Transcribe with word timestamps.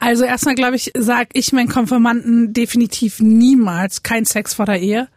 Also 0.00 0.24
erstmal 0.24 0.54
glaube 0.56 0.76
ich, 0.76 0.90
sag 0.98 1.28
ich 1.34 1.52
meinen 1.52 1.68
Konfirmanden 1.68 2.52
definitiv 2.52 3.20
niemals 3.20 4.02
kein 4.02 4.24
Sex 4.24 4.54
vor 4.54 4.66
der 4.66 4.80
Ehe 4.80 5.08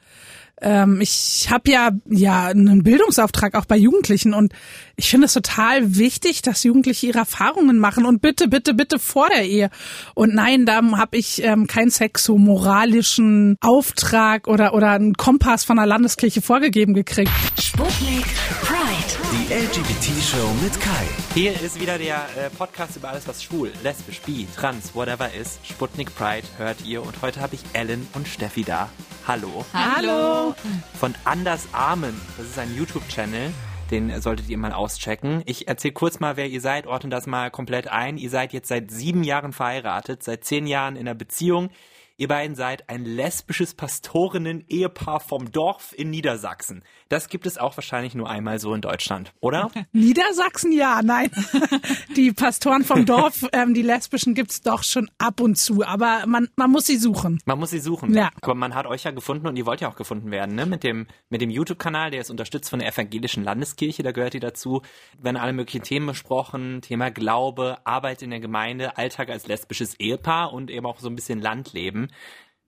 ähm, 0.63 1.01
ich 1.01 1.47
habe 1.49 1.69
ja 1.69 1.91
ja 2.09 2.47
einen 2.47 2.83
Bildungsauftrag 2.83 3.55
auch 3.55 3.65
bei 3.65 3.75
Jugendlichen 3.75 4.33
und 4.33 4.53
ich 4.95 5.09
finde 5.09 5.25
es 5.25 5.33
total 5.33 5.97
wichtig, 5.97 6.41
dass 6.41 6.63
Jugendliche 6.63 7.07
ihre 7.07 7.19
Erfahrungen 7.19 7.77
machen 7.79 8.05
und 8.05 8.21
bitte, 8.21 8.47
bitte, 8.47 8.73
bitte 8.73 8.99
vor 8.99 9.27
der 9.29 9.45
Ehe. 9.45 9.69
Und 10.15 10.33
nein, 10.33 10.65
da 10.65 10.81
habe 10.97 11.17
ich 11.17 11.43
ähm, 11.43 11.67
keinen 11.67 11.89
sexo-moralischen 11.89 13.57
Auftrag 13.61 14.47
oder 14.47 14.73
oder 14.73 14.91
einen 14.91 15.15
Kompass 15.15 15.63
von 15.63 15.77
der 15.77 15.85
Landeskirche 15.85 16.41
vorgegeben 16.41 16.93
gekriegt. 16.93 17.31
Sputnik 17.59 18.25
Pride. 18.61 18.92
Die 19.13 19.53
LGBT-Show 19.53 20.53
mit 20.63 20.79
Kai. 20.81 21.05
Hier 21.35 21.51
ist 21.61 21.79
wieder 21.79 21.99
der 21.99 22.25
äh, 22.35 22.49
Podcast 22.49 22.95
über 22.95 23.09
alles, 23.09 23.27
was 23.27 23.43
schwul, 23.43 23.71
lesbisch, 23.83 24.21
bi, 24.21 24.47
trans, 24.55 24.95
whatever 24.95 25.31
ist. 25.31 25.63
Sputnik 25.63 26.15
Pride 26.15 26.47
hört 26.57 26.83
ihr 26.83 27.03
und 27.03 27.21
heute 27.21 27.39
habe 27.39 27.53
ich 27.53 27.61
Ellen 27.73 28.07
und 28.15 28.27
Steffi 28.27 28.63
da. 28.63 28.89
Hallo. 29.27 29.65
Hallo. 29.71 30.55
Von 30.99 31.13
Anders 31.25 31.67
Armen. 31.73 32.19
Das 32.37 32.47
ist 32.47 32.57
ein 32.57 32.75
YouTube-Channel. 32.75 33.51
Den 33.91 34.19
solltet 34.19 34.49
ihr 34.49 34.57
mal 34.57 34.73
auschecken. 34.73 35.43
Ich 35.45 35.67
erzähle 35.67 35.93
kurz 35.93 36.19
mal, 36.19 36.35
wer 36.35 36.47
ihr 36.47 36.61
seid, 36.61 36.87
ordne 36.87 37.11
das 37.11 37.27
mal 37.27 37.51
komplett 37.51 37.87
ein. 37.87 38.17
Ihr 38.17 38.31
seid 38.31 38.51
jetzt 38.51 38.67
seit 38.67 38.89
sieben 38.89 39.23
Jahren 39.23 39.53
verheiratet, 39.53 40.23
seit 40.23 40.43
zehn 40.43 40.65
Jahren 40.65 40.95
in 40.95 41.07
einer 41.07 41.13
Beziehung. 41.13 41.69
Ihr 42.15 42.27
beiden 42.27 42.55
seid 42.55 42.89
ein 42.89 43.05
lesbisches 43.05 43.73
Pastorinnen-Ehepaar 43.73 45.19
vom 45.19 45.51
Dorf 45.51 45.93
in 45.97 46.11
Niedersachsen. 46.11 46.83
Das 47.13 47.29
gibt 47.29 47.45
es 47.45 47.59
auch 47.59 47.77
wahrscheinlich 47.77 48.15
nur 48.15 48.27
einmal 48.27 48.57
so 48.57 48.73
in 48.73 48.81
Deutschland, 48.81 49.33
oder? 49.39 49.69
Niedersachsen 49.91 50.71
ja, 50.71 51.01
nein. 51.03 51.29
Die 52.15 52.31
Pastoren 52.31 52.83
vom 52.83 53.05
Dorf, 53.05 53.45
ähm, 53.53 53.75
die 53.75 53.83
lesbischen 53.83 54.33
gibt's 54.33 54.61
doch 54.61 54.81
schon 54.81 55.11
ab 55.19 55.39
und 55.39 55.55
zu, 55.55 55.85
aber 55.85 56.23
man, 56.25 56.49
man 56.55 56.71
muss 56.71 56.87
sie 56.87 56.97
suchen. 56.97 57.39
Man 57.45 57.59
muss 57.59 57.69
sie 57.69 57.77
suchen. 57.77 58.15
Ja. 58.15 58.31
Aber 58.41 58.55
man 58.55 58.73
hat 58.73 58.87
euch 58.87 59.03
ja 59.03 59.11
gefunden 59.11 59.45
und 59.45 59.57
ihr 59.57 59.67
wollt 59.67 59.79
ja 59.79 59.89
auch 59.89 59.95
gefunden 59.95 60.31
werden, 60.31 60.55
ne? 60.55 60.65
Mit 60.65 60.83
dem, 60.83 61.05
mit 61.29 61.41
dem 61.41 61.51
YouTube-Kanal, 61.51 62.09
der 62.09 62.21
ist 62.21 62.31
unterstützt 62.31 62.71
von 62.71 62.79
der 62.79 62.87
Evangelischen 62.87 63.43
Landeskirche, 63.43 64.01
da 64.01 64.11
gehört 64.11 64.33
ihr 64.33 64.39
dazu. 64.39 64.81
Werden 65.19 65.37
alle 65.37 65.53
möglichen 65.53 65.83
Themen 65.83 66.07
besprochen, 66.07 66.81
Thema 66.81 67.11
Glaube, 67.11 67.77
Arbeit 67.83 68.23
in 68.23 68.31
der 68.31 68.39
Gemeinde, 68.39 68.97
Alltag 68.97 69.29
als 69.29 69.45
lesbisches 69.45 69.99
Ehepaar 69.99 70.51
und 70.51 70.71
eben 70.71 70.87
auch 70.87 70.99
so 70.99 71.09
ein 71.09 71.15
bisschen 71.15 71.39
Landleben. 71.39 72.07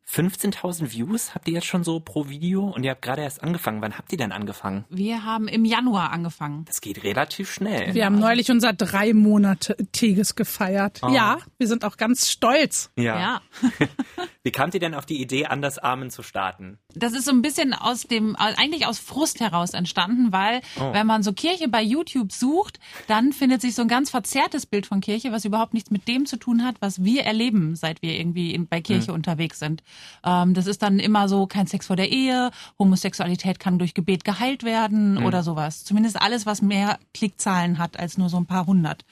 15.000 0.09 0.91
Views 0.91 1.33
habt 1.33 1.47
ihr 1.47 1.55
jetzt 1.55 1.65
schon 1.65 1.83
so 1.83 1.99
pro 1.99 2.29
Video 2.29 2.65
und 2.67 2.83
ihr 2.83 2.91
habt 2.91 3.01
gerade 3.01 3.23
erst 3.23 3.43
angefangen. 3.43 3.81
Wann 3.81 3.97
habt 3.97 4.11
ihr 4.11 4.17
denn 4.17 4.31
angefangen? 4.31 4.85
Wir 4.89 5.23
haben 5.23 5.47
im 5.47 5.65
Januar 5.65 6.11
angefangen. 6.11 6.65
Das 6.65 6.79
geht 6.79 7.03
relativ 7.03 7.51
schnell. 7.51 7.93
Wir 7.93 8.05
haben 8.05 8.19
neulich 8.19 8.51
unser 8.51 8.71
dreimonatiges 8.73 10.35
gefeiert. 10.35 11.01
Ja, 11.09 11.39
wir 11.57 11.67
sind 11.67 11.83
auch 11.83 11.97
ganz 11.97 12.29
stolz. 12.29 12.91
ja. 12.95 13.19
Ja. 13.19 13.41
Wie 14.43 14.51
kamt 14.51 14.75
ihr 14.75 14.79
denn 14.79 14.93
auf 14.93 15.07
die 15.07 15.19
Idee, 15.19 15.47
Anders 15.47 15.79
Armen 15.79 16.11
zu 16.11 16.21
starten? 16.21 16.77
Das 16.95 17.13
ist 17.13 17.25
so 17.25 17.31
ein 17.31 17.41
bisschen 17.41 17.73
aus 17.73 18.03
dem, 18.03 18.35
eigentlich 18.35 18.85
aus 18.87 18.99
Frust 18.99 19.39
heraus 19.39 19.71
entstanden, 19.73 20.31
weil 20.31 20.61
Oh. 20.79 20.93
wenn 20.93 21.05
man 21.07 21.23
so 21.23 21.33
Kirche 21.33 21.67
bei 21.67 21.81
YouTube 21.81 22.31
sucht, 22.31 22.79
dann 23.07 23.33
findet 23.33 23.61
sich 23.61 23.75
so 23.75 23.81
ein 23.81 23.87
ganz 23.87 24.09
verzerrtes 24.09 24.65
Bild 24.65 24.85
von 24.85 25.01
Kirche, 25.01 25.31
was 25.31 25.45
überhaupt 25.45 25.73
nichts 25.73 25.91
mit 25.91 26.07
dem 26.07 26.25
zu 26.25 26.37
tun 26.37 26.63
hat, 26.63 26.75
was 26.79 27.03
wir 27.03 27.23
erleben, 27.23 27.75
seit 27.75 28.01
wir 28.01 28.17
irgendwie 28.17 28.53
in, 28.53 28.67
bei 28.67 28.81
Kirche 28.81 29.13
unterwegs 29.13 29.59
sind. 29.59 29.83
Ähm, 30.23 30.53
das 30.53 30.67
ist 30.67 30.81
dann 30.81 30.99
immer 30.99 31.27
so 31.29 31.47
kein 31.47 31.67
Sex 31.67 31.87
vor 31.87 31.95
der 31.95 32.11
Ehe, 32.11 32.51
Homosexualität 32.79 33.59
kann 33.59 33.77
durch 33.79 33.93
Gebet 33.93 34.23
geheilt 34.23 34.63
werden 34.63 35.17
oder 35.17 35.43
sowas. 35.43 35.83
Zumindest 35.83 36.21
alles, 36.21 36.45
was 36.45 36.61
mehr 36.61 36.99
Klickzahlen 37.13 37.77
hat 37.77 37.99
als 37.99 38.17
nur 38.17 38.29
so 38.29 38.37
ein 38.37 38.45
paar 38.45 38.65
hundert. 38.65 39.05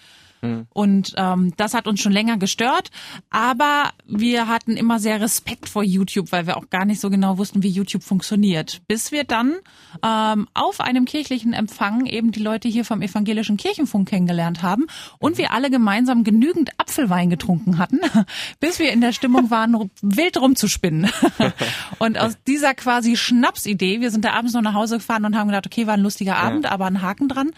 Und 0.74 1.14
ähm, 1.18 1.54
das 1.58 1.74
hat 1.74 1.88
uns 1.88 2.02
schon 2.02 2.12
länger 2.12 2.38
gestört, 2.38 2.90
aber 3.30 3.92
wir 4.06 4.48
hatten 4.48 4.76
immer 4.76 5.00
sehr 5.00 5.22
Respekt 5.22 5.70
vor 5.70 5.84
YouTube, 5.84 6.32
weil 6.32 6.48
wir 6.48 6.58
auch 6.58 6.70
gar 6.70 6.86
nicht 6.86 7.00
so 7.00 7.10
genau 7.10 7.38
wussten, 7.38 7.64
wie 7.64 7.70
YouTube 7.70 8.04
funktioniert. 8.04 8.82
Bis 8.88 9.12
wir 9.12 9.24
dann 9.24 9.56
ähm, 10.04 10.48
auf 10.54 10.82
einem 10.82 11.06
kirchlichen 11.06 11.54
Empfang 11.54 12.06
eben 12.06 12.32
die 12.32 12.42
Leute 12.42 12.68
hier 12.68 12.84
vom 12.84 13.02
evangelischen 13.02 13.58
Kirchenfunk 13.58 14.10
kennengelernt 14.10 14.62
haben 14.62 14.86
und 15.20 15.38
wir 15.38 15.52
alle 15.52 15.70
gemeinsam 15.70 16.24
genügend 16.24 16.72
Apfelwein 16.78 17.30
getrunken 17.30 17.78
hatten, 17.78 18.00
bis 18.60 18.80
wir 18.80 18.92
in 18.92 19.02
der 19.02 19.14
Stimmung 19.14 19.50
waren, 19.50 19.92
wild 20.02 20.38
rumzuspinnen. 20.38 21.10
und 22.00 22.20
aus 22.20 22.38
dieser 22.48 22.74
quasi 22.74 23.16
Schnapsidee, 23.16 24.02
wir 24.02 24.12
sind 24.12 24.26
da 24.26 24.34
abends 24.34 24.54
noch 24.54 24.62
nach 24.62 24.74
Hause 24.74 24.98
gefahren 24.98 25.26
und 25.26 25.38
haben 25.38 25.48
gedacht, 25.48 25.66
okay, 25.66 25.88
war 25.88 25.94
ein 25.94 26.02
lustiger 26.02 26.38
Abend, 26.38 26.66
aber 26.66 26.86
ein 26.86 27.02
Haken 27.02 27.30
dran. 27.30 27.52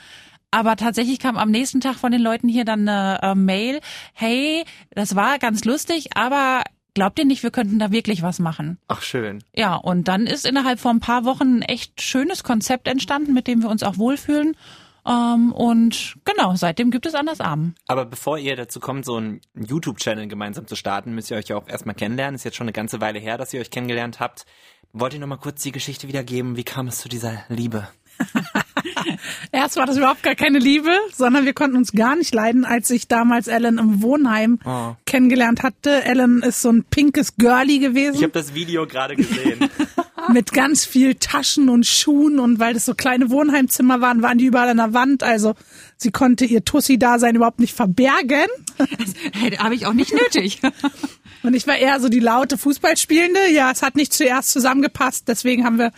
Aber 0.51 0.75
tatsächlich 0.75 1.19
kam 1.19 1.37
am 1.37 1.51
nächsten 1.51 1.81
Tag 1.81 1.95
von 1.95 2.11
den 2.11 2.21
Leuten 2.21 2.47
hier 2.47 2.65
dann 2.65 2.87
eine 2.87 3.19
äh, 3.21 3.35
Mail, 3.35 3.81
hey, 4.13 4.63
das 4.91 5.15
war 5.15 5.37
ganz 5.39 5.65
lustig, 5.65 6.15
aber 6.15 6.63
glaubt 6.93 7.19
ihr 7.19 7.25
nicht, 7.25 7.43
wir 7.43 7.51
könnten 7.51 7.77
da 7.77 7.91
wirklich 7.91 8.21
was 8.21 8.39
machen? 8.39 8.79
Ach, 8.87 9.01
schön. 9.01 9.43
Ja, 9.53 9.75
und 9.75 10.07
dann 10.07 10.25
ist 10.25 10.45
innerhalb 10.45 10.79
von 10.79 10.97
ein 10.97 11.01
paar 11.01 11.25
Wochen 11.25 11.57
ein 11.57 11.61
echt 11.61 12.01
schönes 12.01 12.43
Konzept 12.43 12.87
entstanden, 12.87 13.33
mit 13.33 13.47
dem 13.47 13.61
wir 13.61 13.69
uns 13.69 13.83
auch 13.83 13.97
wohlfühlen. 13.97 14.55
Ähm, 15.05 15.51
und 15.51 16.15
genau, 16.25 16.55
seitdem 16.55 16.89
gibt 16.89 17.05
es 17.05 17.13
Anders 17.13 17.39
Armen. 17.39 17.75
Aber 17.85 18.05
bevor 18.05 18.39
ihr 18.39 18.55
dazu 18.55 18.79
kommt, 18.79 19.05
so 19.05 19.17
einen 19.17 19.41
YouTube-Channel 19.53 20.27
gemeinsam 20.27 20.65
zu 20.65 20.75
starten, 20.75 21.13
müsst 21.13 21.29
ihr 21.29 21.37
euch 21.37 21.49
ja 21.49 21.57
auch 21.57 21.67
erstmal 21.67 21.95
kennenlernen. 21.95 22.35
Ist 22.35 22.43
jetzt 22.43 22.57
schon 22.57 22.65
eine 22.65 22.73
ganze 22.73 23.01
Weile 23.01 23.19
her, 23.19 23.37
dass 23.37 23.53
ihr 23.53 23.61
euch 23.61 23.69
kennengelernt 23.69 24.19
habt. 24.19 24.45
Wollt 24.93 25.13
ihr 25.13 25.19
noch 25.19 25.27
mal 25.27 25.37
kurz 25.37 25.61
die 25.61 25.71
Geschichte 25.71 26.07
wiedergeben? 26.07 26.55
Wie 26.55 26.63
kam 26.63 26.87
es 26.87 26.99
zu 26.99 27.09
dieser 27.09 27.43
Liebe? 27.49 27.87
Erst 29.51 29.75
war 29.77 29.85
das 29.85 29.97
überhaupt 29.97 30.23
gar 30.23 30.35
keine 30.35 30.59
Liebe, 30.59 30.91
sondern 31.15 31.45
wir 31.45 31.53
konnten 31.53 31.77
uns 31.77 31.91
gar 31.91 32.15
nicht 32.15 32.33
leiden, 32.33 32.65
als 32.65 32.89
ich 32.89 33.07
damals 33.07 33.47
Ellen 33.47 33.77
im 33.77 34.01
Wohnheim 34.01 34.59
Oh. 34.65 34.95
kennengelernt 35.05 35.63
hatte. 35.63 36.03
Ellen 36.03 36.41
ist 36.41 36.61
so 36.61 36.69
ein 36.71 36.83
pinkes 36.83 37.35
Girlie 37.37 37.79
gewesen 37.79 38.15
Ich 38.15 38.23
habe 38.23 38.33
das 38.33 38.53
Video 38.53 38.87
gerade 38.87 39.15
gesehen. 39.15 39.59
mit 40.33 40.53
ganz 40.53 40.85
viel 40.85 41.15
Taschen 41.15 41.69
und 41.69 41.85
Schuhen 41.85 42.39
und 42.39 42.57
weil 42.59 42.73
das 42.73 42.85
so 42.85 42.95
kleine 42.95 43.29
Wohnheimzimmer 43.29 44.01
waren, 44.01 44.21
waren 44.23 44.37
die 44.39 44.45
überall 44.45 44.69
an 44.69 44.77
der 44.77 44.93
Wand. 44.93 45.21
Also 45.23 45.53
sie 45.97 46.11
konnte 46.11 46.45
ihr 46.45 46.65
Tussi-Dasein 46.65 47.35
überhaupt 47.35 47.59
nicht 47.59 47.75
verbergen. 47.75 48.47
Hey, 49.33 49.51
habe 49.51 49.75
ich 49.75 49.85
auch 49.85 49.93
nicht 49.93 50.13
nötig. 50.13 50.59
Und 51.43 51.53
ich 51.55 51.67
war 51.67 51.77
eher 51.77 51.99
so 51.99 52.09
die 52.09 52.19
laute 52.19 52.57
Fußballspielende. 52.57 53.49
Ja, 53.51 53.71
es 53.71 53.81
hat 53.81 53.95
nicht 53.95 54.13
zuerst 54.13 54.51
zusammengepasst. 54.51 55.27
Deswegen 55.27 55.63
haben 55.65 55.77
wir 55.77 55.91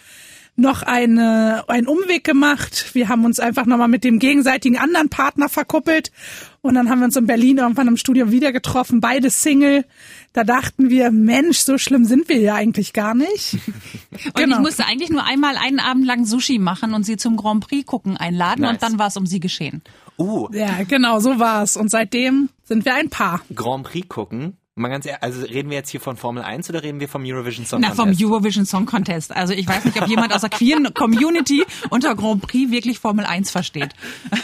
noch 0.57 0.81
eine, 0.81 1.63
einen 1.68 1.88
Umweg 1.88 2.23
gemacht. 2.23 2.90
Wir 2.94 3.09
haben 3.09 3.25
uns 3.25 3.40
einfach 3.40 3.66
nochmal 3.68 3.88
mit 3.88 4.03
dem 4.03 4.18
gegenseitigen 4.19 4.78
anderen 4.78 5.07
Partner 5.09 5.50
verkuppelt. 5.50 6.12
Und 6.62 6.73
dann 6.73 6.90
haben 6.90 7.00
wir 7.00 7.06
uns 7.06 7.16
in 7.16 7.28
Berlin 7.28 7.59
irgendwann 7.59 7.88
im 7.88 7.95
Studio 7.95 8.31
wieder 8.31 8.51
getroffen, 8.51 9.00
beide 9.00 9.29
Single. 9.29 9.85
Da 10.34 10.44
dachten 10.44 10.90
wir, 10.90 11.12
Mensch, 11.12 11.59
so 11.59 11.78
schlimm 11.78 12.06
sind 12.06 12.28
wir 12.28 12.40
ja 12.40 12.56
eigentlich 12.56 12.94
gar 12.94 13.13
nicht. 13.13 13.53
Und 14.25 14.35
Genau. 14.35 14.56
ich 14.57 14.62
musste 14.62 14.85
eigentlich 14.85 15.12
nur 15.12 15.23
einmal 15.23 15.56
einen 15.57 15.79
Abend 15.79 16.06
lang 16.06 16.25
Sushi 16.25 16.57
machen 16.59 16.94
und 16.95 17.03
sie 17.03 17.18
zum 17.18 17.38
Grand 17.38 17.66
Prix 17.68 17.85
gucken 17.85 18.18
einladen 18.18 18.62
Nice. 18.62 18.74
und 18.74 18.84
dann 18.84 19.00
war 19.00 19.07
es 19.07 19.18
um 19.18 19.25
sie 19.28 19.39
geschehen. 19.39 19.81
Uh, 20.18 20.47
Ja, 20.51 20.84
genau, 20.88 21.19
so 21.19 21.38
war's. 21.39 21.78
Und 21.78 21.89
seitdem 21.91 22.50
sind 22.63 22.84
wir 22.85 22.95
ein 22.95 23.09
Paar. 23.09 23.41
Grand 23.53 23.84
Prix 23.85 24.09
gucken. 24.09 24.57
Mal 24.77 24.89
ganz 24.89 25.05
ehrlich, 25.05 25.23
also 25.23 25.41
reden 25.45 25.69
wir 25.69 25.77
jetzt 25.77 25.89
hier 25.89 25.99
von 25.99 26.17
Formel 26.17 26.43
1 26.43 26.69
oder 26.69 26.83
reden 26.83 26.99
wir 26.99 27.09
vom 27.09 27.23
Eurovision 27.25 27.65
Song 27.65 27.81
Na, 27.81 27.89
vom 27.89 28.05
Contest? 28.05 28.23
Eurovision 28.23 28.65
Song 28.65 28.85
Contest. 28.85 29.35
Also 29.35 29.53
ich 29.53 29.67
weiß 29.67 29.85
nicht, 29.85 30.01
ob 30.01 30.07
jemand 30.07 30.33
aus 30.33 30.41
der 30.41 30.49
queeren 30.49 30.93
Community 30.93 31.65
unter 31.89 32.15
Grand 32.15 32.41
Prix 32.43 32.71
wirklich 32.71 32.99
Formel 32.99 33.25
1 33.25 33.49
versteht. 33.51 33.89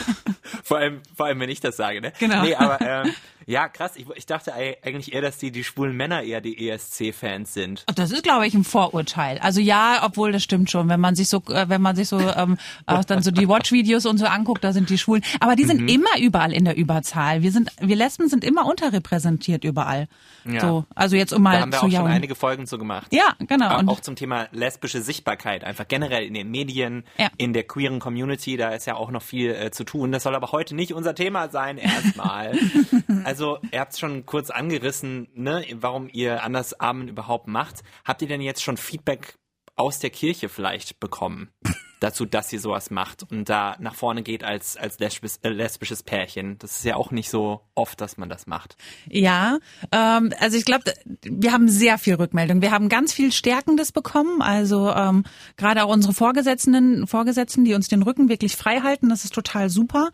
vor 0.63 0.77
allem, 0.77 1.01
vor 1.15 1.27
allem, 1.27 1.39
wenn 1.39 1.49
ich 1.49 1.59
das 1.59 1.77
sage, 1.77 2.01
ne? 2.01 2.13
Genau. 2.19 2.41
Nee, 2.43 2.55
aber 2.55 2.81
ähm, 2.81 3.11
ja, 3.45 3.67
krass. 3.67 3.91
Ich, 3.95 4.05
ich 4.15 4.25
dachte 4.25 4.53
ei- 4.53 4.77
eigentlich 4.83 5.13
eher, 5.13 5.21
dass 5.21 5.37
die, 5.37 5.51
die 5.51 5.63
schwulen 5.63 5.95
Männer 5.95 6.23
eher 6.23 6.39
die 6.41 6.69
ESC-Fans 6.69 7.53
sind. 7.53 7.83
Das 7.95 8.11
ist, 8.11 8.23
glaube 8.23 8.47
ich, 8.47 8.53
ein 8.53 8.63
Vorurteil. 8.63 9.37
Also 9.39 9.59
ja, 9.59 10.01
obwohl 10.03 10.31
das 10.31 10.43
stimmt 10.43 10.71
schon, 10.71 10.87
wenn 10.89 10.99
man 11.01 11.15
sich 11.15 11.27
so, 11.27 11.43
äh, 11.49 11.67
wenn 11.67 11.81
man 11.81 11.95
sich 11.95 12.07
so 12.07 12.19
ähm, 12.19 12.57
auch 12.85 13.03
dann 13.03 13.21
so 13.21 13.31
die 13.31 13.47
Watch-Videos 13.49 14.05
und 14.05 14.17
so 14.17 14.25
anguckt, 14.25 14.63
da 14.63 14.71
sind 14.73 14.89
die 14.89 14.97
Schwulen. 14.97 15.23
Aber 15.41 15.55
die 15.55 15.65
sind 15.65 15.81
Mhm. 15.81 15.87
immer 15.89 16.19
überall 16.19 16.53
in 16.53 16.63
der 16.65 16.77
Überzahl. 16.77 17.41
Wir 17.43 17.51
sind, 17.51 17.69
wir 17.81 17.95
Lesben 17.97 18.29
sind 18.29 18.43
immer 18.45 18.65
unterrepräsentiert 18.65 19.63
überall. 19.65 20.07
Ja. 20.45 20.59
So, 20.59 20.85
also 20.93 21.15
jetzt 21.15 21.31
um 21.31 21.41
Da 21.43 21.51
mal 21.51 21.59
haben 21.61 21.71
wir 21.71 21.79
zu 21.79 21.85
auch 21.85 21.89
schon 21.89 21.91
jauen. 22.01 22.11
einige 22.11 22.35
Folgen 22.35 22.67
zu 22.67 22.77
gemacht. 22.77 23.07
Ja, 23.13 23.33
genau. 23.39 23.69
Auch- 23.75 23.79
Und 23.79 23.87
auch 23.89 23.99
zum 24.01 24.17
Thema 24.17 24.49
lesbische 24.51 25.01
Sichtbarkeit, 25.01 25.63
einfach 25.63 25.87
generell 25.87 26.25
in 26.25 26.33
den 26.33 26.51
Medien, 26.51 27.05
Ja. 27.17 27.29
in 27.37 27.53
der 27.53 27.63
queeren 27.63 27.99
Community, 27.99 28.57
da 28.57 28.71
ist 28.71 28.85
ja 28.85 28.95
auch 28.95 29.09
noch 29.09 29.21
viel 29.21 29.51
äh, 29.51 29.71
zu 29.71 29.85
tun. 29.85 30.11
Das 30.11 30.23
soll 30.23 30.35
aber 30.35 30.51
heute 30.51 30.75
nicht 30.75 30.93
unser 30.93 31.15
Thema 31.15 31.47
sein, 31.49 31.77
erstmal. 31.77 32.57
also, 33.23 33.57
ihr 33.71 33.79
habt 33.79 33.93
es 33.93 33.99
schon 33.99 34.25
kurz 34.25 34.49
angerissen, 34.49 35.29
ne, 35.33 35.63
warum 35.75 36.09
ihr 36.11 36.43
Andersarmen 36.43 37.07
überhaupt 37.07 37.47
macht. 37.47 37.83
Habt 38.03 38.21
ihr 38.21 38.27
denn 38.27 38.41
jetzt 38.41 38.61
schon 38.61 38.75
Feedback 38.75 39.35
aus 39.75 39.99
der 39.99 40.09
Kirche 40.09 40.49
vielleicht 40.49 40.99
bekommen? 40.99 41.49
dazu, 42.03 42.25
dass 42.25 42.49
sie 42.49 42.57
sowas 42.57 42.91
macht 42.91 43.23
und 43.31 43.47
da 43.49 43.77
nach 43.79 43.95
vorne 43.95 44.23
geht 44.23 44.43
als, 44.43 44.75
als 44.75 44.99
lesbis, 44.99 45.37
äh, 45.41 45.49
lesbisches 45.49 46.03
Pärchen. 46.03 46.57
Das 46.59 46.77
ist 46.77 46.85
ja 46.85 46.95
auch 46.95 47.11
nicht 47.11 47.29
so 47.29 47.61
oft, 47.75 47.99
dass 48.01 48.17
man 48.17 48.29
das 48.29 48.45
macht. 48.45 48.75
Ja, 49.09 49.59
ähm, 49.91 50.33
also 50.39 50.57
ich 50.57 50.65
glaube, 50.65 50.93
wir 51.23 51.53
haben 51.53 51.69
sehr 51.69 51.97
viel 51.97 52.15
Rückmeldung. 52.15 52.61
Wir 52.61 52.71
haben 52.71 52.89
ganz 52.89 53.13
viel 53.13 53.31
Stärkendes 53.31 53.91
bekommen. 53.91 54.41
Also 54.41 54.91
ähm, 54.91 55.23
gerade 55.55 55.83
auch 55.85 55.89
unsere 55.89 56.13
Vorgesetzten, 56.13 57.07
Vorgesetzten, 57.07 57.63
die 57.63 57.73
uns 57.73 57.87
den 57.87 58.03
Rücken 58.03 58.27
wirklich 58.27 58.57
frei 58.57 58.81
halten, 58.81 59.09
das 59.09 59.23
ist 59.23 59.33
total 59.33 59.69
super. 59.69 60.09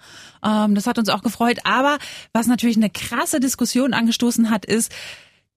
Ähm, 0.46 0.76
das 0.76 0.86
hat 0.86 1.00
uns 1.00 1.10
auch 1.10 1.24
gefreut. 1.24 1.60
Aber 1.64 1.98
was 2.34 2.46
natürlich 2.46 2.78
eine 2.78 2.92
krasse 2.92 3.40
Diskussion 3.40 3.94
angestoßen 3.94 4.52
hat, 4.52 4.66
ist, 4.66 4.94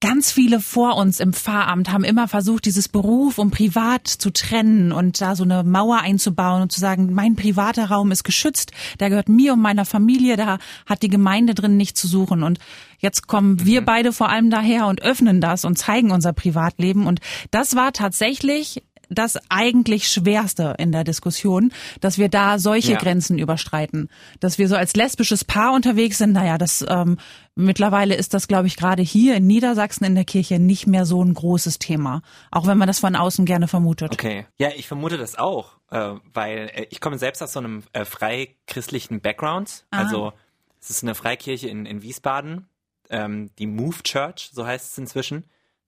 ganz 0.02 0.32
viele 0.32 0.58
vor 0.58 0.96
uns 0.96 1.20
im 1.20 1.32
Pfarramt 1.32 1.92
haben 1.92 2.02
immer 2.02 2.26
versucht, 2.26 2.64
dieses 2.64 2.88
Beruf 2.88 3.38
und 3.38 3.52
Privat 3.52 4.08
zu 4.08 4.32
trennen 4.32 4.90
und 4.90 5.20
da 5.20 5.36
so 5.36 5.44
eine 5.44 5.62
Mauer 5.62 6.00
einzubauen 6.00 6.62
und 6.62 6.72
zu 6.72 6.80
sagen, 6.80 7.14
mein 7.14 7.36
privater 7.36 7.84
Raum 7.84 8.10
ist 8.10 8.24
geschützt, 8.24 8.72
der 8.98 9.10
gehört 9.10 9.28
mir 9.28 9.52
und 9.52 9.60
meiner 9.60 9.84
Familie, 9.84 10.36
da 10.36 10.58
hat 10.86 11.02
die 11.02 11.08
Gemeinde 11.08 11.54
drin 11.54 11.76
nicht 11.76 11.96
zu 11.96 12.08
suchen. 12.08 12.42
Und 12.42 12.58
jetzt 12.98 13.28
kommen 13.28 13.64
wir 13.64 13.84
beide 13.84 14.12
vor 14.12 14.28
allem 14.28 14.50
daher 14.50 14.88
und 14.88 15.02
öffnen 15.02 15.40
das 15.40 15.64
und 15.64 15.78
zeigen 15.78 16.10
unser 16.10 16.32
Privatleben. 16.32 17.06
Und 17.06 17.20
das 17.52 17.76
war 17.76 17.92
tatsächlich 17.92 18.82
das 19.12 19.38
eigentlich 19.48 20.08
Schwerste 20.08 20.74
in 20.78 20.92
der 20.92 21.04
Diskussion, 21.04 21.72
dass 22.00 22.18
wir 22.18 22.28
da 22.28 22.58
solche 22.58 22.92
Ja. 22.92 22.98
Grenzen 22.98 23.38
überstreiten. 23.38 24.08
Dass 24.40 24.58
wir 24.58 24.68
so 24.68 24.76
als 24.76 24.94
lesbisches 24.94 25.44
Paar 25.44 25.74
unterwegs 25.74 26.18
sind, 26.18 26.32
naja, 26.32 26.58
das 26.58 26.84
ähm, 26.88 27.18
mittlerweile 27.54 28.14
ist 28.14 28.34
das, 28.34 28.48
glaube 28.48 28.66
ich, 28.66 28.76
gerade 28.76 29.02
hier 29.02 29.36
in 29.36 29.46
Niedersachsen 29.46 30.04
in 30.04 30.14
der 30.14 30.24
Kirche 30.24 30.58
nicht 30.58 30.86
mehr 30.86 31.04
so 31.04 31.22
ein 31.22 31.34
großes 31.34 31.78
Thema. 31.78 32.22
Auch 32.50 32.66
wenn 32.66 32.78
man 32.78 32.88
das 32.88 32.98
von 32.98 33.16
außen 33.16 33.44
gerne 33.44 33.68
vermutet. 33.68 34.12
Okay. 34.12 34.46
Ja, 34.58 34.70
ich 34.74 34.88
vermute 34.88 35.18
das 35.18 35.36
auch, 35.38 35.78
äh, 35.90 36.14
weil 36.32 36.70
äh, 36.74 36.86
ich 36.90 37.00
komme 37.00 37.18
selbst 37.18 37.42
aus 37.42 37.52
so 37.52 37.60
einem 37.60 37.82
äh, 37.92 38.04
freichristlichen 38.04 39.20
Background. 39.20 39.84
Ah. 39.90 39.98
Also 39.98 40.32
es 40.80 40.90
ist 40.90 41.02
eine 41.02 41.14
Freikirche 41.14 41.68
in, 41.68 41.86
in 41.86 42.02
Wiesbaden, 42.02 42.66
ähm, 43.10 43.50
die 43.58 43.66
Move 43.66 44.02
Church, 44.02 44.50
so 44.52 44.66
heißt 44.66 44.92
es 44.92 44.98
inzwischen. 44.98 45.44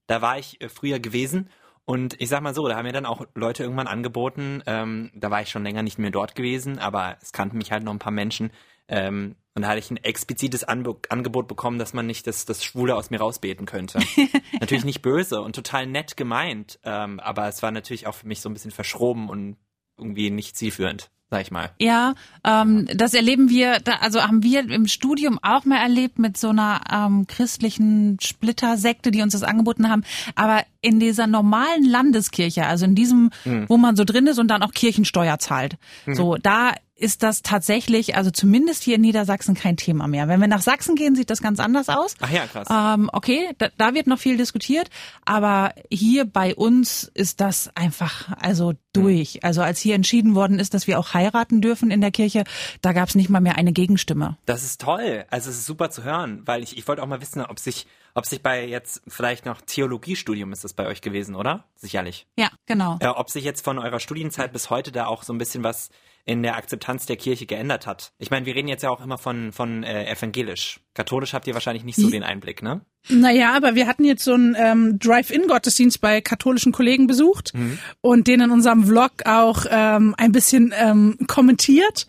Da 0.06 0.20
war 0.20 0.38
ich 0.38 0.60
äh, 0.60 0.68
früher 0.68 0.98
gewesen 1.00 1.48
und 1.86 2.20
ich 2.20 2.28
sag 2.28 2.42
mal 2.42 2.54
so, 2.54 2.66
da 2.66 2.76
haben 2.76 2.86
mir 2.86 2.92
dann 2.92 3.06
auch 3.06 3.26
Leute 3.34 3.62
irgendwann 3.62 3.86
angeboten, 3.86 4.62
ähm, 4.66 5.10
da 5.14 5.30
war 5.30 5.42
ich 5.42 5.50
schon 5.50 5.64
länger 5.64 5.82
nicht 5.82 5.98
mehr 5.98 6.10
dort 6.10 6.34
gewesen, 6.34 6.78
aber 6.78 7.16
es 7.20 7.32
kannten 7.32 7.58
mich 7.58 7.72
halt 7.72 7.84
noch 7.84 7.92
ein 7.92 7.98
paar 7.98 8.12
Menschen. 8.12 8.50
Ähm, 8.88 9.36
und 9.54 9.62
da 9.62 9.68
hatte 9.68 9.78
ich 9.78 9.90
ein 9.90 9.98
explizites 9.98 10.64
Anbe 10.64 10.96
Angebot 11.08 11.46
bekommen, 11.46 11.78
dass 11.78 11.94
man 11.94 12.06
nicht 12.06 12.26
das, 12.26 12.44
das 12.44 12.64
Schwule 12.64 12.96
aus 12.96 13.10
mir 13.10 13.20
rausbeten 13.20 13.66
könnte. 13.66 14.00
natürlich 14.60 14.84
nicht 14.84 15.02
böse 15.02 15.40
und 15.40 15.54
total 15.54 15.86
nett 15.86 16.16
gemeint, 16.16 16.78
ähm, 16.84 17.20
aber 17.20 17.48
es 17.48 17.62
war 17.62 17.70
natürlich 17.70 18.06
auch 18.06 18.14
für 18.14 18.26
mich 18.26 18.40
so 18.40 18.48
ein 18.48 18.54
bisschen 18.54 18.72
verschroben 18.72 19.28
und 19.28 19.56
irgendwie 19.96 20.30
nicht 20.30 20.56
zielführend, 20.56 21.10
sag 21.34 21.42
ich 21.42 21.50
mal. 21.50 21.70
Ja, 21.80 22.14
ähm, 22.44 22.86
das 22.94 23.12
erleben 23.12 23.50
wir, 23.50 23.80
da, 23.80 23.94
also 23.94 24.22
haben 24.22 24.44
wir 24.44 24.70
im 24.70 24.86
Studium 24.86 25.40
auch 25.42 25.64
mal 25.64 25.78
erlebt 25.78 26.20
mit 26.20 26.36
so 26.36 26.50
einer 26.50 26.80
ähm, 26.92 27.26
christlichen 27.26 28.18
Splittersekte, 28.22 29.10
die 29.10 29.20
uns 29.20 29.32
das 29.32 29.42
angeboten 29.42 29.90
haben. 29.90 30.04
Aber 30.36 30.62
in 30.80 31.00
dieser 31.00 31.26
normalen 31.26 31.84
Landeskirche, 31.84 32.66
also 32.66 32.84
in 32.84 32.94
diesem, 32.94 33.30
wo 33.66 33.76
man 33.78 33.96
so 33.96 34.04
drin 34.04 34.28
ist 34.28 34.38
und 34.38 34.46
dann 34.46 34.62
auch 34.62 34.70
Kirchensteuer 34.70 35.40
zahlt, 35.40 35.76
so 36.12 36.36
da 36.40 36.74
ist 36.96 37.22
das 37.22 37.42
tatsächlich, 37.42 38.16
also 38.16 38.30
zumindest 38.30 38.84
hier 38.84 38.96
in 38.96 39.00
Niedersachsen 39.00 39.54
kein 39.54 39.76
Thema 39.76 40.06
mehr. 40.06 40.28
Wenn 40.28 40.40
wir 40.40 40.46
nach 40.46 40.62
Sachsen 40.62 40.94
gehen, 40.94 41.16
sieht 41.16 41.28
das 41.28 41.42
ganz 41.42 41.58
anders 41.58 41.88
aus. 41.88 42.14
Ach 42.20 42.30
ja, 42.30 42.46
krass. 42.46 42.68
Ähm, 42.70 43.10
okay, 43.12 43.50
da, 43.58 43.68
da 43.76 43.94
wird 43.94 44.06
noch 44.06 44.18
viel 44.18 44.36
diskutiert, 44.36 44.90
aber 45.24 45.74
hier 45.90 46.24
bei 46.24 46.54
uns 46.54 47.10
ist 47.14 47.40
das 47.40 47.70
einfach 47.74 48.28
also 48.40 48.74
durch. 48.92 49.42
Also 49.42 49.62
als 49.62 49.80
hier 49.80 49.96
entschieden 49.96 50.34
worden 50.34 50.58
ist, 50.58 50.72
dass 50.72 50.86
wir 50.86 50.98
auch 50.98 51.14
heiraten 51.14 51.60
dürfen 51.60 51.90
in 51.90 52.00
der 52.00 52.12
Kirche, 52.12 52.44
da 52.80 52.92
gab 52.92 53.08
es 53.08 53.16
nicht 53.16 53.28
mal 53.28 53.40
mehr 53.40 53.56
eine 53.56 53.72
Gegenstimme. 53.72 54.36
Das 54.46 54.62
ist 54.62 54.80
toll. 54.80 55.24
Also 55.30 55.50
es 55.50 55.58
ist 55.58 55.66
super 55.66 55.90
zu 55.90 56.04
hören, 56.04 56.42
weil 56.44 56.62
ich, 56.62 56.78
ich 56.78 56.86
wollte 56.86 57.02
auch 57.02 57.08
mal 57.08 57.20
wissen, 57.20 57.40
ob 57.42 57.58
sich, 57.58 57.86
ob 58.14 58.26
sich 58.26 58.42
bei 58.42 58.64
jetzt 58.66 59.02
vielleicht 59.08 59.44
noch 59.44 59.60
Theologiestudium 59.60 60.52
ist 60.52 60.64
das 60.64 60.72
bei 60.72 60.86
euch 60.86 61.00
gewesen, 61.00 61.34
oder? 61.34 61.64
Sicherlich. 61.74 62.26
Ja, 62.38 62.50
genau. 62.66 62.96
Äh, 63.00 63.08
ob 63.08 63.28
sich 63.30 63.44
jetzt 63.44 63.64
von 63.64 63.78
eurer 63.78 64.00
Studienzeit 64.00 64.52
bis 64.52 64.70
heute 64.70 64.92
da 64.92 65.06
auch 65.06 65.24
so 65.24 65.32
ein 65.32 65.38
bisschen 65.38 65.64
was 65.64 65.90
in 66.26 66.42
der 66.42 66.56
Akzeptanz 66.56 67.04
der 67.04 67.16
Kirche 67.16 67.44
geändert 67.44 67.86
hat. 67.86 68.12
Ich 68.18 68.30
meine, 68.30 68.46
wir 68.46 68.54
reden 68.54 68.68
jetzt 68.68 68.82
ja 68.82 68.88
auch 68.88 69.04
immer 69.04 69.18
von, 69.18 69.52
von 69.52 69.82
äh, 69.82 70.10
evangelisch. 70.10 70.80
Katholisch 70.94 71.34
habt 71.34 71.46
ihr 71.46 71.52
wahrscheinlich 71.52 71.84
nicht 71.84 71.96
so 71.96 72.08
den 72.08 72.22
Einblick, 72.22 72.62
ne? 72.62 72.80
Naja, 73.10 73.52
aber 73.54 73.74
wir 73.74 73.86
hatten 73.86 74.04
jetzt 74.04 74.24
so 74.24 74.32
einen 74.32 74.56
ähm, 74.58 74.98
Drive-In-Gottesdienst 74.98 76.00
bei 76.00 76.22
katholischen 76.22 76.72
Kollegen 76.72 77.06
besucht 77.06 77.52
und 78.00 78.26
den 78.26 78.40
in 78.40 78.50
unserem 78.50 78.84
Vlog 78.84 79.26
auch 79.26 79.66
ähm, 79.68 80.14
ein 80.16 80.32
bisschen 80.32 80.72
ähm, 80.74 81.18
kommentiert. 81.26 82.06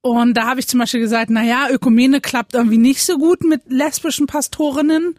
Und 0.00 0.34
da 0.34 0.46
habe 0.46 0.60
ich 0.60 0.68
zum 0.68 0.80
Beispiel 0.80 1.00
gesagt, 1.00 1.30
naja, 1.30 1.68
Ökumene 1.70 2.20
klappt 2.20 2.54
irgendwie 2.54 2.78
nicht 2.78 3.04
so 3.04 3.18
gut 3.18 3.42
mit 3.42 3.62
lesbischen 3.66 4.26
Pastorinnen. 4.26 5.18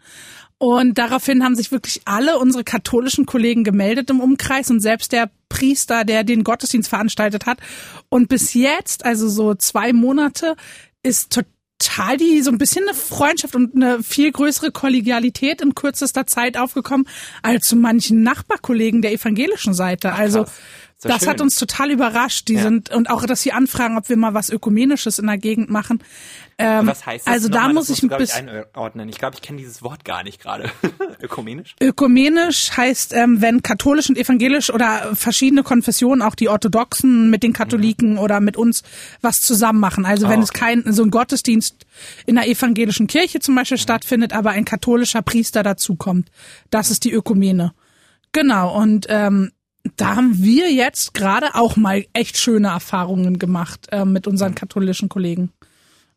Und 0.58 0.98
daraufhin 0.98 1.42
haben 1.42 1.54
sich 1.54 1.72
wirklich 1.72 2.02
alle 2.04 2.38
unsere 2.38 2.64
katholischen 2.64 3.24
Kollegen 3.24 3.64
gemeldet 3.64 4.10
im 4.10 4.20
Umkreis 4.20 4.70
und 4.70 4.80
selbst 4.80 5.12
der 5.12 5.30
Priester, 5.48 6.04
der 6.04 6.22
den 6.22 6.44
Gottesdienst 6.44 6.88
veranstaltet 6.88 7.46
hat. 7.46 7.60
Und 8.10 8.28
bis 8.28 8.52
jetzt, 8.52 9.04
also 9.06 9.28
so 9.28 9.54
zwei 9.54 9.92
Monate, 9.94 10.56
ist 11.02 11.32
total 11.32 12.18
die 12.18 12.42
so 12.42 12.50
ein 12.50 12.58
bisschen 12.58 12.84
eine 12.86 12.94
Freundschaft 12.94 13.54
und 13.56 13.74
eine 13.74 14.02
viel 14.02 14.30
größere 14.32 14.70
Kollegialität 14.70 15.62
in 15.62 15.74
kürzester 15.74 16.26
Zeit 16.26 16.58
aufgekommen 16.58 17.08
als 17.42 17.66
zu 17.66 17.76
manchen 17.76 18.22
Nachbarkollegen 18.22 19.00
der 19.00 19.12
evangelischen 19.12 19.72
Seite. 19.72 20.12
also 20.12 20.44
doch 21.02 21.10
das 21.10 21.26
hat 21.26 21.40
uns 21.40 21.56
total 21.56 21.90
überrascht. 21.90 22.48
Die 22.48 22.54
Ja. 22.54 22.62
sind 22.62 22.90
und 22.90 23.08
auch, 23.08 23.24
dass 23.24 23.40
sie 23.40 23.52
anfragen, 23.52 23.96
ob 23.96 24.08
wir 24.08 24.16
mal 24.16 24.34
was 24.34 24.50
Ökumenisches 24.50 25.18
in 25.18 25.26
der 25.26 25.38
Gegend 25.38 25.70
machen. 25.70 26.02
Ähm, 26.58 26.86
Was 26.86 27.06
heißt 27.06 27.26
das? 27.26 27.32
Also 27.32 27.48
da 27.48 27.68
muss 27.70 27.86
das 27.86 27.96
ich 27.96 28.02
ein 28.02 28.08
bisschen. 28.18 28.48
ich, 28.48 28.54
einordnen. 28.54 29.08
Ich 29.08 29.16
glaube, 29.16 29.34
ich 29.34 29.40
kenne 29.40 29.58
dieses 29.58 29.82
Wort 29.82 30.04
gar 30.04 30.22
nicht 30.22 30.42
gerade. 30.42 30.70
Ökumenisch? 31.22 31.74
Ökumenisch 31.80 32.76
heißt, 32.76 33.14
ähm, 33.14 33.40
wenn 33.40 33.62
katholisch 33.62 34.10
und 34.10 34.18
evangelisch 34.18 34.70
oder 34.70 35.14
verschiedene 35.14 35.62
Konfessionen, 35.62 36.20
auch 36.20 36.34
die 36.34 36.50
orthodoxen 36.50 37.30
mit 37.30 37.42
den 37.42 37.54
Katholiken 37.54 38.18
oder 38.18 38.40
mit 38.40 38.58
uns 38.58 38.82
was 39.22 39.40
zusammen 39.40 39.80
machen. 39.80 40.04
Also 40.04 40.28
wenn 40.28 40.42
es 40.42 40.50
okay. 40.50 40.82
kein 40.82 40.92
so 40.92 41.02
ein 41.02 41.10
Gottesdienst 41.10 41.86
in 42.26 42.34
der 42.34 42.46
evangelischen 42.46 43.06
Kirche 43.06 43.40
zum 43.40 43.54
Beispiel 43.54 43.78
stattfindet, 43.78 44.34
aber 44.34 44.50
ein 44.50 44.66
katholischer 44.66 45.22
Priester 45.22 45.62
dazukommt, 45.62 46.30
das 46.68 46.90
ist 46.90 47.04
die 47.04 47.12
Ökumene. 47.12 47.72
Genau 48.32 48.76
und 48.78 49.06
ähm, 49.08 49.50
da 49.96 50.16
haben 50.16 50.42
wir 50.42 50.72
jetzt 50.72 51.14
gerade 51.14 51.54
auch 51.54 51.76
mal 51.76 52.04
echt 52.12 52.36
schöne 52.36 52.68
Erfahrungen 52.68 53.38
gemacht 53.38 53.88
ähm, 53.92 54.12
mit 54.12 54.26
unseren 54.26 54.54
katholischen 54.54 55.08
Kollegen. 55.08 55.50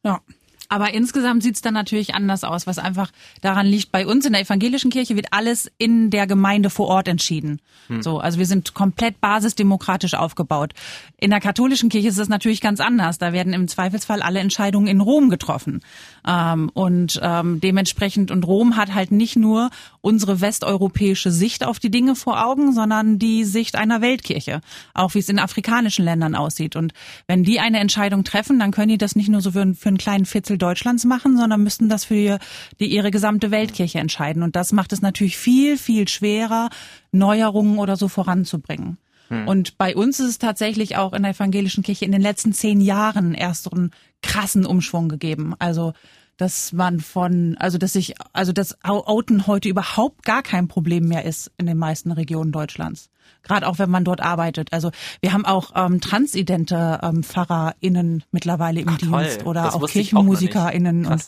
Ja. 0.04 0.22
Aber 0.70 0.92
insgesamt 0.92 1.44
sieht's 1.44 1.62
dann 1.62 1.76
natürlich 1.76 2.16
anders 2.16 2.44
aus, 2.44 2.66
was 2.66 2.80
einfach 2.80 3.12
daran 3.42 3.68
liegt, 3.68 3.92
bei 3.92 4.08
uns 4.08 4.26
in 4.26 4.34
der 4.34 4.42
evangelischen 4.42 4.90
Kirche 4.90 5.16
wird 5.16 5.28
alles 5.30 5.70
in 5.78 6.10
der 6.10 6.26
Gemeinde 6.26 6.72
vor 6.72 6.88
Ort 6.88 7.08
entschieden. 7.08 7.62
So, 8.02 8.18
also 8.18 8.40
wir 8.40 8.48
sind 8.48 8.74
komplett 8.74 9.22
basisdemokratisch 9.22 10.16
aufgebaut. 10.16 10.74
In 11.20 11.30
der 11.30 11.42
katholischen 11.42 11.90
Kirche 11.90 12.08
ist 12.08 12.18
es 12.18 12.28
natürlich 12.28 12.60
ganz 12.60 12.80
anders. 12.80 13.20
Da 13.20 13.34
werden 13.34 13.54
im 13.54 13.68
Zweifelsfall 13.68 14.24
alle 14.24 14.40
Entscheidungen 14.40 14.88
in 14.88 15.00
Rom 15.00 15.30
getroffen. 15.30 15.82
Ähm, 16.28 16.70
und 16.74 17.20
ähm, 17.22 17.60
dementsprechend, 17.60 18.32
und 18.32 18.46
Rom 18.46 18.76
hat 18.76 18.94
halt 18.94 19.12
nicht 19.12 19.36
nur 19.36 19.70
unsere 20.02 20.42
westeuropäische 20.42 21.32
Sicht 21.32 21.66
auf 21.66 21.80
die 21.80 21.92
Dinge 21.92 22.16
vor 22.16 22.46
Augen, 22.46 22.74
sondern 22.74 23.20
die 23.20 23.44
Sicht 23.44 23.76
einer 23.76 24.02
Weltkirche. 24.02 24.62
Auch 24.94 25.14
wie 25.14 25.20
es 25.20 25.30
in 25.30 25.40
afrikanischen 25.40 26.06
Ländern 26.06 26.36
aussieht. 26.36 26.76
Und 26.76 26.94
wenn 27.28 27.44
die 27.44 27.60
eine 27.60 27.80
Entscheidung 27.80 28.24
treffen, 28.24 28.60
dann 28.60 28.72
können 28.72 28.90
die 28.90 28.98
das 28.98 29.16
nicht 29.16 29.30
nur 29.30 29.42
so 29.42 29.52
für, 29.52 29.74
für 29.76 29.90
einen 29.90 29.98
kleinen 29.98 30.26
Viertel 30.26 30.58
Deutschlands 30.58 31.06
machen, 31.06 31.38
sondern 31.38 31.64
müssten 31.64 31.90
das 31.90 32.06
für 32.06 32.40
die, 32.80 32.88
ihre 32.88 33.12
gesamte 33.12 33.52
Weltkirche 33.52 34.00
entscheiden. 34.00 34.44
Und 34.44 34.56
das 34.56 34.72
macht 34.72 34.94
es 34.94 35.02
natürlich 35.02 35.38
viel, 35.38 35.78
viel 35.78 36.08
schwerer, 36.08 36.70
Neuerungen 37.12 37.78
oder 37.78 37.96
so 37.96 38.08
voranzubringen. 38.08 38.98
Und 39.30 39.78
bei 39.78 39.96
uns 39.96 40.20
ist 40.20 40.30
es 40.30 40.38
tatsächlich 40.38 40.98
auch 40.98 41.14
in 41.14 41.24
der 41.24 41.32
evangelischen 41.32 41.84
Kirche 41.84 42.06
in 42.06 42.12
den 42.12 42.22
letzten 42.22 42.54
zehn 42.54 42.82
Jahren 42.82 43.34
erst 43.34 43.64
so 43.64 43.72
einen 43.72 43.92
krassen 44.22 44.66
Umschwung 44.66 45.10
gegeben. 45.10 45.56
Also 45.60 45.94
dass 46.38 46.74
man 46.74 47.00
von, 47.00 47.56
also 47.60 47.78
dass 47.78 47.94
sich, 47.94 48.16
also 48.34 48.52
dass 48.54 48.78
Outen 48.84 49.48
heute 49.48 49.70
überhaupt 49.70 50.24
gar 50.24 50.42
kein 50.42 50.68
Problem 50.68 51.08
mehr 51.08 51.26
ist 51.26 51.52
in 51.58 51.66
den 51.66 51.78
meisten 51.78 52.12
Regionen 52.12 52.52
Deutschlands. 52.52 53.10
Gerade 53.44 53.68
auch 53.68 53.78
wenn 53.78 53.90
man 53.90 54.04
dort 54.04 54.22
arbeitet. 54.22 54.74
Also 54.74 54.92
wir 55.22 55.34
haben 55.34 55.46
auch 55.46 55.72
ähm, 55.76 56.02
transidente 56.02 57.00
ähm, 57.04 57.24
PfarrerInnen 57.24 58.24
mittlerweile 58.32 58.82
im 58.82 58.90
Ach, 58.90 58.98
toll. 58.98 59.24
Dienst 59.24 59.46
oder 59.46 59.64
Das 59.64 59.76
auch 59.76 59.84
ich. 59.84 59.94
KirchenmusikerInnen. 59.94 61.06
Und, 61.06 61.26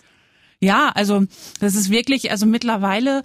ja, 0.59 0.91
also 0.93 1.23
das 1.59 1.75
ist 1.75 1.89
wirklich, 1.89 2.31
also 2.31 2.45
mittlerweile 2.45 3.23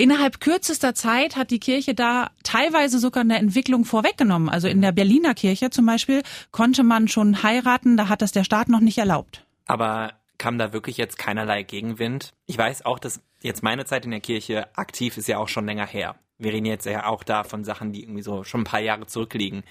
Innerhalb 0.00 0.40
kürzester 0.40 0.94
Zeit 0.94 1.36
hat 1.36 1.50
die 1.50 1.60
Kirche 1.60 1.94
da 1.94 2.30
teilweise 2.42 2.98
sogar 2.98 3.20
eine 3.20 3.36
Entwicklung 3.36 3.84
vorweggenommen. 3.84 4.48
Also 4.48 4.66
in 4.66 4.80
der 4.80 4.92
Berliner 4.92 5.34
Kirche 5.34 5.68
zum 5.68 5.84
Beispiel 5.84 6.22
konnte 6.52 6.84
man 6.84 7.06
schon 7.06 7.42
heiraten, 7.42 7.98
da 7.98 8.08
hat 8.08 8.22
das 8.22 8.32
der 8.32 8.44
Staat 8.44 8.70
noch 8.70 8.80
nicht 8.80 8.96
erlaubt. 8.96 9.44
Aber 9.66 10.14
kam 10.38 10.56
da 10.56 10.72
wirklich 10.72 10.96
jetzt 10.96 11.18
keinerlei 11.18 11.64
Gegenwind? 11.64 12.32
Ich 12.46 12.56
weiß 12.56 12.86
auch, 12.86 12.98
dass 12.98 13.20
jetzt 13.42 13.62
meine 13.62 13.84
Zeit 13.84 14.06
in 14.06 14.10
der 14.10 14.20
Kirche 14.20 14.74
aktiv 14.74 15.18
ist 15.18 15.28
ja 15.28 15.36
auch 15.36 15.48
schon 15.48 15.66
länger 15.66 15.86
her. 15.86 16.14
Wir 16.38 16.54
reden 16.54 16.64
jetzt 16.64 16.86
ja 16.86 17.04
auch 17.04 17.22
da 17.22 17.44
von 17.44 17.62
Sachen, 17.62 17.92
die 17.92 18.02
irgendwie 18.02 18.22
so 18.22 18.42
schon 18.42 18.62
ein 18.62 18.64
paar 18.64 18.80
Jahre 18.80 19.04
zurückliegen. 19.06 19.64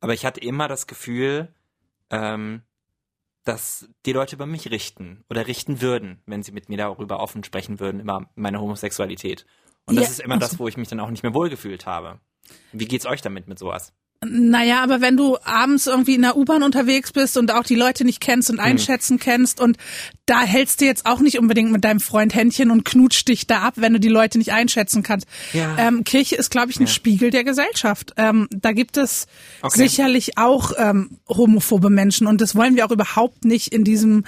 aber 0.00 0.14
ich 0.14 0.24
hatte 0.24 0.40
immer 0.40 0.66
das 0.66 0.86
Gefühl, 0.86 1.52
ähm, 2.08 2.62
dass 3.44 3.86
die 4.06 4.12
Leute 4.12 4.36
über 4.36 4.46
mich 4.46 4.70
richten 4.70 5.24
oder 5.28 5.46
richten 5.46 5.82
würden, 5.82 6.22
wenn 6.24 6.42
sie 6.42 6.52
mit 6.52 6.70
mir 6.70 6.78
darüber 6.78 7.20
offen 7.20 7.44
sprechen 7.44 7.78
würden, 7.78 8.00
über 8.00 8.30
meine 8.34 8.62
Homosexualität. 8.62 9.44
Und 9.86 9.96
das 9.96 10.04
Ja, 10.06 10.10
ist 10.12 10.20
immer 10.20 10.38
das, 10.38 10.58
wo 10.58 10.68
ich 10.68 10.76
mich 10.76 10.88
dann 10.88 11.00
auch 11.00 11.10
nicht 11.10 11.22
mehr 11.22 11.34
wohlgefühlt 11.34 11.86
habe. 11.86 12.18
Wie 12.72 12.86
geht's 12.86 13.06
euch 13.06 13.20
damit 13.22 13.48
mit 13.48 13.58
sowas? 13.58 13.92
Naja, 14.26 14.82
aber 14.82 15.02
wenn 15.02 15.18
du 15.18 15.36
abends 15.44 15.86
irgendwie 15.86 16.14
in 16.14 16.22
der 16.22 16.34
U-Bahn 16.38 16.62
unterwegs 16.62 17.12
bist 17.12 17.36
und 17.36 17.52
auch 17.52 17.64
die 17.64 17.74
Leute 17.74 18.06
nicht 18.06 18.20
kennst 18.20 18.48
Hm. 18.48 18.54
und 18.54 18.60
einschätzen 18.64 19.18
kennst 19.18 19.60
und 19.60 19.76
da 20.24 20.40
hältst 20.40 20.80
du 20.80 20.86
jetzt 20.86 21.04
auch 21.04 21.20
nicht 21.20 21.38
unbedingt 21.38 21.70
mit 21.70 21.84
deinem 21.84 22.00
Freund 22.00 22.34
Händchen 22.34 22.70
und 22.70 22.86
knutscht 22.86 23.28
dich 23.28 23.46
da 23.46 23.60
ab, 23.60 23.74
wenn 23.76 23.92
du 23.92 24.00
die 24.00 24.08
Leute 24.08 24.38
nicht 24.38 24.52
einschätzen 24.54 25.02
kannst. 25.02 25.26
Ja. 25.52 25.76
Ähm, 25.76 26.04
Kirche 26.04 26.36
ist, 26.36 26.50
glaube 26.50 26.70
ich, 26.70 26.80
ein 26.80 26.86
Spiegel 26.86 27.30
der 27.30 27.44
Gesellschaft. 27.44 28.14
Ähm, 28.16 28.48
da 28.50 28.72
gibt 28.72 28.96
es 28.96 29.26
Okay. 29.60 29.76
sicherlich 29.80 30.38
auch 30.38 30.72
ähm, 30.78 31.18
homophobe 31.28 31.90
Menschen 31.90 32.26
und 32.26 32.40
das 32.40 32.54
wollen 32.54 32.76
wir 32.76 32.86
auch 32.86 32.92
überhaupt 32.92 33.44
nicht 33.44 33.74
in 33.74 33.84
diesem 33.84 34.24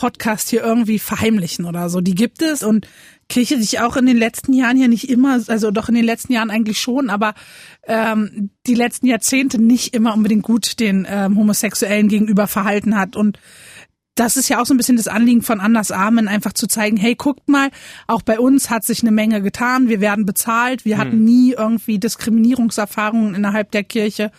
Podcast 0.00 0.48
hier 0.48 0.62
irgendwie 0.62 0.98
verheimlichen 0.98 1.66
oder 1.66 1.90
so. 1.90 2.00
Die 2.00 2.14
gibt 2.14 2.40
es 2.40 2.62
und 2.62 2.88
Kirche 3.28 3.58
sich 3.58 3.80
auch 3.80 3.98
in 3.98 4.06
den 4.06 4.16
letzten 4.16 4.54
Jahren 4.54 4.78
ja 4.78 4.88
nicht 4.88 5.10
immer, 5.10 5.38
also 5.46 5.70
doch 5.70 5.90
in 5.90 5.94
den 5.94 6.06
letzten 6.06 6.32
Jahren 6.32 6.50
eigentlich 6.50 6.80
schon, 6.80 7.10
aber 7.10 7.34
ähm, 7.86 8.48
die 8.66 8.74
letzten 8.74 9.06
Jahrzehnte 9.06 9.60
nicht 9.60 9.94
immer 9.94 10.14
unbedingt 10.14 10.42
gut 10.42 10.80
den 10.80 11.06
ähm, 11.08 11.36
Homosexuellen 11.36 12.08
gegenüber 12.08 12.46
verhalten 12.46 12.96
hat. 12.96 13.14
Und 13.14 13.38
das 14.14 14.38
ist 14.38 14.48
ja 14.48 14.62
auch 14.62 14.64
so 14.64 14.72
ein 14.72 14.78
bisschen 14.78 14.96
das 14.96 15.06
Anliegen 15.06 15.42
von 15.42 15.60
Anders 15.60 15.90
Armen, 15.90 16.28
einfach 16.28 16.54
zu 16.54 16.66
zeigen, 16.66 16.96
hey, 16.96 17.14
guckt 17.14 17.46
mal, 17.50 17.70
auch 18.06 18.22
bei 18.22 18.40
uns 18.40 18.70
hat 18.70 18.84
sich 18.84 19.02
eine 19.02 19.12
Menge 19.12 19.42
getan, 19.42 19.90
wir 19.90 20.00
werden 20.00 20.24
bezahlt, 20.24 20.86
wir 20.86 20.96
hatten 20.96 21.22
nie 21.24 21.52
irgendwie 21.52 21.98
Diskriminierungserfahrungen 21.98 23.34
innerhalb 23.34 23.70
der 23.70 23.84
Kirche 23.84 24.32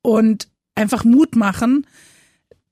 und 0.00 0.48
einfach 0.74 1.04
Mut 1.04 1.36
machen, 1.36 1.86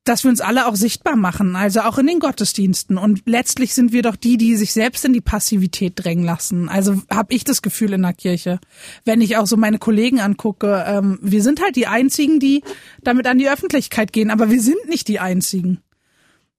dass 0.05 0.25
wir 0.25 0.31
uns 0.31 0.41
alle 0.41 0.67
auch 0.67 0.77
sichtbar 0.77 1.15
machen, 1.15 1.57
also 1.57 1.81
auch 1.81 1.99
in 1.99 2.07
den 2.07 2.21
Gottesdiensten. 2.21 2.97
Und 2.97 3.23
letztlich 3.27 3.75
sind 3.75 3.93
wir 3.93 4.03
doch 4.03 4.17
die, 4.17 4.39
die 4.39 4.57
sich 4.57 4.73
selbst 4.73 5.05
in 5.05 5.13
die 5.13 5.21
Passivität 5.21 5.93
drängen 5.97 6.25
lassen. 6.25 6.69
Also 6.69 7.03
habe 7.11 7.35
ich 7.35 7.45
das 7.45 7.63
Gefühl 7.63 7.93
in 7.93 8.03
der 8.03 8.15
Kirche. 8.15 8.61
Wenn 9.05 9.21
ich 9.21 9.37
auch 9.37 9.47
so 9.47 9.57
meine 9.57 9.79
Kollegen 9.79 10.21
angucke, 10.21 10.85
ähm, 10.87 11.19
wir 11.21 11.43
sind 11.43 11.63
halt 11.63 11.77
die 11.77 11.87
Einzigen, 11.87 12.41
die 12.41 12.63
damit 13.03 13.27
an 13.27 13.39
die 13.39 13.51
Öffentlichkeit 13.51 14.13
gehen, 14.13 14.31
aber 14.31 14.51
wir 14.51 14.63
sind 14.63 14.89
nicht 14.89 15.07
die 15.09 15.21
Einzigen. 15.21 15.81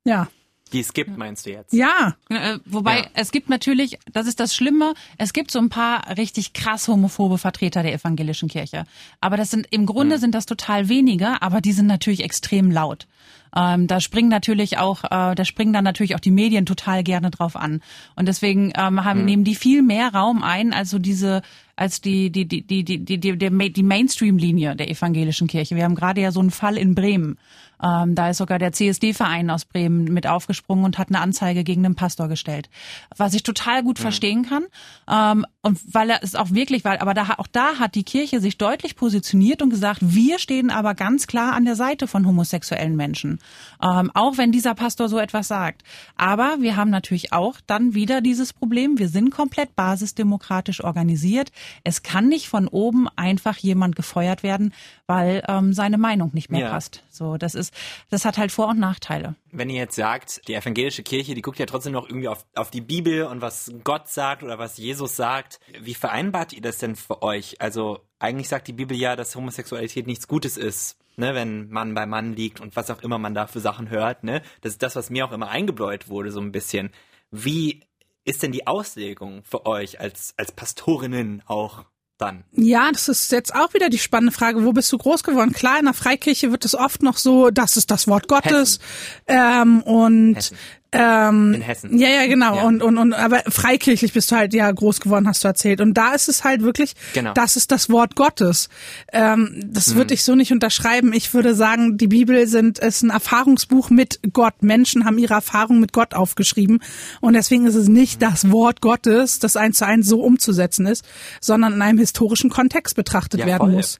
Ja. 0.03 0.27
Die 0.73 0.79
es 0.79 0.93
gibt, 0.93 1.17
meinst 1.17 1.45
du 1.45 1.51
jetzt? 1.51 1.73
Ja. 1.73 2.15
Äh, 2.29 2.59
Wobei 2.65 2.99
Ja. 2.99 3.05
es 3.13 3.31
gibt 3.31 3.49
natürlich, 3.49 3.99
das 4.11 4.27
ist 4.27 4.39
das 4.39 4.55
Schlimme, 4.55 4.93
es 5.17 5.33
gibt 5.33 5.51
so 5.51 5.59
ein 5.59 5.69
paar 5.69 6.17
richtig 6.17 6.53
krass 6.53 6.87
homophobe 6.87 7.37
Vertreter 7.37 7.83
der 7.83 7.93
evangelischen 7.93 8.47
Kirche. 8.49 8.85
Aber 9.19 9.37
das 9.37 9.51
sind 9.51 9.67
im 9.71 9.85
Grunde 9.85 10.17
sind 10.17 10.33
das 10.35 10.45
total 10.45 10.89
wenige, 10.89 11.41
aber 11.41 11.61
die 11.61 11.73
sind 11.73 11.87
natürlich 11.87 12.23
extrem 12.23 12.71
laut. 12.71 13.07
Ähm, 13.53 13.87
da 13.87 13.99
springen 13.99 14.29
natürlich 14.29 14.77
auch, 14.77 15.03
äh, 15.03 15.35
da 15.35 15.43
springen 15.43 15.73
dann 15.73 15.83
natürlich 15.83 16.15
auch 16.15 16.21
die 16.21 16.31
Medien 16.31 16.65
total 16.65 17.03
gerne 17.03 17.31
drauf 17.31 17.57
an. 17.57 17.81
Und 18.15 18.27
deswegen 18.27 18.71
ähm, 18.77 19.03
haben, 19.03 19.25
nehmen 19.25 19.43
die 19.43 19.55
viel 19.55 19.81
mehr 19.81 20.13
Raum 20.13 20.41
ein, 20.41 20.71
als 20.71 20.89
so 20.89 20.99
diese 20.99 21.41
als 21.75 21.99
die 21.99 22.29
die 22.31 22.47
die 22.47 22.61
die 22.61 22.83
die 22.83 23.17
die 23.19 23.73
die 23.73 23.83
Mainstream-Linie 23.83 24.75
der 24.75 24.89
evangelischen 24.89 25.47
Kirche. 25.47 25.75
Wir 25.75 25.83
haben 25.83 25.95
gerade 25.95 26.21
ja 26.21 26.31
so 26.31 26.39
einen 26.39 26.51
Fall 26.51 26.77
in 26.77 26.95
Bremen. 26.95 27.37
Ähm, 27.83 28.15
da 28.15 28.29
ist 28.29 28.37
sogar 28.37 28.59
der 28.59 28.71
CSD-Verein 28.71 29.49
aus 29.49 29.65
Bremen 29.65 30.05
mit 30.05 30.27
aufgesprungen 30.27 30.85
und 30.85 30.97
hat 30.97 31.09
eine 31.09 31.19
Anzeige 31.19 31.63
gegen 31.63 31.83
den 31.83 31.95
Pastor 31.95 32.27
gestellt, 32.27 32.69
was 33.17 33.33
ich 33.33 33.43
total 33.43 33.83
gut 33.83 33.99
verstehen 33.99 34.45
kann. 34.47 34.65
Ähm, 35.09 35.45
und 35.63 35.79
weil 35.93 36.09
er 36.09 36.23
es 36.23 36.35
auch 36.35 36.49
wirklich, 36.51 36.83
weil, 36.83 36.97
aber 36.97 37.13
da, 37.13 37.35
auch 37.37 37.47
da 37.47 37.77
hat 37.77 37.93
die 37.95 38.03
Kirche 38.03 38.39
sich 38.39 38.57
deutlich 38.57 38.95
positioniert 38.95 39.61
und 39.61 39.69
gesagt, 39.69 39.99
wir 40.01 40.39
stehen 40.39 40.71
aber 40.71 40.95
ganz 40.95 41.27
klar 41.27 41.53
an 41.53 41.65
der 41.65 41.75
Seite 41.75 42.07
von 42.07 42.25
homosexuellen 42.25 42.95
Menschen, 42.95 43.39
ähm, 43.81 44.09
auch 44.15 44.37
wenn 44.37 44.51
dieser 44.51 44.73
Pastor 44.73 45.07
so 45.07 45.19
etwas 45.19 45.47
sagt. 45.47 45.83
Aber 46.15 46.57
wir 46.59 46.75
haben 46.77 46.89
natürlich 46.89 47.31
auch 47.31 47.57
dann 47.67 47.93
wieder 47.93 48.21
dieses 48.21 48.53
Problem, 48.53 48.97
wir 48.97 49.07
sind 49.07 49.29
komplett 49.29 49.75
basisdemokratisch 49.75 50.83
organisiert. 50.83 51.51
Es 51.83 52.01
kann 52.01 52.27
nicht 52.27 52.47
von 52.47 52.67
oben 52.67 53.07
einfach 53.15 53.57
jemand 53.57 53.95
gefeuert 53.95 54.41
werden, 54.41 54.73
weil 55.05 55.43
ähm, 55.47 55.73
seine 55.73 55.97
Meinung 55.99 56.31
nicht 56.33 56.49
mehr 56.49 56.61
Ja. 56.61 56.69
passt. 56.71 57.03
So, 57.11 57.37
das 57.37 57.53
ist, 57.53 57.73
das 58.09 58.25
hat 58.25 58.37
halt 58.37 58.51
Vor- 58.51 58.69
und 58.69 58.79
Nachteile. 58.79 59.35
Wenn 59.51 59.69
ihr 59.69 59.75
jetzt 59.81 59.95
sagt, 59.95 60.47
die 60.47 60.53
evangelische 60.55 61.03
Kirche, 61.03 61.35
die 61.35 61.41
guckt 61.41 61.59
ja 61.59 61.65
trotzdem 61.65 61.93
noch 61.93 62.07
irgendwie 62.07 62.29
auf, 62.29 62.45
auf 62.55 62.71
die 62.71 62.81
Bibel 62.81 63.25
und 63.25 63.41
was 63.41 63.71
Gott 63.83 64.07
sagt 64.07 64.41
oder 64.43 64.57
was 64.57 64.77
Jesus 64.77 65.15
sagt. 65.15 65.50
Wie 65.79 65.93
vereinbart 65.93 66.53
ihr 66.53 66.61
das 66.61 66.77
denn 66.77 66.95
für 66.95 67.21
euch? 67.21 67.59
Also 67.61 67.99
eigentlich 68.19 68.49
sagt 68.49 68.67
die 68.67 68.73
Bibel 68.73 68.95
ja, 68.97 69.15
dass 69.15 69.35
Homosexualität 69.35 70.07
nichts 70.07 70.27
Gutes 70.27 70.57
ist, 70.57 70.97
ne, 71.17 71.33
wenn 71.33 71.69
Mann 71.69 71.93
bei 71.93 72.05
Mann 72.05 72.33
liegt 72.33 72.59
und 72.59 72.75
was 72.75 72.89
auch 72.89 73.01
immer 73.01 73.17
man 73.17 73.33
da 73.33 73.47
für 73.47 73.59
Sachen 73.59 73.89
hört, 73.89 74.23
ne? 74.23 74.41
Das 74.61 74.73
ist 74.73 74.83
das, 74.83 74.95
was 74.95 75.09
mir 75.09 75.25
auch 75.25 75.31
immer 75.31 75.49
eingebläut 75.49 76.09
wurde, 76.09 76.31
so 76.31 76.39
ein 76.39 76.51
bisschen. 76.51 76.91
Wie 77.31 77.81
ist 78.23 78.43
denn 78.43 78.51
die 78.51 78.67
Auslegung 78.67 79.43
für 79.43 79.65
euch 79.65 79.99
als, 79.99 80.33
als 80.37 80.51
Pastorinnen 80.51 81.41
auch 81.45 81.85
dann? 82.17 82.43
Ja, 82.51 82.91
das 82.91 83.09
ist 83.09 83.31
jetzt 83.31 83.53
auch 83.55 83.73
wieder 83.73 83.89
die 83.89 83.97
spannende 83.97 84.33
Frage, 84.33 84.63
wo 84.63 84.73
bist 84.73 84.91
du 84.91 84.97
groß 84.97 85.23
geworden? 85.23 85.53
Klar, 85.53 85.79
in 85.79 85.85
der 85.85 85.93
Freikirche 85.93 86.51
wird 86.51 86.65
es 86.65 86.75
oft 86.75 87.01
noch 87.01 87.17
so, 87.17 87.49
das 87.49 87.77
ist 87.77 87.89
das 87.91 88.07
Wort 88.07 88.27
Gottes. 88.27 88.79
Ähm, 89.27 89.81
und 89.81 90.35
Hessen. 90.35 90.57
Ähm, 90.93 91.53
In 91.53 91.61
Hessen. 91.61 91.97
Ja, 91.97 92.09
ja, 92.09 92.27
genau. 92.27 92.55
Ja. 92.55 92.63
Und, 92.63 92.83
und, 92.83 92.97
und 92.97 93.13
aber 93.13 93.39
freikirchlich 93.47 94.11
bist 94.13 94.29
du 94.31 94.35
halt 94.35 94.53
ja 94.53 94.69
groß 94.69 94.99
geworden, 94.99 95.27
hast 95.27 95.43
du 95.43 95.47
erzählt. 95.47 95.79
Und 95.79 95.93
da 95.93 96.13
ist 96.13 96.27
es 96.27 96.43
halt 96.43 96.61
wirklich, 96.63 96.93
Genau. 97.13 97.33
das 97.33 97.55
ist 97.55 97.71
das 97.71 97.89
Wort 97.89 98.15
Gottes. 98.15 98.67
Ähm, 99.13 99.61
das 99.67 99.87
Mhm. 99.93 99.95
würde 99.95 100.13
ich 100.13 100.23
so 100.23 100.35
nicht 100.35 100.51
unterschreiben. 100.51 101.13
Ich 101.13 101.33
würde 101.33 101.55
sagen, 101.55 101.97
die 101.97 102.07
Bibel 102.07 102.45
sind 102.47 102.79
ist 102.79 103.03
ein 103.03 103.09
Erfahrungsbuch 103.09 103.89
mit 103.89 104.19
Gott. 104.33 104.61
Menschen 104.63 105.05
haben 105.05 105.17
ihre 105.17 105.33
Erfahrung 105.35 105.79
mit 105.79 105.93
Gott 105.93 106.13
aufgeschrieben. 106.13 106.79
Und 107.21 107.33
deswegen 107.33 107.65
ist 107.67 107.75
es 107.75 107.87
nicht 107.87 108.19
Mhm. 108.19 108.25
das 108.25 108.51
Wort 108.51 108.81
Gottes, 108.81 109.39
das 109.39 109.55
eins 109.55 109.77
zu 109.77 109.85
eins 109.85 110.07
so 110.07 110.21
umzusetzen 110.21 110.85
ist, 110.87 111.05
sondern 111.39 111.73
in 111.73 111.81
einem 111.81 111.99
historischen 111.99 112.49
Kontext 112.49 112.95
betrachtet 112.95 113.39
Ja, 113.39 113.45
werden 113.45 113.59
voll. 113.59 113.71
Muss. 113.71 113.99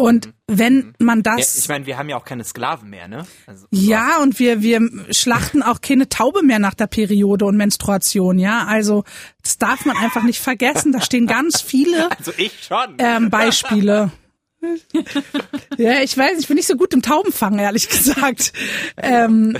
Und 0.00 0.32
wenn 0.46 0.94
man 1.00 1.24
Ja, 1.24 1.36
das 1.36 1.58
ich 1.58 1.68
meine, 1.68 1.84
wir 1.86 1.98
haben 1.98 2.08
ja 2.08 2.16
auch 2.16 2.24
keine 2.24 2.44
Sklaven 2.44 2.88
mehr, 2.88 3.08
ne? 3.08 3.26
Also, 3.46 3.66
ja, 3.70 4.22
und 4.22 4.38
wir, 4.38 4.62
wir 4.62 4.80
schlachten 5.10 5.60
auch 5.60 5.80
keine 5.80 6.08
Taube 6.08 6.44
mehr 6.44 6.60
nach 6.60 6.74
der 6.74 6.86
Periode 6.86 7.44
und 7.44 7.56
Menstruation, 7.56 8.38
ja. 8.38 8.64
Also, 8.64 9.02
das 9.42 9.58
darf 9.58 9.84
man 9.84 9.96
einfach 9.96 10.22
nicht 10.22 10.40
vergessen. 10.40 10.92
Da 10.92 11.00
stehen 11.00 11.26
ganz 11.26 11.60
viele 11.60 12.10
Also 12.18 12.32
ich 12.36 12.52
schon. 12.64 12.94
ähm, 12.98 13.28
Beispiele. 13.28 14.12
ja, 15.78 16.02
ich 16.02 16.16
weiß, 16.16 16.38
ich 16.38 16.48
bin 16.48 16.56
nicht 16.56 16.66
so 16.66 16.76
gut 16.76 16.92
im 16.92 17.02
Taubenfangen, 17.02 17.60
ehrlich 17.60 17.88
gesagt. 17.88 18.52
Ähm, 18.96 19.56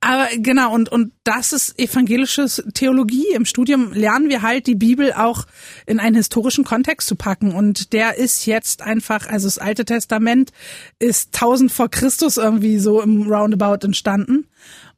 aber 0.00 0.28
genau, 0.36 0.74
und, 0.74 0.90
und 0.90 1.12
das 1.22 1.52
ist 1.52 1.78
evangelisches 1.78 2.62
Theologie. 2.74 3.26
Im 3.34 3.44
Studium 3.44 3.92
lernen 3.92 4.28
wir 4.28 4.42
halt, 4.42 4.66
die 4.66 4.74
Bibel 4.74 5.12
auch 5.12 5.46
in 5.86 6.00
einen 6.00 6.16
historischen 6.16 6.64
Kontext 6.64 7.06
zu 7.06 7.14
packen. 7.14 7.52
Und 7.52 7.92
der 7.92 8.18
ist 8.18 8.46
jetzt 8.46 8.82
einfach, 8.82 9.28
also 9.28 9.46
das 9.46 9.58
Alte 9.58 9.84
Testament 9.84 10.50
ist 10.98 11.34
1000 11.34 11.70
vor 11.70 11.88
Christus 11.88 12.36
irgendwie 12.36 12.78
so 12.78 13.00
im 13.00 13.30
Roundabout 13.30 13.86
entstanden. 13.86 14.48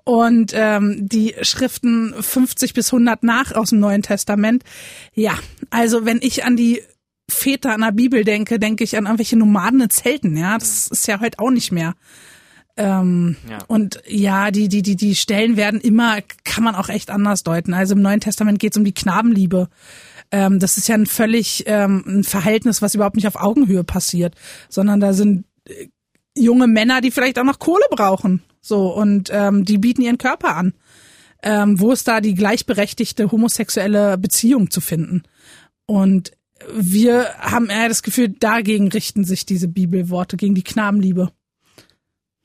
Und 0.05 0.53
ähm, 0.55 1.09
die 1.09 1.35
Schriften 1.43 2.15
50 2.19 2.75
bis 2.75 2.93
100 2.93 3.23
nach 3.23 3.53
aus 3.53 3.71
dem 3.71 3.81
Neuen 3.81 4.03
Testament. 4.03 4.63
Ja, 5.15 5.39
also 5.71 6.05
wenn 6.05 6.21
ich 6.21 6.45
an 6.45 6.57
die 6.57 6.83
Väter 7.31 7.73
an 7.73 7.81
der 7.81 7.93
Bibel 7.93 8.25
denke, 8.25 8.59
denke 8.59 8.85
ich 8.85 8.97
an 8.97 9.05
irgendwelche 9.05 9.37
Nomaden 9.37 9.81
in 9.81 9.91
Zelten. 9.91 10.37
Ja, 10.37 10.59
das 10.59 10.89
ist 10.89 11.07
ja 11.07 11.21
heute 11.21 11.39
auch 11.39 11.51
nicht 11.51 11.73
mehr. 11.73 11.95
Ähm, 12.77 13.37
Ja. 13.49 13.59
Und 13.69 14.01
ja, 14.07 14.51
die, 14.51 14.69
die, 14.69 14.83
die, 14.83 14.97
die 14.97 15.15
Stellen 15.15 15.57
werden 15.57 15.81
immer, 15.81 16.19
kann 16.45 16.65
man 16.65 16.75
auch 16.75 16.89
echt 16.89 17.11
anders 17.11 17.43
deuten. 17.43 17.73
Also 17.73 17.95
im 17.95 18.03
Neuen 18.03 18.21
Testament 18.21 18.59
geht 18.59 18.73
es 18.73 18.79
um 18.79 18.85
die 18.85 18.95
Knabenliebe. 18.95 19.69
Ähm, 20.33 20.59
das 20.59 20.77
ist 20.77 20.89
ja 20.89 20.97
ein 20.97 21.07
völlig 21.07 21.65
ähm, 21.67 22.03
ein 22.07 22.25
Verhältnis, 22.25 22.83
was 22.83 22.95
überhaupt 22.95 23.17
nicht 23.17 23.29
auf 23.29 23.37
Augenhöhe 23.37 23.85
passiert, 23.85 24.35
sondern 24.69 25.01
da 25.01 25.13
sind 25.13 25.45
äh, 25.69 25.89
junge 26.37 26.67
Männer, 26.67 27.01
die 27.01 27.11
vielleicht 27.11 27.39
auch 27.39 27.45
noch 27.45 27.59
Kohle 27.59 27.85
brauchen. 27.91 28.43
So, 28.61 28.93
und 28.93 29.31
ähm, 29.33 29.65
die 29.65 29.79
bieten 29.79 30.03
ihren 30.03 30.19
Körper 30.19 30.57
an. 30.57 30.75
Ähm, 31.43 31.79
wo 31.79 31.93
ist 31.93 32.09
da 32.09 32.21
die 32.21 32.35
gleichberechtigte 32.35 33.31
homosexuelle 33.31 34.17
Beziehung 34.19 34.71
zu 34.71 34.81
finden? 34.81 35.23
Und 35.87 36.33
wir 36.73 37.35
haben 37.39 37.69
eher 37.69 37.89
das 37.89 38.03
Gefühl, 38.03 38.29
dagegen 38.29 38.89
richten 38.89 39.25
sich 39.25 39.47
diese 39.47 39.69
Bibelworte, 39.69 40.37
gegen 40.37 40.55
die 40.55 40.65
Knabenliebe. 40.65 41.33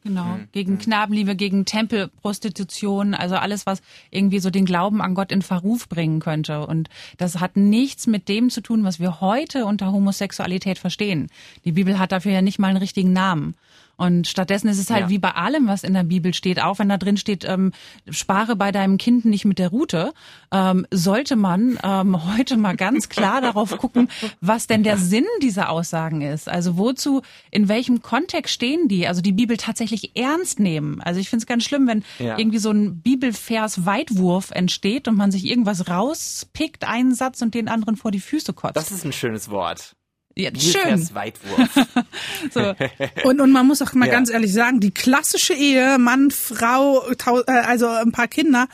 Genau, 0.01 0.39
gegen 0.53 0.77
Knabenliebe, 0.77 1.35
gegen 1.35 1.65
Tempelprostitution, 1.65 3.13
also 3.13 3.35
alles, 3.35 3.65
was 3.65 3.81
irgendwie 4.11 4.39
so 4.39 4.49
den 4.49 4.63
Glauben 4.63 5.01
an 5.01 5.13
Gott 5.13 5.29
in 5.29 5.41
Verruf 5.41 5.89
bringen 5.89 6.21
könnte. 6.21 6.65
Und 6.65 6.89
das 7.17 7.41
hat 7.41 7.57
nichts 7.57 8.07
mit 8.07 8.29
dem 8.29 8.49
zu 8.49 8.61
tun, 8.61 8.85
was 8.85 9.01
wir 9.01 9.19
heute 9.19 9.65
unter 9.65 9.91
Homosexualität 9.91 10.79
verstehen. 10.79 11.27
Die 11.65 11.73
Bibel 11.73 11.99
hat 11.99 12.13
dafür 12.13 12.31
ja 12.31 12.41
nicht 12.41 12.59
mal 12.59 12.69
einen 12.69 12.77
richtigen 12.77 13.11
Namen. 13.11 13.55
Und 13.99 14.27
stattdessen 14.27 14.69
ist 14.69 14.79
es 14.79 14.89
halt 14.89 15.01
Ja. 15.03 15.09
wie 15.09 15.19
bei 15.19 15.31
allem, 15.31 15.67
was 15.67 15.83
in 15.83 15.93
der 15.93 16.03
Bibel 16.05 16.33
steht, 16.33 16.61
auch 16.61 16.79
wenn 16.79 16.87
da 16.89 16.97
drin 16.97 17.17
steht, 17.17 17.43
ähm, 17.45 17.73
spare 18.09 18.55
bei 18.55 18.71
deinem 18.71 18.97
Kind 18.97 19.25
nicht 19.25 19.43
mit 19.45 19.59
der 19.59 19.69
Route, 19.69 20.13
ähm, 20.51 20.87
sollte 20.89 21.35
man 21.35 21.77
ähm, 21.83 22.17
heute 22.37 22.55
mal 22.57 22.75
ganz 22.77 23.09
klar 23.09 23.41
darauf 23.41 23.77
gucken, 23.77 24.07
was 24.41 24.67
denn 24.67 24.83
der 24.83 24.97
Sinn 24.97 25.25
dieser 25.41 25.69
Aussagen 25.69 26.21
ist. 26.21 26.47
Also 26.47 26.77
wozu, 26.77 27.21
in 27.51 27.67
welchem 27.67 28.01
Kontext 28.01 28.53
stehen 28.53 28.87
die? 28.87 29.05
Also 29.05 29.21
die 29.21 29.33
Bibel 29.33 29.57
tatsächlich 29.57 30.15
ernst 30.15 30.59
nehmen. 30.59 31.01
Also 31.01 31.19
ich 31.19 31.29
finde 31.29 31.43
es 31.43 31.47
ganz 31.47 31.65
schlimm, 31.65 31.85
wenn 31.87 32.03
Ja. 32.19 32.37
irgendwie 32.37 32.59
so 32.59 32.71
ein 32.71 33.01
Bibelvers-Weitwurf 33.01 34.51
entsteht 34.51 35.07
und 35.07 35.15
man 35.17 35.31
sich 35.31 35.45
irgendwas 35.45 35.89
rauspickt, 35.89 36.85
einen 36.87 37.13
Satz 37.13 37.41
und 37.41 37.53
den 37.53 37.67
anderen 37.67 37.95
vor 37.97 38.11
die 38.11 38.19
Füße 38.21 38.53
kotzt. 38.53 38.77
Das 38.77 38.91
ist 38.91 39.05
ein 39.05 39.11
schönes 39.13 39.49
Wort. 39.49 39.95
Ja, 40.35 40.51
schön. 40.57 41.07
Weitwurf. 41.13 41.69
So. 42.51 42.73
Und, 43.23 43.41
und 43.41 43.51
man 43.51 43.67
muss 43.67 43.81
auch 43.81 43.93
mal 43.93 44.05
Ja. 44.07 44.11
ganz 44.13 44.29
ehrlich 44.29 44.53
sagen, 44.53 44.79
die 44.79 44.91
klassische 44.91 45.53
Ehe, 45.53 45.97
Mann, 45.99 46.31
Frau, 46.31 47.05
äh, 47.09 47.51
also 47.51 47.87
ein 47.87 48.11
paar 48.11 48.27
Kinder. 48.27 48.67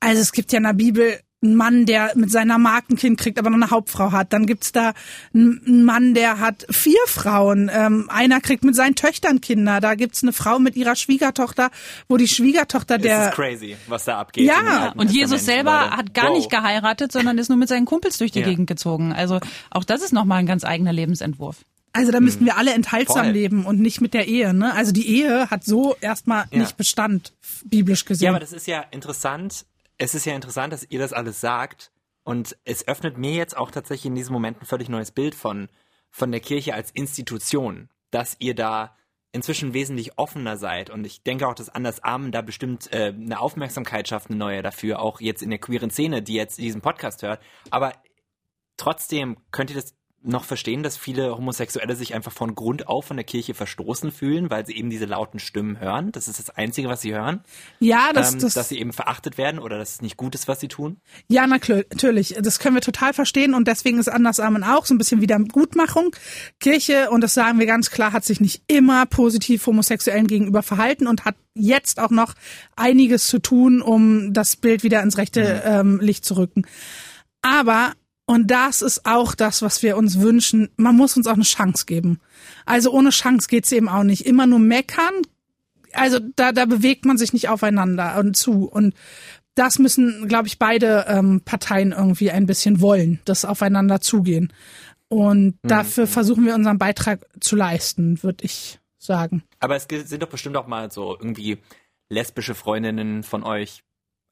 Also 0.00 0.20
es 0.20 0.32
gibt 0.32 0.52
ja 0.52 0.58
in 0.58 0.64
der 0.64 0.74
Bibel 0.74 1.18
einen 1.40 1.54
Mann, 1.54 1.86
der 1.86 2.10
mit 2.16 2.32
seiner 2.32 2.58
Magd 2.58 2.90
ein 2.90 2.96
Kind 2.96 3.18
kriegt, 3.18 3.38
aber 3.38 3.48
noch 3.50 3.56
eine 3.56 3.70
Hauptfrau 3.70 4.10
hat. 4.10 4.32
Dann 4.32 4.44
gibt's 4.46 4.72
da 4.72 4.92
einen 5.32 5.84
Mann, 5.84 6.14
der 6.14 6.40
hat 6.40 6.66
vier 6.70 6.98
Frauen. 7.06 7.70
Ähm, 7.72 8.10
einer 8.10 8.40
kriegt 8.40 8.64
mit 8.64 8.74
seinen 8.74 8.96
Töchtern 8.96 9.40
Kinder. 9.40 9.80
Da 9.80 9.94
gibt's 9.94 10.22
eine 10.24 10.32
Frau 10.32 10.58
mit 10.58 10.74
ihrer 10.74 10.96
Schwiegertochter, 10.96 11.70
wo 12.08 12.16
die 12.16 12.26
Schwiegertochter 12.26 12.98
Das 12.98 13.02
der 13.02 13.28
ist 13.28 13.34
crazy, 13.36 13.76
was 13.86 14.04
da 14.04 14.18
abgeht. 14.18 14.46
Ja, 14.46 14.92
Und 14.96 15.12
Jesus 15.12 15.44
selber 15.44 15.82
Leute. 15.84 15.96
hat 15.96 16.14
gar 16.14 16.30
Wow. 16.30 16.36
nicht 16.38 16.50
geheiratet, 16.50 17.12
sondern 17.12 17.38
ist 17.38 17.48
nur 17.50 17.58
mit 17.58 17.68
seinen 17.68 17.84
Kumpels 17.86 18.18
durch 18.18 18.32
die 18.32 18.40
Ja. 18.40 18.46
Gegend 18.46 18.66
gezogen. 18.66 19.12
Also 19.12 19.38
auch 19.70 19.84
das 19.84 20.02
ist 20.02 20.12
nochmal 20.12 20.38
ein 20.40 20.46
ganz 20.46 20.64
eigener 20.64 20.92
Lebensentwurf. 20.92 21.58
Also 21.92 22.10
da 22.12 22.18
müssten 22.20 22.44
wir 22.46 22.56
alle 22.58 22.72
enthaltsam 22.74 23.24
Voll. 23.26 23.32
leben 23.32 23.64
und 23.64 23.80
nicht 23.80 24.00
mit 24.00 24.12
der 24.12 24.26
Ehe. 24.28 24.52
Ne? 24.54 24.74
Also 24.74 24.90
die 24.92 25.08
Ehe 25.08 25.48
hat 25.50 25.64
so 25.64 25.96
erstmal 26.00 26.46
Ja. 26.50 26.58
nicht 26.58 26.76
Bestand, 26.76 27.32
biblisch 27.64 28.04
gesehen. 28.04 28.26
Ja, 28.26 28.30
aber 28.32 28.40
das 28.40 28.52
ist 28.52 28.66
ja 28.66 28.84
interessant. 28.90 29.64
Es 29.98 30.14
ist 30.14 30.24
ja 30.24 30.34
interessant, 30.34 30.72
dass 30.72 30.86
ihr 30.88 30.98
das 30.98 31.12
alles 31.12 31.40
sagt. 31.40 31.92
Und 32.24 32.56
es 32.64 32.86
öffnet 32.86 33.16
mir 33.16 33.32
jetzt 33.32 33.56
auch 33.56 33.70
tatsächlich 33.70 34.06
in 34.06 34.14
diesem 34.14 34.32
Moment 34.32 34.60
ein 34.60 34.66
völlig 34.66 34.88
neues 34.88 35.10
Bild 35.10 35.34
von, 35.34 35.68
von 36.10 36.30
der 36.30 36.40
Kirche 36.40 36.74
als 36.74 36.90
Institution. 36.90 37.88
Dass 38.10 38.36
ihr 38.38 38.54
da 38.54 38.96
inzwischen 39.32 39.74
wesentlich 39.74 40.18
offener 40.18 40.56
seid. 40.56 40.90
Und 40.90 41.04
ich 41.04 41.22
denke 41.22 41.46
auch, 41.46 41.54
dass 41.54 41.68
Anders 41.68 42.02
Armen 42.02 42.32
da 42.32 42.42
bestimmt 42.42 42.92
äh, 42.92 43.12
eine 43.14 43.40
Aufmerksamkeit 43.40 44.08
schafft, 44.08 44.30
eine 44.30 44.38
neue 44.38 44.62
dafür, 44.62 45.00
auch 45.00 45.20
jetzt 45.20 45.42
in 45.42 45.50
der 45.50 45.58
queeren 45.58 45.90
Szene, 45.90 46.22
die 46.22 46.34
jetzt 46.34 46.58
diesen 46.58 46.80
Podcast 46.80 47.22
hört. 47.22 47.42
Aber 47.70 47.92
trotzdem 48.76 49.36
könnt 49.50 49.70
ihr 49.70 49.76
das 49.76 49.94
noch 50.28 50.44
verstehen, 50.44 50.82
dass 50.82 50.96
viele 50.96 51.36
Homosexuelle 51.36 51.96
sich 51.96 52.14
einfach 52.14 52.32
von 52.32 52.54
Grund 52.54 52.86
auf 52.86 53.06
von 53.06 53.16
der 53.16 53.24
Kirche 53.24 53.54
verstoßen 53.54 54.12
fühlen, 54.12 54.50
weil 54.50 54.66
sie 54.66 54.76
eben 54.76 54.90
diese 54.90 55.06
lauten 55.06 55.38
Stimmen 55.38 55.80
hören. 55.80 56.12
Das 56.12 56.28
ist 56.28 56.38
das 56.38 56.50
Einzige, 56.50 56.88
was 56.88 57.00
sie 57.00 57.14
hören. 57.14 57.40
ja, 57.80 58.12
das, 58.12 58.34
ähm, 58.34 58.40
das, 58.40 58.54
dass 58.54 58.68
sie 58.68 58.78
eben 58.78 58.92
verachtet 58.92 59.38
werden 59.38 59.58
oder 59.58 59.78
dass 59.78 59.94
es 59.94 60.02
nicht 60.02 60.16
gut 60.16 60.34
ist, 60.34 60.48
was 60.48 60.60
sie 60.60 60.68
tun. 60.68 60.98
Ja, 61.28 61.46
na 61.46 61.58
klar, 61.58 61.78
natürlich. 61.90 62.36
Das 62.40 62.58
können 62.58 62.76
wir 62.76 62.82
total 62.82 63.14
verstehen 63.14 63.54
und 63.54 63.66
deswegen 63.66 63.98
ist 63.98 64.08
Andersamen 64.08 64.62
auch 64.62 64.86
so 64.86 64.94
ein 64.94 64.98
bisschen 64.98 65.20
Wiedergutmachung. 65.20 66.14
Kirche, 66.60 67.10
und 67.10 67.22
das 67.22 67.34
sagen 67.34 67.58
wir 67.58 67.66
ganz 67.66 67.90
klar, 67.90 68.12
hat 68.12 68.24
sich 68.24 68.40
nicht 68.40 68.62
immer 68.66 69.06
positiv 69.06 69.66
Homosexuellen 69.66 70.26
gegenüber 70.26 70.62
verhalten 70.62 71.06
und 71.06 71.24
hat 71.24 71.36
jetzt 71.54 72.00
auch 72.00 72.10
noch 72.10 72.34
einiges 72.76 73.26
zu 73.26 73.38
tun, 73.38 73.82
um 73.82 74.32
das 74.32 74.56
Bild 74.56 74.84
wieder 74.84 75.02
ins 75.02 75.18
rechte 75.18 75.62
ähm, 75.64 76.00
Licht 76.00 76.24
zu 76.24 76.36
rücken. 76.36 76.66
Aber, 77.42 77.92
und 78.28 78.50
das 78.50 78.82
ist 78.82 79.06
auch 79.06 79.34
das, 79.34 79.62
was 79.62 79.82
wir 79.82 79.96
uns 79.96 80.20
wünschen, 80.20 80.68
man 80.76 80.94
muss 80.94 81.16
uns 81.16 81.26
auch 81.26 81.32
eine 81.32 81.44
Chance 81.44 81.86
geben. 81.86 82.20
Also 82.66 82.90
ohne 82.90 83.08
Chance 83.08 83.48
geht's 83.48 83.72
eben 83.72 83.88
auch 83.88 84.02
nicht. 84.02 84.26
Immer 84.26 84.46
nur 84.46 84.58
meckern, 84.58 85.22
also 85.94 86.18
da, 86.36 86.52
da 86.52 86.66
bewegt 86.66 87.06
man 87.06 87.16
sich 87.16 87.32
nicht 87.32 87.48
aufeinander 87.48 88.18
und 88.18 88.36
zu. 88.36 88.68
Und 88.68 88.92
das 89.54 89.78
müssen, 89.78 90.28
glaube 90.28 90.46
ich, 90.46 90.58
beide 90.58 91.06
ähm, 91.08 91.40
Parteien 91.42 91.92
irgendwie 91.92 92.30
ein 92.30 92.44
bisschen 92.44 92.82
wollen, 92.82 93.18
das 93.24 93.46
aufeinander 93.46 94.02
zugehen. 94.02 94.52
Und 95.08 95.58
dafür 95.62 96.06
versuchen 96.06 96.44
wir 96.44 96.54
unseren 96.54 96.76
Beitrag 96.76 97.24
zu 97.40 97.56
leisten, 97.56 98.22
würde 98.22 98.44
ich 98.44 98.78
sagen. 98.98 99.42
Aber 99.58 99.74
es 99.74 99.86
sind 99.88 100.22
doch 100.22 100.28
bestimmt 100.28 100.58
auch 100.58 100.66
mal 100.66 100.90
so 100.90 101.16
irgendwie 101.18 101.62
lesbische 102.10 102.54
Freundinnen 102.54 103.22
von 103.22 103.42
euch 103.42 103.84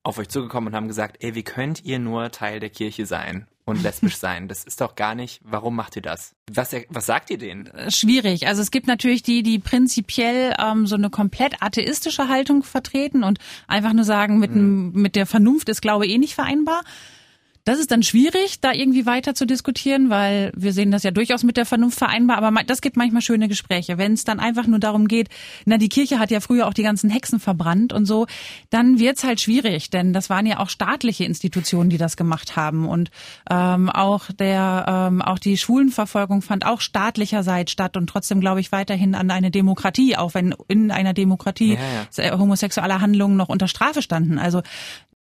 auf 0.03 0.19
euch 0.19 0.29
zugekommen 0.29 0.69
und 0.69 0.77
haben 0.77 0.87
gesagt, 0.87 1.17
ey, 1.21 1.35
wie 1.35 1.45
könnt 1.45 1.83
ihr 1.83 1.99
nur 1.99 2.31
Teil 2.31 2.61
der 2.61 2.69
Kirche 2.69 3.07
sein 3.07 3.47
und 3.67 3.83
lesbisch 3.83 4.17
sein? 4.17 4.49
Das 4.49 4.65
ist 4.65 4.81
doch 4.81 4.95
gar 4.95 5.15
nicht, 5.15 5.41
warum 5.45 5.77
macht 5.77 5.97
ihr 5.97 6.03
das? 6.03 6.35
Was, 6.51 6.75
was 6.89 7.05
sagt 7.05 7.31
ihr 7.31 7.39
denen? 7.39 7.69
Schwierig. 7.91 8.47
Also 8.47 8.63
es 8.63 8.71
gibt 8.71 8.87
natürlich 8.87 9.23
die, 9.23 9.43
die 9.43 9.59
prinzipiell 9.59 10.55
ähm, 10.59 10.87
so 10.87 10.95
eine 10.95 11.11
komplett 11.11 11.63
atheistische 11.63 12.29
Haltung 12.29 12.63
vertreten 12.63 13.25
und 13.25 13.39
einfach 13.67 13.93
nur 13.93 14.05
sagen, 14.05 14.39
mit, 14.39 14.55
dem, 14.55 14.93
mit 14.93 15.17
der 15.17 15.27
Vernunft 15.27 15.69
ist 15.69 15.83
Glaube 15.83 16.07
eh 16.07 16.17
nicht 16.17 16.35
vereinbar. 16.35 16.83
Das 17.67 17.81
ist 17.81 17.91
dann 17.91 18.05
schwierig, 18.05 18.61
da 18.61 18.73
irgendwie 18.73 19.07
weiter 19.07 19.35
zu 19.35 19.45
diskutieren, 19.45 20.09
weil 20.09 20.53
wir 20.55 20.73
sehen 20.73 20.93
das 20.93 21.03
ja 21.03 21.11
durchaus 21.11 21.43
mit 21.43 21.57
der 21.57 21.67
Vernunft 21.67 21.99
vereinbar, 21.99 22.39
aber 22.39 22.63
das 22.65 22.81
gibt 22.81 22.97
manchmal 22.97 23.23
schöne 23.23 23.49
Gespräche. 23.49 23.99
Wenn 23.99 24.13
es 24.13 24.23
dann 24.23 24.39
einfach 24.39 24.69
nur 24.69 24.79
darum 24.79 25.09
geht, 25.09 25.31
na, 25.65 25.77
die 25.77 25.89
Kirche 25.89 26.21
hat 26.21 26.31
ja 26.31 26.39
früher 26.39 26.69
auch 26.69 26.75
die 26.75 26.85
ganzen 26.85 27.11
Hexen 27.11 27.41
verbrannt 27.41 27.93
und 27.93 28.07
so, 28.07 28.29
dann 28.71 29.01
wird's 29.01 29.25
halt 29.25 29.41
schwierig, 29.41 29.91
denn 29.91 30.13
das 30.13 30.31
waren 30.31 30.47
ja 30.47 30.61
auch 30.61 30.69
staatliche 30.69 31.25
Institutionen, 31.25 31.91
die 31.91 31.99
das 31.99 32.17
gemacht 32.17 32.55
haben. 32.55 32.87
Und 32.87 33.11
ähm, 33.51 33.91
auch 33.91 34.31
der, 34.31 35.09
ähm, 35.11 35.21
auch 35.21 35.41
die 35.41 35.57
Schwulenverfolgung 35.57 36.43
fand 36.43 36.65
auch 36.65 36.81
staatlicherseits 36.81 37.73
statt 37.73 37.97
und 37.97 38.07
trotzdem 38.07 38.41
glaube 38.41 38.61
ich 38.61 38.71
weiterhin 38.71 39.17
an 39.17 39.29
eine 39.33 39.51
Demokratie, 39.51 40.17
auch 40.17 40.35
wenn 40.35 40.55
in 40.69 40.93
einer 40.93 41.15
Demokratie 41.15 41.77
Ja, 42.17 42.23
äh, 42.23 42.31
homosexuelle 42.39 43.01
Handlungen 43.01 43.37
noch 43.37 43.49
unter 43.49 43.67
Strafe 43.67 44.03
standen. 44.03 44.39
Also 44.39 44.63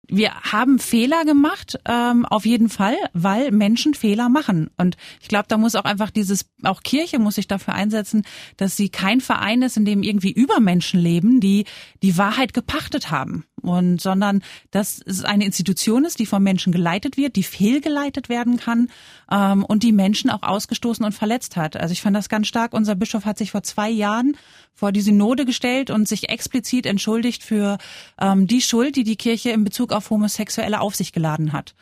wir 0.08 0.34
haben 0.34 0.78
Fehler 0.78 1.24
gemacht, 1.24 1.78
ähm, 1.86 2.26
auf 2.26 2.46
jeden 2.46 2.68
Fall, 2.68 2.96
weil 3.12 3.50
Menschen 3.50 3.94
Fehler 3.94 4.28
machen. 4.28 4.70
Und 4.76 4.96
ich 5.20 5.28
glaube, 5.28 5.46
da 5.48 5.56
muss 5.56 5.74
auch 5.74 5.84
einfach 5.84 6.10
dieses, 6.10 6.46
auch 6.62 6.82
Kirche 6.82 7.18
muss 7.18 7.36
sich 7.36 7.48
dafür 7.48 7.74
einsetzen, 7.74 8.22
dass 8.56 8.76
sie 8.76 8.88
kein 8.88 9.20
Verein 9.20 9.62
ist, 9.62 9.76
in 9.76 9.84
dem 9.84 10.02
irgendwie 10.02 10.32
Übermenschen 10.32 11.00
leben, 11.00 11.40
die 11.40 11.64
die 12.02 12.18
Wahrheit 12.18 12.54
gepachtet 12.54 13.10
haben. 13.10 13.44
Und 13.68 14.00
sondern 14.00 14.42
dass 14.70 15.00
es 15.04 15.24
eine 15.24 15.44
Institution 15.44 16.04
ist, 16.04 16.18
die 16.18 16.26
von 16.26 16.42
Menschen 16.42 16.72
geleitet 16.72 17.16
wird, 17.16 17.36
die 17.36 17.42
fehlgeleitet 17.42 18.28
werden 18.28 18.56
kann 18.56 18.88
ähm, 19.30 19.64
und 19.64 19.82
die 19.82 19.92
Menschen 19.92 20.30
auch 20.30 20.42
ausgestoßen 20.42 21.04
und 21.04 21.12
verletzt 21.12 21.56
hat. 21.56 21.76
Also 21.76 21.92
ich 21.92 22.02
fand 22.02 22.16
das 22.16 22.28
ganz 22.28 22.46
stark. 22.46 22.72
Unser 22.72 22.94
Bischof 22.94 23.24
hat 23.24 23.38
sich 23.38 23.50
vor 23.50 23.62
zwei 23.62 23.90
Jahren 23.90 24.36
vor 24.74 24.92
die 24.92 25.00
Synode 25.00 25.44
gestellt 25.44 25.90
und 25.90 26.08
sich 26.08 26.28
explizit 26.28 26.86
entschuldigt 26.86 27.42
für 27.42 27.78
ähm, 28.20 28.46
die 28.46 28.60
Schuld, 28.60 28.96
die 28.96 29.04
die 29.04 29.16
Kirche 29.16 29.50
in 29.50 29.64
Bezug 29.64 29.92
auf 29.92 30.10
Homosexuelle 30.10 30.80
auf 30.80 30.94
sich 30.94 31.12
geladen 31.12 31.52
hat. 31.52 31.74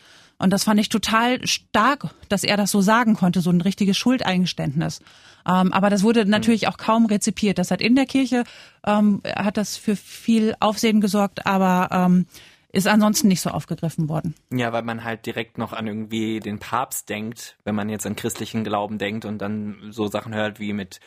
Und 0.43 0.51
das 0.51 0.65
fand 0.65 0.81
ich 0.81 0.89
total 0.89 1.47
stark, 1.47 2.11
dass 2.29 2.43
er 2.43 2.57
das 2.57 2.73
so 2.73 2.81
sagen 2.81 3.15
konnte, 3.15 3.41
so 3.41 3.51
ein 3.51 3.61
richtiges 3.61 3.97
Schuldeingeständnis. 3.97 5.01
Ähm, 5.47 5.73
aber 5.73 5.89
das 5.89 6.03
wurde 6.03 6.27
natürlich 6.27 6.67
auch 6.67 6.79
kaum 6.79 7.07
rezipiert. 7.07 7.59
Das 7.59 7.71
hat 7.71 7.81
in 7.81 7.95
der 7.95 8.07
Kirche, 8.07 8.43
ähm, 8.85 9.23
hat 9.25 9.57
das 9.57 9.77
für 9.77 9.95
viel 9.95 10.57
Aufsehen 10.59 11.01
gesorgt, 11.01 11.47
aber 11.47 11.89
ähm, 11.93 12.27
ist 12.73 12.89
ansonsten 12.89 13.29
nicht 13.29 13.41
so 13.41 13.51
aufgegriffen 13.51 14.09
worden. 14.09 14.35
Ja, 14.51 14.73
weil 14.73 14.83
man 14.83 15.05
halt 15.05 15.27
direkt 15.27 15.59
noch 15.59 15.73
an 15.73 15.87
irgendwie 15.87 16.41
den 16.41 16.59
Papst 16.59 17.09
denkt, 17.09 17.57
wenn 17.65 17.77
man 17.77 17.89
jetzt 17.89 18.07
an 18.07 18.17
christlichen 18.17 18.65
Glauben 18.65 18.99
denkt 18.99 19.25
und 19.25 19.39
dann 19.39 19.91
so 19.91 20.09
Sachen 20.09 20.35
hört 20.35 20.59
wie 20.59 20.73
mit 20.73 20.99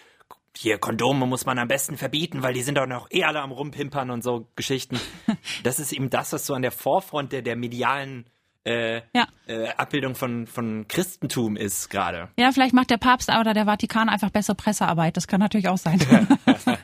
hier 0.58 0.78
Kondome 0.78 1.26
muss 1.26 1.45
man 1.45 1.60
am 1.60 1.67
besten 1.67 1.98
verbieten, 1.98 2.41
weil 2.41 2.54
die 2.54 2.62
sind 2.62 2.78
doch 2.78 2.88
noch 2.88 3.12
eh 3.12 3.26
alle 3.26 3.41
am 3.41 3.52
rumpimpern 3.52 4.10
und 4.12 4.24
so 4.24 4.48
Geschichten. 4.56 4.98
Das 5.63 5.80
ist 5.80 5.91
eben 5.91 6.10
das, 6.10 6.32
was 6.32 6.45
so 6.45 6.54
an 6.54 6.62
der 6.62 6.71
Vorfront 6.71 7.32
der, 7.32 7.41
der 7.41 7.56
medialen 7.56 8.26
äh, 8.65 9.01
Ja. 9.13 9.28
äh, 9.47 9.69
Abbildung 9.78 10.15
von, 10.15 10.47
von 10.47 10.88
Christentum 10.88 11.56
ist 11.56 11.89
gerade. 11.89 12.30
Ja, 12.38 12.51
vielleicht 12.51 12.73
macht 12.73 12.89
der 12.89 12.97
Papst 12.97 13.30
oder 13.30 13.54
der 13.54 13.65
Vatikan 13.65 14.10
einfach 14.10 14.30
bessere 14.32 14.56
Pressearbeit. 14.56 15.15
Das 15.17 15.28
kann 15.28 15.39
natürlich 15.39 15.67
auch 15.69 15.78
sein. 15.78 15.99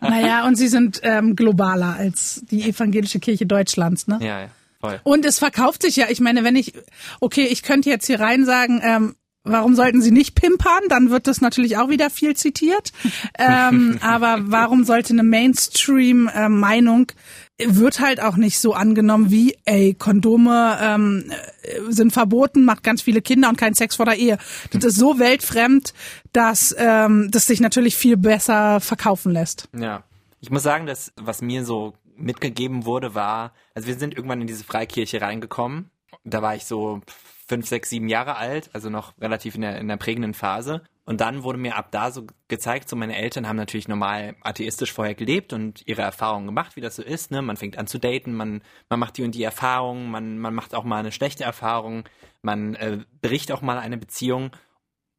Naja, 0.02 0.46
und 0.46 0.56
sie 0.56 0.68
sind 0.68 1.00
ähm, 1.04 1.36
globaler 1.36 1.96
als 1.98 2.44
die 2.50 2.64
evangelische 2.70 3.20
Kirche 3.20 3.46
Deutschlands, 3.46 4.08
ne? 4.08 4.20
Ja, 4.22 4.42
ja, 4.42 4.48
voll. 4.80 5.00
Und 5.04 5.26
es 5.26 5.40
verkauft 5.40 5.84
sich 5.84 5.96
ja. 5.96 6.08
Ich 6.10 6.20
meine, 6.20 6.44
wenn 6.44 6.56
ich, 6.56 6.74
okay, 7.22 7.46
ich 7.46 7.64
könnte 7.64 7.90
jetzt 7.90 8.08
hier 8.08 8.20
rein 8.20 8.44
sagen, 8.46 8.82
ähm, 8.84 9.16
warum 9.44 9.74
sollten 9.76 10.02
sie 10.02 10.12
nicht 10.12 10.36
pimpern? 10.36 10.84
Dann 10.90 11.10
wird 11.10 11.28
das 11.28 11.40
natürlich 11.42 11.78
auch 11.78 11.90
wieder 11.90 12.10
viel 12.10 12.36
zitiert. 12.36 12.92
ähm, 13.40 14.00
aber 14.02 14.38
warum 14.42 14.84
sollte 14.84 15.14
eine 15.14 15.24
Mainstream-Meinung 15.24 17.12
wird 17.68 18.00
halt 18.00 18.22
auch 18.22 18.36
nicht 18.36 18.60
so 18.60 18.74
angenommen 18.74 19.32
wie, 19.32 19.58
ey, 19.66 19.94
Kondome 19.94 20.78
ähm, 20.82 21.32
äh, 21.64 21.80
sind 21.90 22.12
verboten, 22.12 22.66
macht 22.66 22.84
ganz 22.84 23.02
viele 23.02 23.22
Kinder 23.22 23.50
und 23.50 23.58
keinen 23.58 23.76
Sex 23.76 23.96
vor 23.96 24.06
der 24.06 24.18
Ehe. 24.18 24.38
Das 24.72 24.84
ist 24.84 24.98
so 24.98 25.20
weltfremd, 25.20 25.94
dass 26.34 26.76
ähm, 26.78 27.30
das 27.32 27.48
sich 27.48 27.60
natürlich 27.60 27.96
viel 27.96 28.18
besser 28.18 28.80
verkaufen 28.80 29.32
lässt. 29.32 29.68
Ja. 29.78 30.04
Ich 30.44 30.50
muss 30.50 30.64
sagen, 30.64 30.88
dass 30.88 31.14
was 31.18 31.42
mir 31.42 31.64
so 31.66 31.94
mitgegeben 32.16 32.86
wurde, 32.86 33.14
war, 33.14 33.54
also 33.76 33.88
wir 33.88 33.96
sind 33.96 34.16
irgendwann 34.16 34.42
in 34.42 34.48
diese 34.48 34.64
Freikirche 34.64 35.22
reingekommen. 35.22 35.92
Da 36.24 36.42
war 36.42 36.56
ich 36.56 36.66
so 36.66 37.02
fünf, 37.52 37.68
sechs, 37.68 37.90
sieben 37.90 38.08
Jahre 38.08 38.38
alt, 38.38 38.70
also 38.72 38.90
noch 38.90 39.12
relativ 39.20 39.56
in 39.56 39.62
der, 39.62 39.78
in 39.78 39.90
der 39.90 39.98
prägenden 39.98 40.34
Phase. 40.34 40.84
Und 41.04 41.20
dann 41.20 41.44
wurde 41.44 41.58
mir 41.58 41.76
ab 41.76 41.90
da 41.92 42.10
so 42.10 42.26
gezeigt, 42.48 42.88
so 42.88 42.96
meine 42.96 43.18
Eltern 43.18 43.46
haben 43.46 43.58
natürlich 43.58 43.90
normal 43.90 44.38
atheistisch 44.40 44.94
vorher 44.94 45.16
gelebt 45.16 45.52
und 45.52 45.86
ihre 45.86 46.02
Erfahrungen 46.02 46.46
gemacht, 46.46 46.78
wie 46.78 46.82
das 46.82 46.96
so 46.96 47.04
ist. 47.04 47.30
Ne? 47.30 47.42
Man 47.42 47.58
fängt 47.58 47.78
an 47.78 47.88
zu 47.88 48.00
daten, 48.00 48.34
man, 48.36 48.64
man 48.88 49.00
macht 49.02 49.18
die 49.18 49.24
und 49.24 49.36
die 49.36 49.44
Erfahrungen, 49.44 50.10
man, 50.10 50.38
man 50.38 50.54
macht 50.54 50.74
auch 50.74 50.86
mal 50.86 51.00
eine 51.00 51.12
schlechte 51.12 51.44
Erfahrung, 51.44 52.06
man 52.42 52.76
äh, 52.76 53.00
bricht 53.22 53.52
auch 53.52 53.62
mal 53.62 53.80
eine 53.80 53.98
Beziehung. 53.98 54.52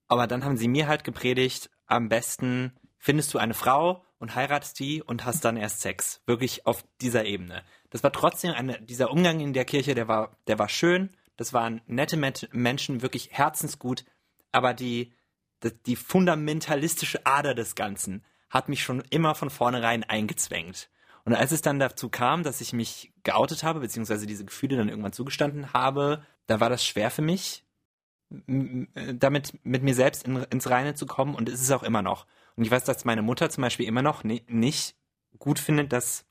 Aber 0.09 0.27
dann 0.27 0.43
haben 0.43 0.57
sie 0.57 0.69
mir 0.69 0.89
halt 0.89 1.05
gepredigt, 1.05 1.69
am 1.87 2.09
besten 2.09 2.73
findest 2.97 3.35
du 3.35 3.39
eine 3.39 3.53
Frau 3.53 4.07
und 4.19 4.35
heiratest 4.35 4.81
die 4.81 5.03
und 5.03 5.27
hast 5.27 5.45
dann 5.45 5.59
erst 5.59 5.83
Sex. 5.83 6.23
Wirklich 6.25 6.67
auf 6.67 6.83
dieser 7.03 7.27
Ebene. 7.27 7.63
Das 7.91 8.03
war 8.03 8.13
trotzdem 8.13 8.53
eine, 8.53 8.81
dieser 8.81 9.11
Umgang 9.11 9.41
in 9.41 9.53
der 9.53 9.67
Kirche, 9.67 9.95
der 9.95 10.09
war, 10.09 10.35
der 10.47 10.59
war 10.59 10.71
schön. 10.71 11.11
Das 11.37 11.53
waren 11.53 11.81
nette 11.87 12.17
Menschen, 12.17 13.03
wirklich 13.03 13.31
herzensgut. 13.33 14.05
Aber 14.53 14.75
die, 14.75 15.13
die 15.87 15.97
fundamentalistische 15.97 17.25
Ader 17.27 17.55
des 17.55 17.75
Ganzen 17.75 18.25
hat 18.51 18.69
mich 18.69 18.83
schon 18.83 19.03
immer 19.11 19.35
von 19.35 19.51
vornherein 19.51 20.05
eingezwängt. 20.05 20.91
Und 21.25 21.35
als 21.35 21.53
es 21.53 21.63
dann 21.63 21.79
dazu 21.79 22.09
kam, 22.09 22.43
dass 22.43 22.61
ich 22.61 22.73
mich 22.73 23.13
geoutet 23.23 23.63
habe, 23.63 23.81
beziehungsweise 23.81 24.27
diese 24.27 24.45
Gefühle 24.45 24.77
dann 24.77 24.89
irgendwann 24.89 25.13
zugestanden 25.13 25.73
habe, 25.73 26.25
da 26.47 26.61
war 26.61 26.69
das 26.69 26.85
schwer 26.85 27.11
für 27.11 27.23
mich, 27.23 27.65
damit 28.29 29.59
mit 29.65 29.83
mir 29.83 29.95
selbst 29.95 30.27
in, 30.27 30.37
ins 30.37 30.69
Reine 30.69 30.95
zu 30.95 31.07
kommen 31.07 31.35
und 31.35 31.49
ist 31.49 31.63
es 31.63 31.71
auch 31.71 31.83
immer 31.83 32.03
noch. 32.03 32.27
Und 32.57 32.65
ich 32.65 32.71
weiß, 32.71 32.85
dass 32.85 33.05
meine 33.05 33.23
Mutter 33.23 33.51
zum 33.51 33.63
Beispiel 33.63 33.87
immer 33.87 34.03
noch 34.03 34.25
nicht 34.25 34.97
gut 35.39 35.59
findet, 35.59 35.93
dass 35.93 36.27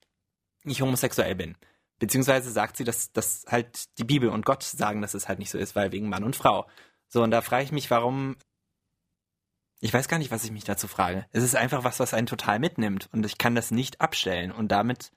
ich 0.64 0.82
homosexuell 0.82 1.36
bin. 1.36 1.56
Beziehungsweise 2.02 2.50
sagt 2.50 2.78
sie, 2.78 2.84
dass, 2.84 3.12
dass 3.12 3.46
halt 3.48 3.96
die 4.00 4.04
Bibel 4.04 4.30
und 4.30 4.44
Gott 4.44 4.64
sagen, 4.64 5.04
dass 5.04 5.14
es 5.14 5.30
halt 5.30 5.38
nicht 5.38 5.52
so 5.52 5.60
ist, 5.60 5.76
weil 5.76 5.92
wegen 5.92 6.10
Mann 6.10 6.24
und 6.24 6.36
Frau. 6.36 6.66
So, 7.08 7.22
und 7.22 7.30
da 7.30 7.42
frage 7.42 7.64
ich 7.64 7.72
mich, 7.72 7.92
warum. 7.92 8.38
Ich 9.82 9.94
weiß 9.94 10.08
gar 10.08 10.18
nicht, 10.18 10.32
was 10.32 10.44
ich 10.44 10.50
mich 10.50 10.64
dazu 10.64 10.88
frage. 10.88 11.28
Es 11.30 11.44
ist 11.44 11.56
einfach 11.56 11.84
was, 11.84 12.00
was 12.00 12.16
einen 12.16 12.26
total 12.26 12.58
mitnimmt 12.58 13.08
und 13.12 13.24
ich 13.24 13.38
kann 13.38 13.54
das 13.54 13.70
nicht 13.70 14.02
abstellen. 14.02 14.52
Und 14.52 14.70
damit 14.70 15.12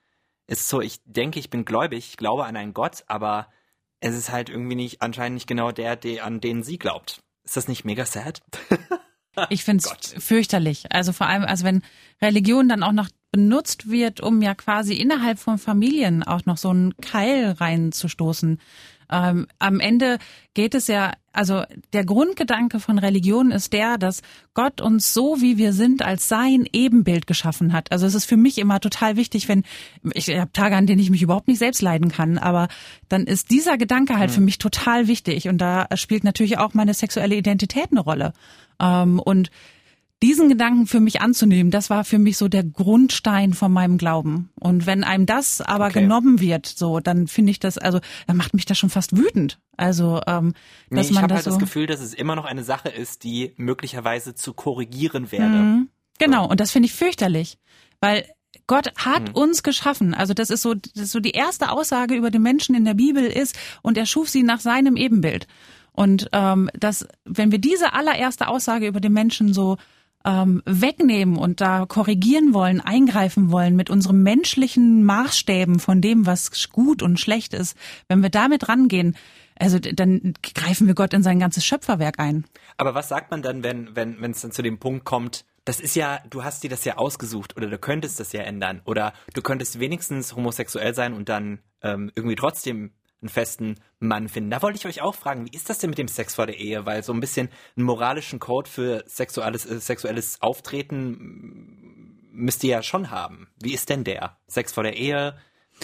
ist 0.47 0.69
so, 0.69 0.83
ich 0.83 1.01
denke, 1.07 1.41
ich 1.41 1.49
bin 1.49 1.65
gläubig, 1.65 2.07
ich 2.07 2.17
glaube 2.19 2.45
an 2.45 2.55
einen 2.55 2.75
Gott, 2.75 3.05
aber 3.07 3.49
es 4.01 4.15
ist 4.15 4.31
halt 4.31 4.51
irgendwie 4.51 4.77
nicht, 4.77 5.01
anscheinend 5.01 5.37
nicht 5.37 5.47
genau 5.47 5.73
der, 5.73 5.97
der 5.97 6.27
an 6.27 6.43
den 6.43 6.63
sie 6.63 6.77
glaubt. 6.77 7.23
Ist 7.45 7.57
das 7.57 7.67
nicht 7.67 7.87
mega 7.87 8.05
sad? 8.05 8.43
Ich 9.49 9.65
finde 9.65 9.85
es 9.87 10.15
fürchterlich. 10.23 10.93
Also 10.93 11.15
vor 11.15 11.29
allem, 11.29 11.45
also 11.45 11.65
wenn 11.65 11.83
Religion 12.21 12.69
dann 12.69 12.83
auch 12.83 12.93
noch 12.93 13.09
benutzt 13.35 13.91
wird, 13.91 14.21
um 14.21 14.43
ja 14.43 14.55
quasi 14.55 14.95
innerhalb 14.95 15.41
von 15.41 15.59
Familien 15.59 16.23
auch 16.23 16.47
noch 16.47 16.57
so 16.57 16.69
einen 16.69 16.97
Keil 16.99 17.51
reinzustoßen. 17.51 18.61
Ähm, 19.11 19.49
am 19.59 19.81
Ende 19.81 20.19
geht 20.55 20.77
es 20.77 20.87
ja, 20.87 21.15
also 21.33 21.65
der 21.93 22.05
Grundgedanke 22.05 22.79
von 22.79 22.97
Religion 23.01 23.51
ist 23.51 23.73
der, 23.73 23.99
dass 23.99 24.23
Gott 24.55 24.81
uns 24.81 25.13
so, 25.13 25.41
wie 25.41 25.59
wir 25.59 25.73
sind, 25.73 26.03
als 26.03 26.29
sein 26.29 26.65
Ebenbild 26.73 27.27
geschaffen 27.27 27.73
hat. 27.73 27.91
Also 27.91 28.07
es 28.07 28.15
ist 28.15 28.27
für 28.27 28.37
mich 28.37 28.57
immer 28.57 28.79
total 28.79 29.17
wichtig, 29.17 29.49
wenn 29.49 29.65
ich 30.13 30.29
habe 30.29 30.53
Tage, 30.53 30.77
an 30.77 30.87
denen 30.87 31.01
ich 31.01 31.11
mich 31.11 31.23
überhaupt 31.23 31.49
nicht 31.49 31.59
selbst 31.59 31.83
leiden 31.83 32.13
kann, 32.13 32.39
aber 32.39 32.69
dann 33.09 33.25
ist 33.25 33.51
dieser 33.51 33.77
Gedanke 33.79 34.17
halt 34.17 34.31
mhm. 34.31 34.35
für 34.35 34.41
mich 34.43 34.59
total 34.59 35.09
wichtig 35.09 35.49
und 35.49 35.59
da 35.59 35.89
spielt 35.97 36.23
natürlich 36.23 36.57
auch 36.59 36.73
meine 36.73 36.95
sexuelle 36.95 37.35
Identität 37.35 37.89
eine 37.91 38.01
Rolle. 38.01 38.33
Ähm, 38.81 39.19
und 39.19 39.51
diesen 40.25 40.49
Gedanken 40.49 40.87
für 40.87 41.01
mich 41.01 41.21
anzunehmen, 41.21 41.71
das 41.71 41.91
war 41.91 42.03
für 42.03 42.19
mich 42.19 42.39
so 42.39 42.49
der 42.49 42.65
Grundstein 42.65 43.53
von 43.53 43.71
meinem 43.71 43.99
Glauben. 43.99 44.51
Und 44.59 44.87
wenn 44.87 45.05
einem 45.05 45.27
das 45.27 45.61
aber 45.61 45.87
okay. 45.87 46.01
genommen 46.01 46.41
wird, 46.41 46.67
so, 46.67 46.99
dann 46.99 47.27
finde 47.27 47.51
ich 47.51 47.61
das, 47.61 47.77
also, 47.77 48.01
dann 48.27 48.39
macht 48.39 48.55
mich 48.55 48.65
das 48.65 48.79
schon 48.79 48.89
fast 48.89 49.15
wütend. 49.17 49.59
Also, 49.77 50.23
ähm, 50.27 50.55
dass 50.89 50.91
nee, 50.91 50.97
man 50.97 51.05
ich 51.05 51.17
habe 51.19 51.29
das 51.29 51.37
halt 51.37 51.45
so 51.45 51.51
das 51.51 51.59
Gefühl, 51.59 51.87
dass 51.87 52.01
es 52.01 52.15
immer 52.15 52.37
noch 52.37 52.47
eine 52.47 52.65
Sache 52.65 52.89
ist, 52.89 53.23
die 53.23 53.53
möglicherweise 53.57 54.35
zu 54.35 54.55
korrigieren 54.55 55.31
wäre. 55.31 55.47
Mhm. 55.47 55.89
Genau, 56.19 56.49
und 56.49 56.59
das 56.59 56.71
finde 56.71 56.87
ich 56.87 56.95
fürchterlich, 56.95 57.59
weil 58.01 58.25
Gott 58.67 58.93
hat 58.97 59.29
mhm. 59.29 59.35
uns 59.35 59.63
geschaffen. 59.63 60.15
Also 60.15 60.33
das 60.33 60.49
ist 60.49 60.63
so, 60.63 60.73
das 60.73 60.91
ist 60.95 61.13
so 61.13 61.21
die 61.21 61.33
erste 61.33 61.71
Aussage 61.71 62.15
über 62.15 62.31
den 62.31 62.41
Menschen 62.41 62.75
in 62.75 62.87
der 62.87 62.95
Bibel 62.95 63.25
ist, 63.25 63.59
und 63.83 63.99
er 63.99 64.07
schuf 64.07 64.31
sie 64.31 64.43
nach 64.43 64.61
seinem 64.61 64.97
Ebenbild. 64.97 65.47
Und 65.93 66.31
ähm, 66.33 66.71
das, 66.73 67.07
wenn 67.25 67.53
wir 67.53 67.59
diese 67.59 67.93
allererste 67.93 68.49
Aussage 68.49 68.87
über 68.87 69.01
den 69.01 69.13
Menschen 69.13 69.53
so 69.53 69.77
ähm, 70.25 70.63
wegnehmen 70.65 71.37
und 71.37 71.61
da 71.61 71.87
korrigieren 71.87 72.55
wollen, 72.55 72.81
eingreifen 72.81 73.51
wollen 73.51 73.77
mit 73.77 73.91
unseren 73.91 74.23
menschlichen 74.23 75.05
Maßstäben 75.05 75.79
von 75.79 76.01
dem, 76.01 76.27
was 76.27 76.71
gut 76.71 77.03
und 77.03 77.21
schlecht 77.21 77.55
ist, 77.55 77.77
wenn 78.09 78.23
wir 78.23 78.31
damit 78.31 78.69
rangehen, 78.69 79.17
also 79.59 79.79
dann 79.79 80.35
greifen 80.55 80.87
wir 80.87 80.95
Gott 80.95 81.15
in 81.15 81.23
sein 81.23 81.39
ganzes 81.39 81.65
Schöpferwerk 81.65 82.19
ein. 82.19 82.45
Aber 82.77 82.95
was 82.95 83.09
sagt 83.09 83.31
man 83.31 83.43
dann, 83.43 83.63
wenn 83.63 83.95
wenn 83.95 84.21
wenn 84.21 84.33
es 84.33 84.41
dann 84.41 84.51
zu 84.51 84.63
dem 84.63 84.79
Punkt 84.79 85.05
kommt, 85.05 85.45
das 85.65 85.81
ist 85.81 85.95
ja, 85.95 86.21
du 86.29 86.45
hast 86.45 86.63
dir 86.63 86.71
das 86.71 86.85
ja 86.85 86.97
ausgesucht 86.97 87.57
oder 87.57 87.69
du 87.69 87.79
könntest 87.79 88.21
das 88.21 88.33
ja 88.33 88.43
ändern 88.43 88.83
oder 88.85 89.13
du 89.33 89.43
könntest 89.43 89.81
wenigstens 89.81 90.35
homosexuell 90.35 90.95
sein 90.95 91.15
und 91.15 91.29
dann 91.29 91.61
ähm, 91.83 92.11
irgendwie 92.15 92.37
trotzdem 92.37 92.93
einen 93.25 93.31
festen 93.31 93.77
Mann 94.01 94.29
finden. 94.29 94.51
Da 94.51 94.61
wollte 94.61 94.77
ich 94.77 94.87
euch 94.87 95.01
auch 95.01 95.15
fragen, 95.15 95.47
wie 95.47 95.57
ist 95.57 95.71
das 95.71 95.79
denn 95.79 95.91
mit 95.91 95.99
dem 95.99 96.09
Sex 96.09 96.35
vor 96.35 96.47
der 96.47 96.59
Ehe? 96.59 96.85
Weil 96.85 97.03
so 97.03 97.13
ein 97.13 97.21
bisschen 97.21 97.49
einen 97.75 97.87
moralischen 97.87 98.39
Code 98.39 98.69
für 98.69 99.03
sexuelles, 99.07 99.65
äh, 99.65 99.81
sexuelles 99.81 100.43
Auftreten 100.43 102.21
müsst 102.31 102.63
ihr 102.65 102.71
ja 102.71 102.83
schon 102.83 103.11
haben. 103.11 103.49
Wie 103.61 103.73
ist 103.73 103.89
denn 103.89 104.05
der? 104.05 104.37
Sex 104.47 104.73
vor 104.73 104.83
der 104.83 104.97
Ehe, 104.97 105.39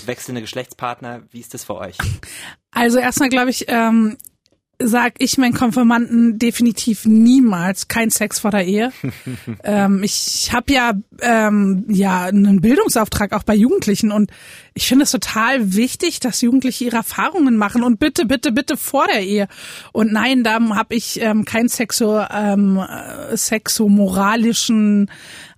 wechselnde 0.05 0.43
Geschlechtspartner, 0.43 1.23
wie 1.31 1.41
ist 1.41 1.55
das 1.55 1.65
für 1.65 1.77
euch? 1.77 1.97
Also 2.73 2.99
erstmal 3.01 3.31
glaube 3.31 3.51
ich, 3.51 3.65
ähm, 3.67 4.17
sag 4.83 5.15
ich 5.19 5.39
meinen 5.39 5.55
Konfirmanden 5.55 6.39
definitiv 6.39 7.05
niemals 7.05 7.89
kein 7.89 8.11
Sex 8.11 8.41
vor 8.41 8.51
der 8.51 8.65
Ehe. 8.65 8.93
ähm, 9.65 10.03
ich 10.03 10.51
habe 10.53 10.73
ja 10.73 10.93
ähm, 11.21 11.85
ja 11.89 12.25
einen 12.25 12.61
Bildungsauftrag 12.61 13.33
auch 13.33 13.43
bei 13.43 13.55
Jugendlichen 13.55 14.11
und 14.11 14.31
ich 14.75 14.87
finde 14.87 15.05
es 15.05 15.11
total 15.11 15.75
wichtig, 15.75 16.21
dass 16.21 16.41
Jugendliche 16.41 16.85
ihre 16.85 16.97
Erfahrungen 16.97 17.57
machen 17.57 17.83
und 17.83 17.99
bitte, 17.99 18.25
bitte, 18.25 18.53
bitte 18.53 18.77
vor 18.77 19.07
der 19.07 19.23
Ehe. 19.23 19.49
Und 19.93 20.13
nein, 20.13 20.45
da 20.45 20.59
habe 20.75 20.95
ich 20.95 21.21
ähm, 21.21 21.45
kein 21.45 21.69
sexo, 21.69 22.25
ähm, 22.31 22.79
äh, 22.79 23.37
sexomoralischen 23.37 25.11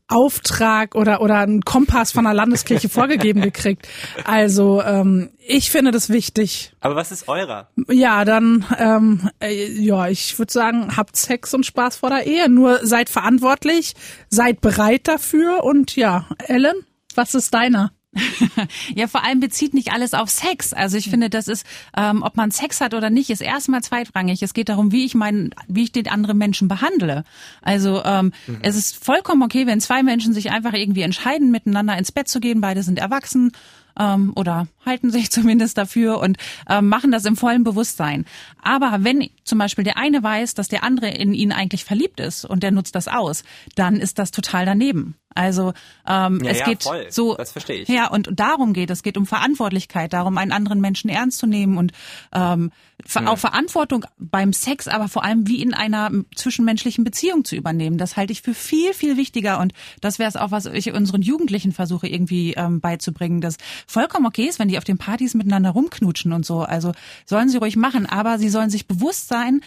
Auftrag 0.08 0.94
oder 0.94 1.20
oder 1.20 1.38
einen 1.38 1.62
Kompass 1.62 2.12
von 2.12 2.24
der 2.24 2.34
Landeskirche 2.34 2.88
vorgegeben 2.90 3.40
gekriegt. 3.40 3.88
Also 4.24 4.82
ähm, 4.82 5.30
ich 5.38 5.70
finde 5.70 5.90
das 5.90 6.08
wichtig. 6.10 6.74
Aber 6.80 6.96
was 6.96 7.12
ist 7.12 7.28
eurer? 7.28 7.68
Ja, 7.88 8.24
dann 8.24 8.64
ähm, 8.78 9.30
äh, 9.40 9.70
ja, 9.72 10.08
ich 10.08 10.38
würde 10.38 10.52
sagen, 10.52 10.96
habt 10.96 11.16
Sex 11.16 11.54
und 11.54 11.66
Spaß 11.66 11.96
vor 11.96 12.10
der 12.10 12.26
Ehe. 12.26 12.48
Nur 12.48 12.86
seid 12.86 13.08
verantwortlich, 13.08 13.94
seid 14.28 14.60
bereit 14.60 15.08
dafür 15.08 15.64
und 15.64 15.96
ja, 15.96 16.26
Ellen, 16.46 16.84
was 17.14 17.34
ist 17.34 17.54
deiner? 17.54 17.92
ja, 18.94 19.06
vor 19.06 19.24
allem 19.24 19.40
bezieht 19.40 19.72
nicht 19.72 19.92
alles 19.92 20.12
auf 20.12 20.28
Sex. 20.28 20.72
Also 20.72 20.98
ich 20.98 21.08
finde, 21.08 21.30
das 21.30 21.48
ist, 21.48 21.66
ähm, 21.96 22.22
ob 22.22 22.36
man 22.36 22.50
Sex 22.50 22.80
hat 22.80 22.92
oder 22.94 23.08
nicht, 23.08 23.30
ist 23.30 23.40
erstmal 23.40 23.82
zweitrangig. 23.82 24.42
Es 24.42 24.52
geht 24.52 24.68
darum, 24.68 24.92
wie 24.92 25.04
ich 25.04 25.14
meinen, 25.14 25.50
wie 25.66 25.84
ich 25.84 25.92
den 25.92 26.08
anderen 26.08 26.36
Menschen 26.36 26.68
behandle. 26.68 27.24
Also 27.62 28.02
ähm, 28.04 28.32
mhm. 28.46 28.58
es 28.62 28.76
ist 28.76 29.02
vollkommen 29.02 29.42
okay, 29.42 29.66
wenn 29.66 29.80
zwei 29.80 30.02
Menschen 30.02 30.34
sich 30.34 30.50
einfach 30.50 30.74
irgendwie 30.74 31.02
entscheiden, 31.02 31.50
miteinander 31.50 31.96
ins 31.96 32.12
Bett 32.12 32.28
zu 32.28 32.40
gehen. 32.40 32.60
Beide 32.60 32.82
sind 32.82 32.98
erwachsen 32.98 33.52
ähm, 33.98 34.32
oder 34.36 34.66
halten 34.84 35.10
sich 35.10 35.30
zumindest 35.30 35.78
dafür 35.78 36.20
und 36.20 36.36
ähm, 36.68 36.88
machen 36.88 37.12
das 37.12 37.24
im 37.24 37.36
vollen 37.36 37.64
Bewusstsein. 37.64 38.26
Aber 38.62 38.98
wenn 39.00 39.28
zum 39.44 39.58
Beispiel 39.58 39.84
der 39.84 39.96
eine 39.96 40.22
weiß, 40.22 40.54
dass 40.54 40.68
der 40.68 40.84
andere 40.84 41.08
in 41.08 41.34
ihn 41.34 41.52
eigentlich 41.52 41.84
verliebt 41.84 42.20
ist 42.20 42.44
und 42.44 42.62
der 42.62 42.72
nutzt 42.72 42.94
das 42.94 43.08
aus, 43.08 43.44
dann 43.74 43.96
ist 43.96 44.18
das 44.18 44.30
total 44.30 44.66
daneben. 44.66 45.16
Also 45.34 45.72
ähm, 46.06 46.40
ja, 46.42 46.50
es 46.50 46.58
ja, 46.60 46.64
geht 46.66 46.82
voll. 46.82 47.06
so. 47.10 47.34
Das 47.34 47.52
verstehe 47.52 47.82
ich. 47.82 47.88
Ja, 47.88 48.08
und 48.08 48.28
darum 48.32 48.72
geht 48.72 48.90
es. 48.90 49.02
geht 49.02 49.16
um 49.16 49.26
Verantwortlichkeit, 49.26 50.12
darum, 50.12 50.38
einen 50.38 50.52
anderen 50.52 50.80
Menschen 50.80 51.10
ernst 51.10 51.38
zu 51.38 51.46
nehmen 51.46 51.78
und 51.78 51.92
ähm, 52.32 52.70
mhm. 53.14 53.28
auch 53.28 53.38
Verantwortung 53.38 54.04
beim 54.18 54.52
Sex, 54.52 54.88
aber 54.88 55.08
vor 55.08 55.24
allem 55.24 55.48
wie 55.48 55.62
in 55.62 55.74
einer 55.74 56.10
zwischenmenschlichen 56.34 57.04
Beziehung 57.04 57.44
zu 57.44 57.56
übernehmen. 57.56 57.98
Das 57.98 58.16
halte 58.16 58.32
ich 58.32 58.42
für 58.42 58.54
viel, 58.54 58.94
viel 58.94 59.16
wichtiger. 59.16 59.60
Und 59.60 59.72
das 60.00 60.18
wäre 60.18 60.28
es 60.28 60.36
auch, 60.36 60.50
was 60.50 60.66
ich 60.66 60.92
unseren 60.92 61.22
Jugendlichen 61.22 61.72
versuche 61.72 62.08
irgendwie 62.08 62.54
ähm, 62.54 62.80
beizubringen, 62.80 63.40
dass 63.40 63.56
vollkommen 63.86 64.26
okay 64.26 64.44
ist, 64.44 64.58
wenn 64.58 64.68
die 64.68 64.78
auf 64.78 64.84
den 64.84 64.98
Partys 64.98 65.34
miteinander 65.34 65.70
rumknutschen 65.70 66.32
und 66.32 66.46
so. 66.46 66.60
Also 66.60 66.92
sollen 67.26 67.48
sie 67.48 67.58
ruhig 67.58 67.76
machen, 67.76 68.06
aber 68.06 68.38
sie 68.38 68.48
sollen 68.48 68.70
sich 68.70 68.86
bewusst 68.86 69.28
sein, 69.28 69.60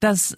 dass 0.00 0.36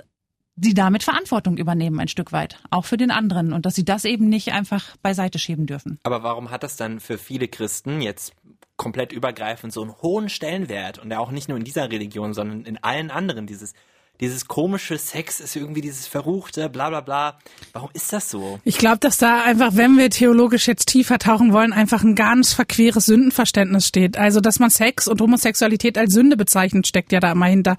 sie 0.57 0.75
damit 0.75 1.03
Verantwortung 1.03 1.57
übernehmen 1.57 2.01
ein 2.01 2.09
Stück 2.09 2.33
weit, 2.33 2.59
auch 2.71 2.85
für 2.85 2.97
den 2.97 3.11
anderen 3.11 3.53
und 3.53 3.67
dass 3.67 3.75
sie 3.75 3.85
das 3.85 4.05
eben 4.05 4.29
nicht 4.29 4.53
einfach 4.53 4.97
beiseite 4.99 5.39
schieben 5.39 5.67
dürfen. 5.67 5.99
Aber 6.03 6.23
warum 6.23 6.51
hat 6.51 6.63
das 6.63 6.77
dann 6.77 7.01
für 7.01 7.19
viele 7.19 7.49
Christen 7.49 8.01
jetzt 8.01 8.35
komplett 8.77 9.13
übergreifend 9.13 9.73
so 9.73 9.83
einen 9.83 9.95
hohen 10.01 10.29
Stellenwert 10.29 10.99
und 10.99 11.13
auch 11.13 11.31
nicht 11.31 11.49
nur 11.49 11.59
in 11.59 11.65
dieser 11.65 11.91
Religion, 11.91 12.33
sondern 12.33 12.65
in 12.65 12.79
allen 12.79 13.11
anderen 13.11 13.47
dieses 13.47 13.75
dieses 14.21 14.47
komische 14.47 14.99
Sex 14.99 15.41
ist 15.41 15.57
irgendwie 15.57 15.81
dieses 15.81 16.07
verruchte, 16.07 16.69
bla 16.69 16.91
bla 16.91 17.01
bla. 17.01 17.39
Warum 17.73 17.91
ist 17.95 18.13
das 18.13 18.31
so? 18.31 18.61
Ich 18.65 18.79
glaube, 18.79 18.99
dass 18.99 19.17
da 19.17 19.43
einfach, 19.43 19.77
wenn 19.77 19.97
wir 19.97 20.11
theologisch 20.11 20.69
jetzt 20.69 20.87
tiefer 20.87 21.19
tauchen 21.19 21.53
wollen, 21.53 21.73
einfach 21.73 22.05
ein 22.05 22.15
ganz 22.15 22.53
verqueres 22.53 23.07
Sündenverständnis 23.07 23.87
steht. 23.87 24.19
Also, 24.19 24.41
dass 24.41 24.59
man 24.59 24.71
Sex 24.71 25.09
und 25.09 25.21
Homosexualität 25.21 25.97
als 25.97 26.13
Sünde 26.13 26.37
bezeichnet, 26.37 26.87
steckt 26.87 27.13
ja 27.13 27.21
da 27.21 27.33
immer 27.33 27.47
hinter. 27.47 27.77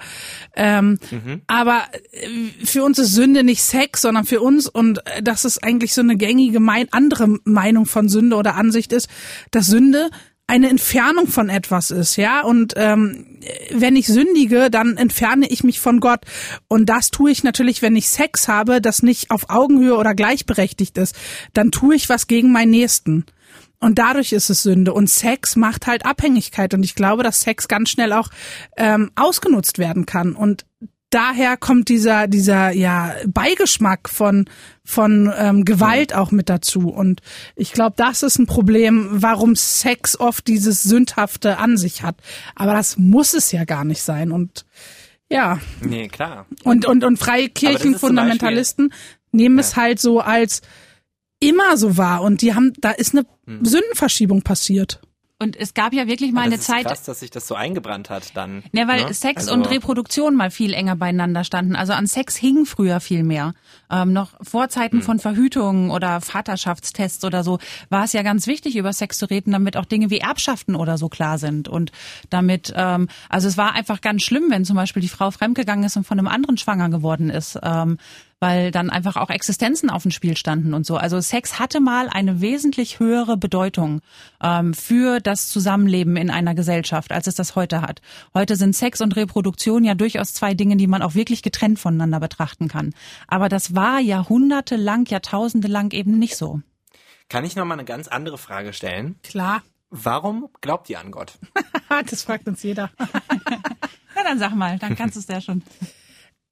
Ähm, 0.56 1.00
mhm. 1.12 1.42
Aber 1.48 1.84
äh, 2.12 2.66
für 2.66 2.84
uns 2.84 2.98
ist 2.98 3.14
Sünde 3.14 3.44
nicht 3.44 3.62
Sex, 3.62 4.02
sondern 4.02 4.26
für 4.26 4.42
uns, 4.42 4.68
und 4.68 5.06
äh, 5.08 5.22
das 5.22 5.46
ist 5.46 5.64
eigentlich 5.64 5.94
so 5.94 6.02
eine 6.02 6.18
gängige 6.18 6.60
mein, 6.60 6.88
andere 6.92 7.28
Meinung 7.44 7.86
von 7.86 8.10
Sünde 8.10 8.36
oder 8.36 8.56
Ansicht 8.56 8.94
ist, 8.94 9.10
dass 9.52 9.68
Sünde 9.68 10.10
eine 10.52 10.70
Entfernung 10.70 11.28
von 11.28 11.48
etwas 11.48 11.92
ist, 11.92 12.18
ja. 12.18 12.42
Und 12.42 12.74
ähm, 12.76 13.40
wenn 13.72 13.96
ich 13.96 14.08
sündige, 14.08 14.70
dann 14.70 14.98
entferne 14.98 15.48
ich 15.48 15.64
mich 15.64 15.80
von 15.80 16.02
Gott. 16.02 16.26
Und 16.68 16.88
das 16.88 17.10
tue 17.10 17.32
ich 17.32 17.46
natürlich, 17.46 17.82
wenn 17.82 17.96
ich 17.96 18.10
Sex 18.10 18.50
habe, 18.50 18.82
das 18.82 19.02
nicht 19.02 19.32
auf 19.32 19.50
Augenhöhe 19.50 19.96
oder 19.96 20.14
gleichberechtigt 20.14 20.98
ist. 20.98 21.16
Dann 21.54 21.72
tue 21.72 21.96
ich 21.96 22.10
was 22.10 22.28
gegen 22.28 22.52
meinen 22.52 22.72
Nächsten. 22.72 23.26
Und 23.80 23.98
dadurch 23.98 24.34
ist 24.34 24.50
es 24.50 24.62
Sünde. 24.62 24.94
Und 24.94 25.10
Sex 25.10 25.56
macht 25.56 25.88
halt 25.88 26.06
Abhängigkeit. 26.06 26.74
Und 26.74 26.84
ich 26.84 26.96
glaube, 26.96 27.24
dass 27.24 27.40
Sex 27.40 27.70
ganz 27.70 27.90
schnell 27.90 28.12
auch 28.12 28.28
ähm, 28.76 29.10
ausgenutzt 29.16 29.78
werden 29.78 30.06
kann. 30.06 30.36
Und 30.36 30.66
daher 31.12 31.58
kommt 31.58 31.90
dieser 31.90 32.28
dieser 32.28 32.72
ja 32.72 33.14
Beigeschmack 33.28 34.10
von 34.10 34.46
von 34.84 35.32
ähm, 35.38 35.64
Gewalt 35.64 36.16
auch 36.16 36.32
mit 36.32 36.50
dazu. 36.50 36.90
Und 36.90 37.22
ich 37.56 37.74
glaube 37.74 37.94
das 37.98 38.24
ist 38.24 38.40
ein 38.40 38.48
Problem 38.48 39.08
warum 39.12 39.56
Sex 39.56 40.20
oft 40.20 40.48
dieses 40.48 40.82
sündhafte 40.84 41.60
an 41.60 41.78
sich 41.78 42.02
hat. 42.02 42.16
Aber 42.56 42.74
das 42.74 42.98
muss 42.98 43.34
es 43.34 43.52
ja 43.52 43.66
gar 43.66 43.86
nicht 43.86 44.02
sein. 44.02 44.32
Und 44.32 44.66
ja. 45.30 45.60
Nee 45.82 46.08
klar. 46.08 46.48
Und 46.64 46.86
und 46.86 47.04
und 47.04 47.18
Freikirchenfundamentalisten 47.18 48.92
nehmen 49.32 49.58
ja. 49.58 49.62
es 49.62 49.76
halt 49.76 50.00
so 50.00 50.20
als 50.20 50.62
immer 51.40 51.78
so 51.78 51.98
wahr. 51.98 52.22
Und 52.24 52.42
die 52.42 52.56
haben 52.56 52.74
da 52.80 52.92
ist 52.92 53.14
eine 53.14 53.26
hm. 53.46 53.64
Sündenverschiebung 53.64 54.42
passiert 54.42 55.02
und 55.42 55.56
es 55.56 55.74
gab 55.74 55.92
ja 55.92 56.06
wirklich 56.08 56.32
mal 56.32 56.42
eine 56.42 56.52
das 56.52 56.62
ist 56.62 56.68
Zeit. 56.68 56.86
Krass, 56.86 57.04
dass 57.04 57.20
sich 57.20 57.32
das 57.32 57.48
so 57.48 57.56
eingebrannt 57.56 58.12
hat 58.12 58.38
dann. 58.38 58.64
Ja, 58.74 58.88
weil 58.88 59.06
ne? 59.06 59.14
Sex 59.14 59.48
also 59.48 59.54
und 59.54 59.70
Reproduktion 59.70 60.36
mal 60.36 60.52
viel 60.52 60.74
enger 60.74 60.96
beieinander 60.96 61.44
standen. 61.44 61.76
Also 61.76 61.94
an 61.94 62.06
Sex 62.06 62.36
hing 62.36 62.66
früher 62.68 63.00
viel 63.00 63.24
mehr. 63.24 63.54
Ähm, 63.90 64.14
noch 64.14 64.34
vor 64.44 64.70
Zeiten 64.70 64.98
hm. 64.98 65.04
von 65.04 65.20
Verhütung 65.20 65.90
oder 65.90 66.22
Vaterschaftstests 66.22 67.26
oder 67.26 67.44
so 67.44 67.58
war 67.90 68.04
es 68.04 68.14
ja 68.14 68.22
ganz 68.22 68.46
wichtig, 68.46 68.76
über 68.76 68.94
Sex 68.94 69.18
zu 69.18 69.26
reden, 69.26 69.52
damit 69.52 69.78
auch 69.78 69.86
Dinge 69.86 70.12
wie 70.12 70.20
Erbschaften 70.20 70.76
oder 70.76 71.00
so 71.00 71.10
klar 71.10 71.40
sind. 71.40 71.68
Und 71.68 71.92
damit, 72.30 72.72
ähm, 72.76 73.08
also 73.28 73.48
es 73.48 73.58
war 73.58 73.74
einfach 73.74 74.02
ganz 74.02 74.22
schlimm, 74.22 74.46
wenn 74.50 74.64
zum 74.64 74.76
Beispiel 74.76 75.02
die 75.02 75.10
Frau 75.10 75.32
fremdgegangen 75.32 75.86
ist 75.86 75.98
und 75.98 76.06
von 76.06 76.20
einem 76.20 76.28
anderen 76.28 76.58
schwanger 76.58 76.90
geworden 76.90 77.32
ist. 77.32 77.58
Ähm, 77.64 77.98
weil 78.42 78.72
dann 78.72 78.90
einfach 78.90 79.16
auch 79.16 79.30
Existenzen 79.30 79.90
auf 79.90 80.02
dem 80.02 80.12
Spiel 80.12 80.36
standen 80.36 80.74
und 80.74 80.86
so. 80.86 80.98
Also 80.98 81.22
Sex 81.22 81.60
hatte 81.60 81.80
mal 81.80 82.10
eine 82.10 82.42
wesentlich 82.42 83.00
höhere 83.00 83.38
Bedeutung 83.38 84.02
ähm, 84.44 84.74
für 84.74 85.20
das 85.20 85.48
Zusammenleben 85.48 86.18
in 86.18 86.32
einer 86.32 86.56
Gesellschaft, 86.56 87.12
als 87.12 87.28
es 87.28 87.36
das 87.36 87.56
heute 87.56 87.82
hat. 87.82 88.02
Heute 88.34 88.56
sind 88.56 88.76
Sex 88.76 89.00
und 89.00 89.16
Reproduktion 89.16 89.84
ja 89.84 89.94
durchaus 89.94 90.34
zwei 90.34 90.56
Dinge, 90.56 90.76
die 90.76 90.88
man 90.88 91.04
auch 91.04 91.14
wirklich 91.14 91.44
getrennt 91.44 91.80
voneinander 91.80 92.20
betrachten 92.20 92.68
kann. 92.68 92.96
Aber 93.28 93.48
das 93.48 93.76
war 93.76 94.00
jahrhundertelang, 94.00 95.06
jahrtausende 95.06 95.68
lang 95.68 95.94
eben 95.94 96.18
nicht 96.18 96.36
so. 96.36 96.62
Kann 97.30 97.46
ich 97.46 97.56
noch 97.56 97.66
mal 97.66 97.76
eine 97.76 97.86
ganz 97.86 98.08
andere 98.08 98.40
Frage 98.40 98.74
stellen? 98.74 99.20
Klar. 99.22 99.62
Warum 99.92 100.50
glaubt 100.62 100.90
ihr 100.90 101.00
an 101.00 101.12
Gott? 101.12 101.38
das 102.10 102.24
fragt 102.24 102.48
uns 102.48 102.64
jeder. 102.64 102.90
Na 104.16 104.24
dann 104.24 104.40
sag 104.40 104.56
mal, 104.56 104.80
dann 104.80 104.96
kannst 104.96 105.16
du 105.16 105.20
es 105.20 105.28
ja 105.28 105.42
schon. 105.42 105.62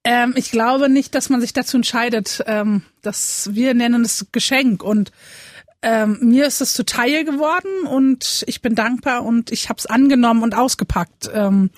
Ähm, 0.03 0.33
ich 0.35 0.51
glaube 0.51 0.89
nicht, 0.89 1.13
dass 1.15 1.29
man 1.29 1.41
sich 1.41 1.53
dazu 1.53 1.77
entscheidet. 1.77 2.43
Ähm, 2.47 2.83
dass 3.01 3.49
wir 3.53 3.73
nennen 3.73 4.03
es 4.03 4.27
Geschenk 4.31 4.83
und 4.83 5.11
ähm, 5.81 6.19
mir 6.21 6.45
ist 6.45 6.61
es 6.61 6.73
zuteil 6.73 7.23
geworden 7.23 7.87
und 7.87 8.43
ich 8.47 8.61
bin 8.61 8.75
dankbar 8.75 9.23
und 9.23 9.51
ich 9.51 9.69
habe 9.69 9.79
es 9.79 9.85
angenommen 9.85 10.43
und 10.43 10.55
ausgepackt. 10.55 11.29
Ähm, 11.33 11.69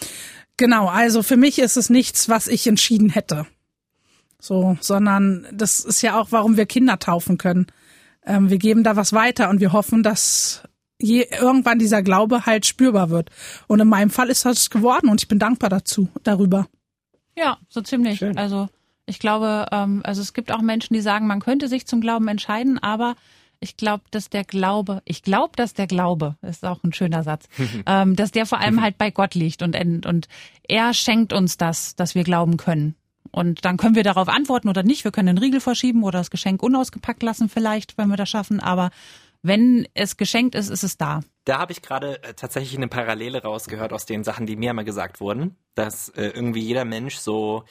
genau, 0.58 0.88
also 0.88 1.22
für 1.22 1.38
mich 1.38 1.60
ist 1.60 1.78
es 1.78 1.90
nichts, 1.90 2.28
was 2.28 2.48
ich 2.48 2.66
entschieden 2.66 3.10
hätte. 3.10 3.46
So, 4.40 4.76
sondern 4.82 5.46
das 5.52 5.80
ist 5.80 6.02
ja 6.02 6.20
auch, 6.20 6.32
warum 6.32 6.58
wir 6.58 6.66
Kinder 6.66 6.98
taufen 6.98 7.38
können. 7.38 7.68
Ähm, 8.26 8.50
wir 8.50 8.58
geben 8.58 8.84
da 8.84 8.96
was 8.96 9.14
weiter 9.14 9.50
und 9.50 9.60
wir 9.60 9.72
hoffen, 9.72 10.02
dass 10.02 10.64
je, 11.00 11.28
irgendwann 11.40 11.78
dieser 11.78 12.02
Glaube 12.02 12.48
halt 12.48 12.66
spürbar 12.66 13.12
wird. 13.12 13.30
Und 13.68 13.82
in 13.82 13.88
meinem 13.88 14.10
Fall 14.10 14.32
ist 14.32 14.46
das 14.46 14.72
geworden 14.72 15.10
und 15.10 15.22
ich 15.22 15.28
bin 15.28 15.38
dankbar 15.38 15.70
dazu, 15.70 16.10
darüber. 16.24 16.68
Ja, 17.38 17.58
so 17.70 17.82
ziemlich. 17.82 18.20
Schön. 18.20 18.38
Also 18.38 18.68
ich 19.06 19.20
glaube, 19.20 19.68
ähm, 19.72 20.02
also 20.04 20.22
es 20.22 20.34
gibt 20.34 20.52
auch 20.52 20.62
Menschen, 20.62 20.94
die 20.94 21.02
sagen, 21.02 21.28
man 21.28 21.40
könnte 21.40 21.68
sich 21.68 21.86
zum 21.86 22.02
Glauben 22.02 22.28
entscheiden, 22.28 22.78
aber 22.80 23.16
ich 23.60 23.78
glaube, 23.78 24.04
dass 24.12 24.30
der 24.30 24.44
Glaube, 24.44 25.02
ich 25.06 25.22
glaube, 25.22 25.52
dass 25.56 25.74
der 25.74 25.88
Glaube, 25.88 26.36
ist 26.42 26.66
auch 26.66 26.84
ein 26.84 26.94
schöner 26.94 27.24
Satz, 27.24 27.48
ähm, 27.86 28.16
dass 28.16 28.32
der 28.32 28.46
vor 28.46 28.60
allem 28.60 28.82
halt 28.82 28.98
bei 28.98 29.12
Gott 29.12 29.36
liegt 29.36 29.62
und, 29.62 29.76
und 30.06 30.28
er 30.68 30.94
schenkt 30.94 31.34
uns 31.34 31.58
das, 31.58 31.96
dass 31.96 32.16
wir 32.16 32.24
glauben 32.24 32.58
können. 32.58 32.96
Und 33.32 33.64
dann 33.64 33.78
können 33.78 33.96
wir 33.96 34.04
darauf 34.04 34.28
antworten 34.28 34.68
oder 34.68 34.84
nicht. 34.84 35.06
Wir 35.06 35.12
können 35.12 35.28
den 35.28 35.38
Riegel 35.38 35.62
verschieben 35.62 36.04
oder 36.04 36.20
das 36.20 36.32
Geschenk 36.32 36.62
unausgepackt 36.62 37.24
lassen 37.24 37.48
vielleicht, 37.48 37.98
wenn 37.98 38.10
wir 38.10 38.18
das 38.18 38.30
schaffen. 38.30 38.60
Aber 38.60 38.90
wenn 39.42 39.88
es 39.94 40.18
geschenkt 40.18 40.56
ist, 40.56 40.70
ist 40.70 40.84
es 40.84 40.98
da. 40.98 41.22
Da 41.46 41.60
habe 41.60 41.72
ich 41.72 41.82
gerade 41.82 42.24
äh, 42.24 42.34
tatsächlich 42.34 42.78
eine 42.78 42.88
Parallele 42.88 43.42
rausgehört 43.42 43.94
aus 43.94 44.06
den 44.06 44.24
Sachen, 44.24 44.46
die 44.46 44.56
mir 44.56 44.72
immer 44.72 44.84
gesagt 44.84 45.20
wurden, 45.20 45.56
dass 45.76 46.10
äh, 46.10 46.28
irgendwie 46.28 46.62
jeder 46.62 46.86
Mensch 46.86 47.18
so 47.18 47.64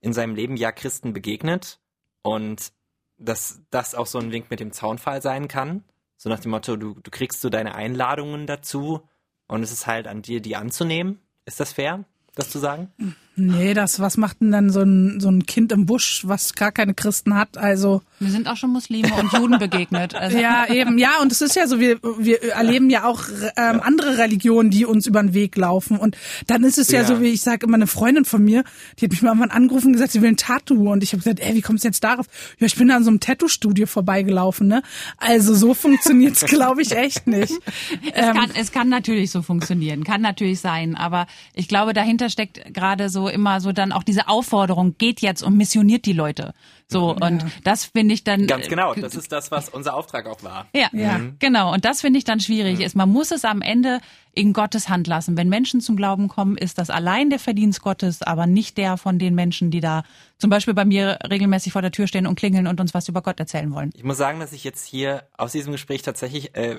in 0.00 0.12
seinem 0.12 0.34
Leben 0.34 0.56
ja 0.56 0.72
Christen 0.72 1.12
begegnet 1.12 1.80
und 2.22 2.72
dass 3.18 3.62
das 3.70 3.94
auch 3.94 4.06
so 4.06 4.18
ein 4.18 4.32
Wink 4.32 4.50
mit 4.50 4.60
dem 4.60 4.72
Zaunfall 4.72 5.20
sein 5.22 5.48
kann. 5.48 5.84
So 6.16 6.28
nach 6.28 6.40
dem 6.40 6.52
Motto, 6.52 6.76
du, 6.76 6.94
du 6.94 7.10
kriegst 7.10 7.40
so 7.40 7.50
deine 7.50 7.74
Einladungen 7.74 8.46
dazu 8.46 9.02
und 9.48 9.62
es 9.62 9.72
ist 9.72 9.86
halt 9.86 10.06
an 10.06 10.22
dir, 10.22 10.40
die 10.40 10.56
anzunehmen. 10.56 11.20
Ist 11.44 11.60
das 11.60 11.72
fair, 11.72 12.04
das 12.34 12.50
zu 12.50 12.58
sagen? 12.58 12.92
Nee, 13.38 13.72
das, 13.72 14.00
was 14.00 14.16
macht 14.16 14.40
denn 14.40 14.50
dann 14.50 14.70
so 14.70 14.80
ein, 14.80 15.20
so 15.20 15.30
ein 15.30 15.46
Kind 15.46 15.70
im 15.70 15.86
Busch, 15.86 16.22
was 16.24 16.54
gar 16.54 16.72
keine 16.72 16.94
Christen 16.94 17.34
hat? 17.34 17.56
Also. 17.56 18.02
Wir 18.18 18.30
sind 18.30 18.48
auch 18.48 18.56
schon 18.56 18.70
Muslime 18.70 19.14
und 19.14 19.32
Juden 19.32 19.58
begegnet. 19.60 20.14
Also. 20.14 20.38
Ja, 20.38 20.66
eben, 20.68 20.98
ja, 20.98 21.20
und 21.22 21.30
es 21.30 21.40
ist 21.40 21.54
ja 21.54 21.68
so, 21.68 21.78
wir, 21.78 21.98
wir 22.18 22.42
erleben 22.52 22.90
ja 22.90 23.04
auch 23.04 23.22
ähm, 23.56 23.80
andere 23.80 24.18
Religionen, 24.18 24.70
die 24.70 24.84
uns 24.84 25.06
über 25.06 25.22
den 25.22 25.34
Weg 25.34 25.56
laufen. 25.56 25.98
Und 25.98 26.16
dann 26.48 26.64
ist 26.64 26.78
es 26.78 26.90
ja, 26.90 27.02
ja 27.02 27.06
so, 27.06 27.20
wie 27.20 27.28
ich 27.28 27.42
sage, 27.42 27.64
immer 27.64 27.76
eine 27.76 27.86
Freundin 27.86 28.24
von 28.24 28.42
mir, 28.42 28.64
die 28.98 29.04
hat 29.04 29.12
mich 29.12 29.22
mal 29.22 29.30
irgendwann 29.30 29.50
angerufen 29.50 29.88
und 29.88 29.92
gesagt, 29.92 30.12
sie 30.12 30.20
will 30.20 30.30
ein 30.30 30.36
Tattoo. 30.36 30.90
Und 30.90 31.04
ich 31.04 31.12
habe 31.12 31.22
gesagt, 31.22 31.38
ey, 31.38 31.54
wie 31.54 31.62
kommst 31.62 31.84
du 31.84 31.88
jetzt 31.88 32.02
darauf? 32.02 32.26
Ja, 32.58 32.66
ich 32.66 32.74
bin 32.74 32.88
da 32.88 32.96
an 32.96 33.04
so 33.04 33.10
einem 33.10 33.20
Tattoo-Studio 33.20 33.86
vorbeigelaufen, 33.86 34.66
ne? 34.66 34.82
Also 35.18 35.54
so 35.54 35.74
funktioniert's, 35.74 36.44
glaube 36.46 36.82
ich, 36.82 36.92
echt 36.92 37.28
nicht. 37.28 37.52
Es, 37.52 38.26
ähm, 38.26 38.34
kann, 38.34 38.50
es 38.54 38.72
kann 38.72 38.88
natürlich 38.88 39.30
so 39.30 39.42
funktionieren, 39.42 40.02
kann 40.02 40.22
natürlich 40.22 40.60
sein, 40.60 40.96
aber 40.96 41.26
ich 41.54 41.68
glaube, 41.68 41.92
dahinter 41.92 42.30
steckt 42.30 42.74
gerade 42.74 43.08
so 43.08 43.27
immer 43.28 43.60
so 43.60 43.72
dann 43.72 43.92
auch 43.92 44.02
diese 44.02 44.28
Aufforderung, 44.28 44.96
geht 44.98 45.20
jetzt 45.20 45.42
und 45.42 45.56
missioniert 45.56 46.04
die 46.06 46.12
Leute. 46.12 46.54
So, 46.86 47.14
ja. 47.18 47.26
und 47.26 47.44
das 47.64 47.84
finde 47.84 48.14
ich 48.14 48.24
dann. 48.24 48.46
Ganz 48.46 48.68
genau, 48.68 48.94
das 48.94 49.14
ist 49.14 49.30
das, 49.30 49.50
was 49.50 49.68
unser 49.68 49.94
Auftrag 49.94 50.26
auch 50.26 50.42
war. 50.42 50.66
Ja, 50.74 50.88
ja. 50.92 51.18
Mhm. 51.18 51.36
genau. 51.38 51.72
Und 51.72 51.84
das 51.84 52.00
finde 52.00 52.18
ich 52.18 52.24
dann 52.24 52.40
schwierig. 52.40 52.78
Mhm. 52.78 52.84
Ist, 52.84 52.96
man 52.96 53.10
muss 53.10 53.30
es 53.30 53.44
am 53.44 53.60
Ende 53.60 54.00
in 54.32 54.52
Gottes 54.52 54.88
Hand 54.88 55.06
lassen. 55.06 55.36
Wenn 55.36 55.48
Menschen 55.48 55.80
zum 55.80 55.96
Glauben 55.96 56.28
kommen, 56.28 56.56
ist 56.56 56.78
das 56.78 56.90
allein 56.90 57.28
der 57.28 57.38
Verdienst 57.38 57.82
Gottes, 57.82 58.22
aber 58.22 58.46
nicht 58.46 58.78
der 58.78 58.96
von 58.96 59.18
den 59.18 59.34
Menschen, 59.34 59.70
die 59.70 59.80
da 59.80 60.02
zum 60.38 60.48
Beispiel 60.48 60.74
bei 60.74 60.84
mir 60.84 61.18
regelmäßig 61.28 61.72
vor 61.72 61.82
der 61.82 61.90
Tür 61.90 62.06
stehen 62.06 62.26
und 62.26 62.36
klingeln 62.36 62.66
und 62.66 62.80
uns 62.80 62.94
was 62.94 63.08
über 63.08 63.20
Gott 63.20 63.38
erzählen 63.40 63.72
wollen. 63.72 63.90
Ich 63.94 64.04
muss 64.04 64.16
sagen, 64.16 64.40
dass 64.40 64.52
ich 64.52 64.64
jetzt 64.64 64.86
hier 64.86 65.24
aus 65.36 65.52
diesem 65.52 65.72
Gespräch 65.72 66.02
tatsächlich 66.02 66.56
äh, 66.56 66.76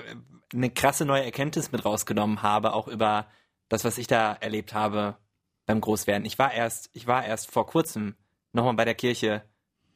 eine 0.52 0.70
krasse 0.70 1.04
neue 1.04 1.24
Erkenntnis 1.24 1.70
mit 1.70 1.84
rausgenommen 1.84 2.42
habe, 2.42 2.72
auch 2.72 2.88
über 2.88 3.26
das, 3.68 3.84
was 3.84 3.98
ich 3.98 4.06
da 4.06 4.32
erlebt 4.32 4.74
habe 4.74 5.16
beim 5.70 5.80
Großwerden. 5.80 6.24
Ich 6.24 6.38
war 6.38 6.52
erst, 6.52 6.90
ich 6.92 7.06
war 7.06 7.24
erst 7.24 7.50
vor 7.50 7.66
kurzem 7.66 8.16
nochmal 8.52 8.74
bei 8.74 8.84
der 8.84 8.96
Kirche. 8.96 9.44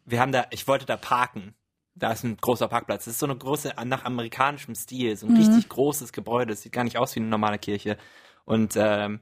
Wir 0.05 0.21
haben 0.21 0.33
da, 0.33 0.47
ich 0.51 0.69
wollte 0.69 0.87
da 0.87 0.97
parken. 0.97 1.55
Da 1.97 2.13
ist 2.13 2.25
ein 2.25 2.37
großer 2.37 2.69
Parkplatz. 2.69 3.05
Das 3.05 3.15
ist 3.15 3.21
so 3.21 3.27
eine 3.27 3.37
große, 3.37 3.75
nach 3.85 4.05
amerikanischem 4.05 4.75
Stil, 4.75 5.17
so 5.17 5.27
ein 5.27 5.33
mhm. 5.33 5.39
richtig 5.39 5.69
großes 5.69 6.13
Gebäude. 6.13 6.53
Das 6.53 6.63
sieht 6.63 6.73
gar 6.73 6.85
nicht 6.85 6.97
aus 6.97 7.15
wie 7.15 7.21
eine 7.21 7.29
normale 7.29 7.59
Kirche. 7.59 7.97
Und 8.45 8.75
ähm, 8.77 9.21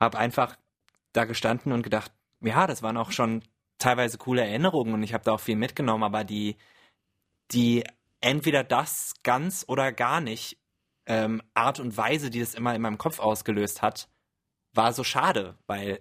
habe 0.00 0.18
einfach 0.18 0.56
da 1.12 1.26
gestanden 1.26 1.72
und 1.72 1.82
gedacht, 1.82 2.10
ja, 2.40 2.66
das 2.66 2.82
waren 2.82 2.96
auch 2.96 3.12
schon 3.12 3.42
teilweise 3.78 4.16
coole 4.16 4.42
Erinnerungen 4.42 4.94
und 4.94 5.02
ich 5.02 5.12
habe 5.12 5.24
da 5.24 5.32
auch 5.32 5.40
viel 5.40 5.56
mitgenommen, 5.56 6.04
aber 6.04 6.24
die, 6.24 6.56
die 7.50 7.84
entweder 8.20 8.64
das 8.64 9.14
ganz 9.22 9.64
oder 9.68 9.92
gar 9.92 10.20
nicht 10.20 10.58
ähm, 11.06 11.42
Art 11.54 11.80
und 11.80 11.96
Weise, 11.96 12.30
die 12.30 12.40
das 12.40 12.54
immer 12.54 12.74
in 12.74 12.82
meinem 12.82 12.98
Kopf 12.98 13.18
ausgelöst 13.18 13.82
hat, 13.82 14.08
war 14.74 14.92
so 14.92 15.04
schade, 15.04 15.56
weil 15.66 16.00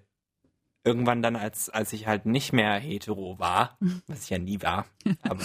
irgendwann 0.83 1.21
dann, 1.21 1.35
als, 1.35 1.69
als 1.69 1.93
ich 1.93 2.07
halt 2.07 2.25
nicht 2.25 2.53
mehr 2.53 2.73
hetero 2.79 3.37
war, 3.39 3.77
was 4.07 4.23
ich 4.23 4.29
ja 4.29 4.37
nie 4.39 4.61
war, 4.61 4.85
aber 5.23 5.43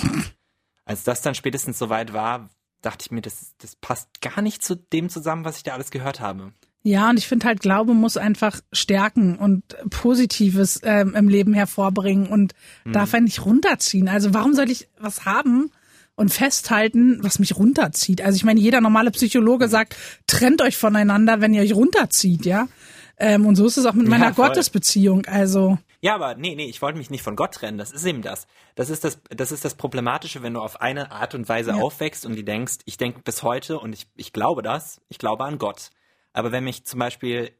als 0.84 1.04
das 1.04 1.22
dann 1.22 1.34
spätestens 1.34 1.78
soweit 1.78 2.12
war, 2.12 2.48
dachte 2.82 3.04
ich 3.06 3.10
mir, 3.10 3.22
das, 3.22 3.54
das 3.58 3.74
passt 3.76 4.20
gar 4.20 4.42
nicht 4.42 4.62
zu 4.62 4.76
dem 4.76 5.08
zusammen, 5.08 5.44
was 5.44 5.56
ich 5.56 5.62
da 5.64 5.72
alles 5.74 5.90
gehört 5.90 6.20
habe. 6.20 6.52
Ja, 6.84 7.10
und 7.10 7.18
ich 7.18 7.26
finde 7.26 7.46
halt, 7.48 7.60
Glaube 7.60 7.94
muss 7.94 8.16
einfach 8.16 8.60
stärken 8.70 9.36
und 9.36 9.64
Positives 9.90 10.80
ähm, 10.84 11.16
im 11.16 11.28
Leben 11.28 11.52
hervorbringen 11.52 12.28
und 12.28 12.54
Mhm. 12.84 12.92
darf 12.92 13.12
einen 13.12 13.24
nicht 13.24 13.44
runterziehen. 13.44 14.08
Also 14.08 14.32
warum 14.34 14.54
soll 14.54 14.70
ich 14.70 14.88
was 15.00 15.24
haben 15.24 15.72
und 16.14 16.32
festhalten, 16.32 17.18
was 17.22 17.40
mich 17.40 17.56
runterzieht? 17.56 18.22
Also 18.22 18.36
ich 18.36 18.44
meine, 18.44 18.60
jeder 18.60 18.80
normale 18.80 19.10
Psychologe 19.10 19.66
sagt, 19.66 19.96
trennt 20.28 20.62
euch 20.62 20.76
voneinander, 20.76 21.40
wenn 21.40 21.52
ihr 21.52 21.62
euch 21.62 21.74
runterzieht, 21.74 22.46
ja. 22.46 22.68
Ähm, 23.18 23.46
und 23.46 23.56
so 23.56 23.66
ist 23.66 23.76
es 23.78 23.86
auch 23.86 23.94
mit 23.94 24.08
meiner 24.08 24.34
voll. 24.34 24.48
Gottesbeziehung. 24.48 25.24
Also 25.26 25.78
Ja, 26.00 26.14
aber 26.14 26.34
nee, 26.34 26.54
nee, 26.54 26.66
ich 26.66 26.82
wollte 26.82 26.98
mich 26.98 27.08
nicht 27.10 27.22
von 27.22 27.34
Gott 27.36 27.52
trennen. 27.54 27.78
Das 27.78 27.90
ist 27.92 28.04
eben 28.04 28.20
das. 28.22 28.46
Das 28.74 28.90
ist 28.90 29.04
das, 29.04 29.20
das 29.30 29.52
ist 29.52 29.64
das 29.64 29.74
Problematische, 29.74 30.42
wenn 30.42 30.54
du 30.54 30.60
auf 30.60 30.80
eine 30.80 31.10
Art 31.12 31.34
und 31.34 31.48
Weise 31.48 31.70
Ja. 31.70 31.76
aufwächst 31.76 32.26
und 32.26 32.34
die 32.36 32.44
denkst, 32.44 32.76
ich 32.84 32.98
denke 32.98 33.20
bis 33.22 33.42
heute 33.42 33.78
und 33.78 33.94
ich, 33.94 34.06
ich 34.16 34.32
glaube 34.32 34.62
das, 34.62 35.00
ich 35.08 35.18
glaube 35.18 35.44
an 35.44 35.58
Gott. 35.58 35.90
Aber 36.34 36.52
wenn 36.52 36.64
mich 36.64 36.84
zum 36.84 36.98
Beispiel 37.00 37.50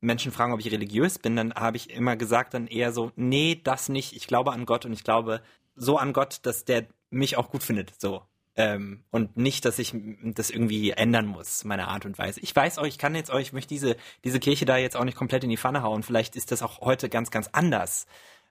Menschen 0.00 0.30
fragen, 0.32 0.52
ob 0.52 0.60
ich 0.60 0.70
religiös 0.70 1.18
bin, 1.18 1.34
dann 1.36 1.54
habe 1.54 1.76
ich 1.76 1.90
immer 1.90 2.16
gesagt 2.16 2.54
dann 2.54 2.66
eher 2.68 2.92
so, 2.92 3.10
nee, 3.16 3.60
das 3.62 3.88
nicht. 3.88 4.14
Ich 4.14 4.26
glaube 4.26 4.52
an 4.52 4.66
Gott 4.66 4.84
und 4.84 4.92
ich 4.92 5.04
glaube 5.04 5.42
so 5.74 5.96
an 5.96 6.12
Gott, 6.12 6.40
dass 6.42 6.64
der 6.64 6.86
mich 7.10 7.36
auch 7.36 7.50
gut 7.50 7.62
findet, 7.62 8.00
so. 8.00 8.22
Ähm, 8.54 9.02
und 9.10 9.38
nicht, 9.38 9.64
dass 9.64 9.78
ich 9.78 9.94
das 10.22 10.50
irgendwie 10.50 10.90
ändern 10.90 11.26
muss, 11.26 11.64
meine 11.64 11.88
Art 11.88 12.04
und 12.04 12.18
Weise. 12.18 12.38
Ich 12.40 12.54
weiß 12.54 12.76
euch, 12.78 12.88
ich 12.88 12.98
kann 12.98 13.14
jetzt 13.14 13.30
euch, 13.30 13.48
ich 13.48 13.52
möchte 13.54 13.72
diese, 13.72 13.96
diese 14.24 14.40
Kirche 14.40 14.66
da 14.66 14.76
jetzt 14.76 14.94
auch 14.94 15.04
nicht 15.04 15.16
komplett 15.16 15.42
in 15.42 15.50
die 15.50 15.56
Pfanne 15.56 15.82
hauen. 15.82 16.02
Vielleicht 16.02 16.36
ist 16.36 16.52
das 16.52 16.62
auch 16.62 16.82
heute 16.82 17.08
ganz, 17.08 17.30
ganz 17.30 17.48
anders, 17.52 18.06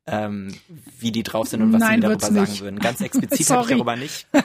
ähm, 0.07 0.55
wie 0.99 1.11
die 1.11 1.21
drauf 1.21 1.47
sind 1.47 1.61
und 1.61 1.73
was 1.73 1.81
Nein, 1.81 2.01
sie 2.01 2.07
darüber 2.07 2.25
sagen 2.25 2.59
würden. 2.59 2.79
Ganz 2.79 3.01
explizit 3.01 3.47
habe 3.51 3.61
ich 3.61 3.69
darüber 3.69 3.95
nicht. 3.95 4.27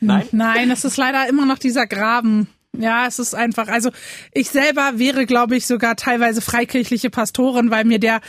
Nein? 0.00 0.28
Nein, 0.30 0.70
es 0.70 0.84
ist 0.84 0.96
leider 0.96 1.28
immer 1.28 1.46
noch 1.46 1.58
dieser 1.58 1.88
Graben. 1.88 2.48
Ja, 2.78 3.06
es 3.06 3.18
ist 3.18 3.34
einfach, 3.34 3.68
also 3.68 3.90
ich 4.32 4.50
selber 4.50 4.92
wäre, 4.96 5.26
glaube 5.26 5.56
ich, 5.56 5.66
sogar 5.66 5.96
teilweise 5.96 6.40
freikirchliche 6.40 7.10
Pastorin, 7.10 7.70
weil 7.70 7.84
mir 7.84 7.98
der, 7.98 8.20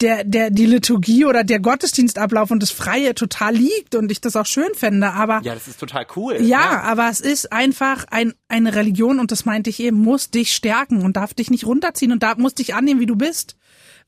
der, 0.00 0.24
der, 0.24 0.50
die 0.50 0.66
Liturgie 0.66 1.24
oder 1.24 1.44
der 1.44 1.60
Gottesdienstablauf 1.60 2.50
und 2.50 2.62
das 2.62 2.70
Freie 2.70 3.14
total 3.14 3.54
liegt 3.54 3.94
und 3.94 4.10
ich 4.10 4.20
das 4.20 4.36
auch 4.36 4.46
schön 4.46 4.74
fände. 4.74 5.12
Aber 5.12 5.40
Ja, 5.42 5.54
das 5.54 5.68
ist 5.68 5.78
total 5.80 6.06
cool. 6.16 6.38
ja, 6.40 6.80
aber 6.82 7.08
es 7.10 7.20
ist 7.20 7.52
einfach 7.52 8.06
ein, 8.10 8.34
eine 8.48 8.74
Religion 8.74 9.18
und 9.20 9.30
das 9.30 9.44
meinte 9.44 9.70
ich 9.70 9.80
eben, 9.80 9.98
muss 9.98 10.30
dich 10.30 10.54
stärken 10.54 11.02
und 11.02 11.16
darf 11.16 11.34
dich 11.34 11.50
nicht 11.50 11.66
runterziehen 11.66 12.12
und 12.12 12.22
da 12.22 12.34
muss 12.36 12.54
dich 12.54 12.74
annehmen, 12.74 13.00
wie 13.00 13.06
du 13.06 13.16
bist. 13.16 13.56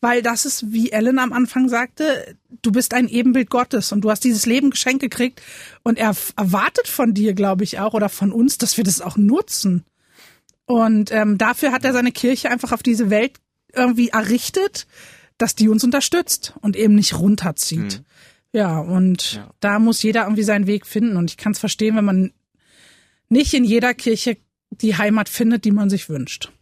Weil 0.00 0.20
das 0.20 0.46
ist, 0.46 0.72
wie 0.72 0.90
Ellen 0.90 1.20
am 1.20 1.32
Anfang 1.32 1.68
sagte, 1.68 2.36
du 2.62 2.72
bist 2.72 2.92
ein 2.92 3.06
Ebenbild 3.08 3.50
Gottes 3.50 3.92
und 3.92 4.00
du 4.00 4.10
hast 4.10 4.24
dieses 4.24 4.46
Leben 4.46 4.70
geschenkt 4.70 5.00
gekriegt 5.00 5.40
und 5.84 5.96
er 5.96 6.16
erwartet 6.36 6.88
von 6.88 7.14
dir, 7.14 7.34
glaube 7.34 7.62
ich, 7.62 7.78
auch 7.78 7.94
oder 7.94 8.08
von 8.08 8.32
uns, 8.32 8.58
dass 8.58 8.76
wir 8.76 8.82
das 8.82 9.00
auch 9.00 9.16
nutzen. 9.16 9.84
Und 10.66 11.12
ähm, 11.12 11.38
dafür 11.38 11.70
hat 11.70 11.84
er 11.84 11.92
seine 11.92 12.10
Kirche 12.10 12.50
einfach 12.50 12.72
auf 12.72 12.82
diese 12.82 13.10
Welt 13.10 13.34
irgendwie 13.74 14.08
errichtet, 14.08 14.86
dass 15.38 15.54
die 15.54 15.68
uns 15.68 15.84
unterstützt 15.84 16.54
und 16.60 16.76
eben 16.76 16.94
nicht 16.94 17.18
runterzieht. 17.18 18.02
Ja, 18.52 18.78
und 18.80 19.34
Ja. 19.34 19.50
da 19.60 19.78
muss 19.78 20.02
jeder 20.02 20.24
irgendwie 20.24 20.42
seinen 20.42 20.66
Weg 20.66 20.86
finden. 20.86 21.16
Und 21.16 21.30
ich 21.30 21.36
kann 21.36 21.52
es 21.52 21.58
verstehen, 21.58 21.96
wenn 21.96 22.04
man 22.04 22.32
nicht 23.28 23.54
in 23.54 23.64
jeder 23.64 23.94
Kirche 23.94 24.36
die 24.70 24.96
Heimat 24.96 25.28
findet, 25.28 25.64
die 25.64 25.70
man 25.70 25.88
sich 25.90 26.08
wünscht. 26.08 26.52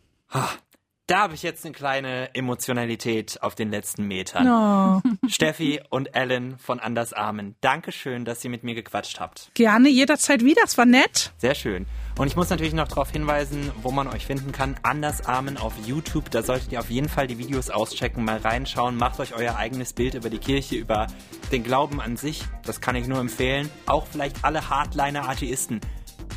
Da 1.11 1.23
habe 1.23 1.35
ich 1.35 1.43
jetzt 1.43 1.65
eine 1.65 1.75
kleine 1.75 2.33
Emotionalität 2.37 3.43
auf 3.43 3.57
den 3.57 3.73
letzten 3.73 4.07
Metern. 4.07 4.47
Oh, 4.47 5.01
Steffi 5.29 5.81
und 5.91 6.15
Ellen 6.15 6.57
von 6.57 6.79
Anders 6.79 7.13
Armen, 7.13 7.57
Dankeschön, 7.61 8.25
dass 8.25 8.45
ihr 8.45 8.51
mit 8.51 8.63
mir 8.63 8.77
gequatscht 8.77 9.19
habt. 9.19 9.51
gerne 9.55 9.89
jederzeit 9.89 10.45
wieder. 10.45 10.63
Es 10.65 10.79
war 10.79 10.87
nett. 10.87 11.33
Sehr 11.39 11.57
schön. 11.57 11.87
Und 12.17 12.29
ich 12.29 12.37
muss 12.37 12.49
natürlich 12.49 12.75
noch 12.75 12.87
darauf 12.87 13.11
hinweisen, 13.11 13.73
wo 13.83 13.91
man 13.91 14.07
euch 14.07 14.25
finden 14.25 14.53
kann. 14.53 14.77
Anders 14.85 15.27
Armen 15.27 15.57
auf 15.57 15.73
YouTube. 15.85 16.31
Da 16.31 16.45
solltet 16.45 16.71
ihr 16.71 16.79
auf 16.79 16.91
jeden 16.91 17.09
Fall 17.09 17.27
die 17.27 17.39
Videos 17.39 17.71
auschecken, 17.71 18.25
mal 18.25 18.39
reinschauen. 18.39 18.97
Macht 18.97 19.19
euch 19.19 19.35
euer 19.35 19.57
eigenes 19.57 19.93
Bild 19.93 20.15
über 20.15 20.31
die 20.31 20.39
Kirche, 20.39 20.77
über 20.77 21.09
den 21.51 21.65
Glauben 21.65 22.01
an 22.01 22.19
sich. 22.19 22.45
Das 22.65 22.81
kann 22.81 22.95
ich 22.95 23.09
nur 23.09 23.19
empfehlen. 23.19 23.69
Auch 23.87 24.07
vielleicht 24.07 24.45
alle 24.45 24.71
Hardliner-Atheisten. 24.71 25.81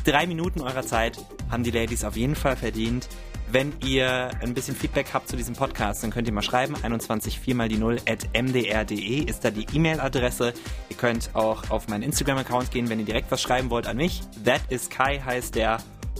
Drei 0.04 0.26
Minuten 0.26 0.60
eurer 0.62 0.82
Zeit 0.82 1.16
haben 1.48 1.62
die 1.62 1.70
Ladies 1.70 2.02
auf 2.02 2.16
jeden 2.16 2.34
Fall 2.34 2.56
verdient. 2.56 3.08
Wenn 3.54 3.72
ihr 3.84 4.32
ein 4.42 4.52
bisschen 4.52 4.74
Feedback 4.74 5.10
habt 5.12 5.28
zu 5.28 5.36
diesem 5.36 5.54
Podcast, 5.54 6.02
dann 6.02 6.10
könnt 6.10 6.26
ihr 6.26 6.34
mal 6.34 6.42
schreiben. 6.42 6.74
21 6.82 7.38
4 7.38 7.54
mal 7.54 7.68
die 7.68 7.76
0 7.78 7.98
at 8.08 8.26
mdr.de 8.32 9.30
ist 9.30 9.44
da 9.44 9.52
die 9.52 9.64
E-Mail-Adresse. 9.72 10.54
Ihr 10.88 10.96
könnt 10.96 11.30
auch 11.34 11.70
auf 11.70 11.86
meinen 11.86 12.02
Instagram-Account 12.02 12.72
gehen, 12.72 12.88
wenn 12.88 12.98
ihr 12.98 13.04
direkt 13.04 13.30
was 13.30 13.40
schreiben 13.40 13.70
wollt 13.70 13.86
an 13.86 13.98
mich. 13.98 14.22
That 14.44 14.60
is 14.70 14.90
Kai 14.90 15.22
heißt 15.24 15.54
der. 15.54 15.78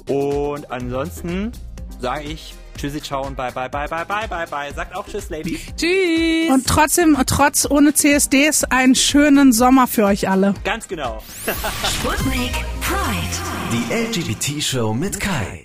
Und 0.09 0.71
ansonsten 0.71 1.51
sage 1.99 2.23
ich 2.23 2.55
Tschüssi, 2.79 3.03
ciao 3.03 3.27
und 3.27 3.37
bye, 3.37 3.51
bye, 3.51 3.69
bye, 3.69 3.89
bye, 3.89 4.07
bye, 4.07 4.29
bye, 4.29 4.47
bye. 4.47 4.73
Sagt 4.73 4.95
auch 4.95 5.09
Tschüss, 5.09 5.29
Ladies. 5.29 5.61
Tschüss. 5.77 6.53
Und 6.53 6.69
trotzdem, 6.69 7.19
trotz 7.27 7.69
ohne 7.69 7.95
CSDs, 7.95 8.63
einen 8.63 8.95
schönen 8.95 9.53
Sommer 9.53 9.89
für 9.89 10.05
euch 10.05 10.29
alle. 10.29 10.55
Ganz 10.63 10.87
genau. 10.87 11.21
Sputnik 11.99 12.53
Pride. 12.81 13.37
Die 13.73 13.93
LGBT-Show 13.93 14.95
mit 14.95 15.19
Kai. 15.19 15.64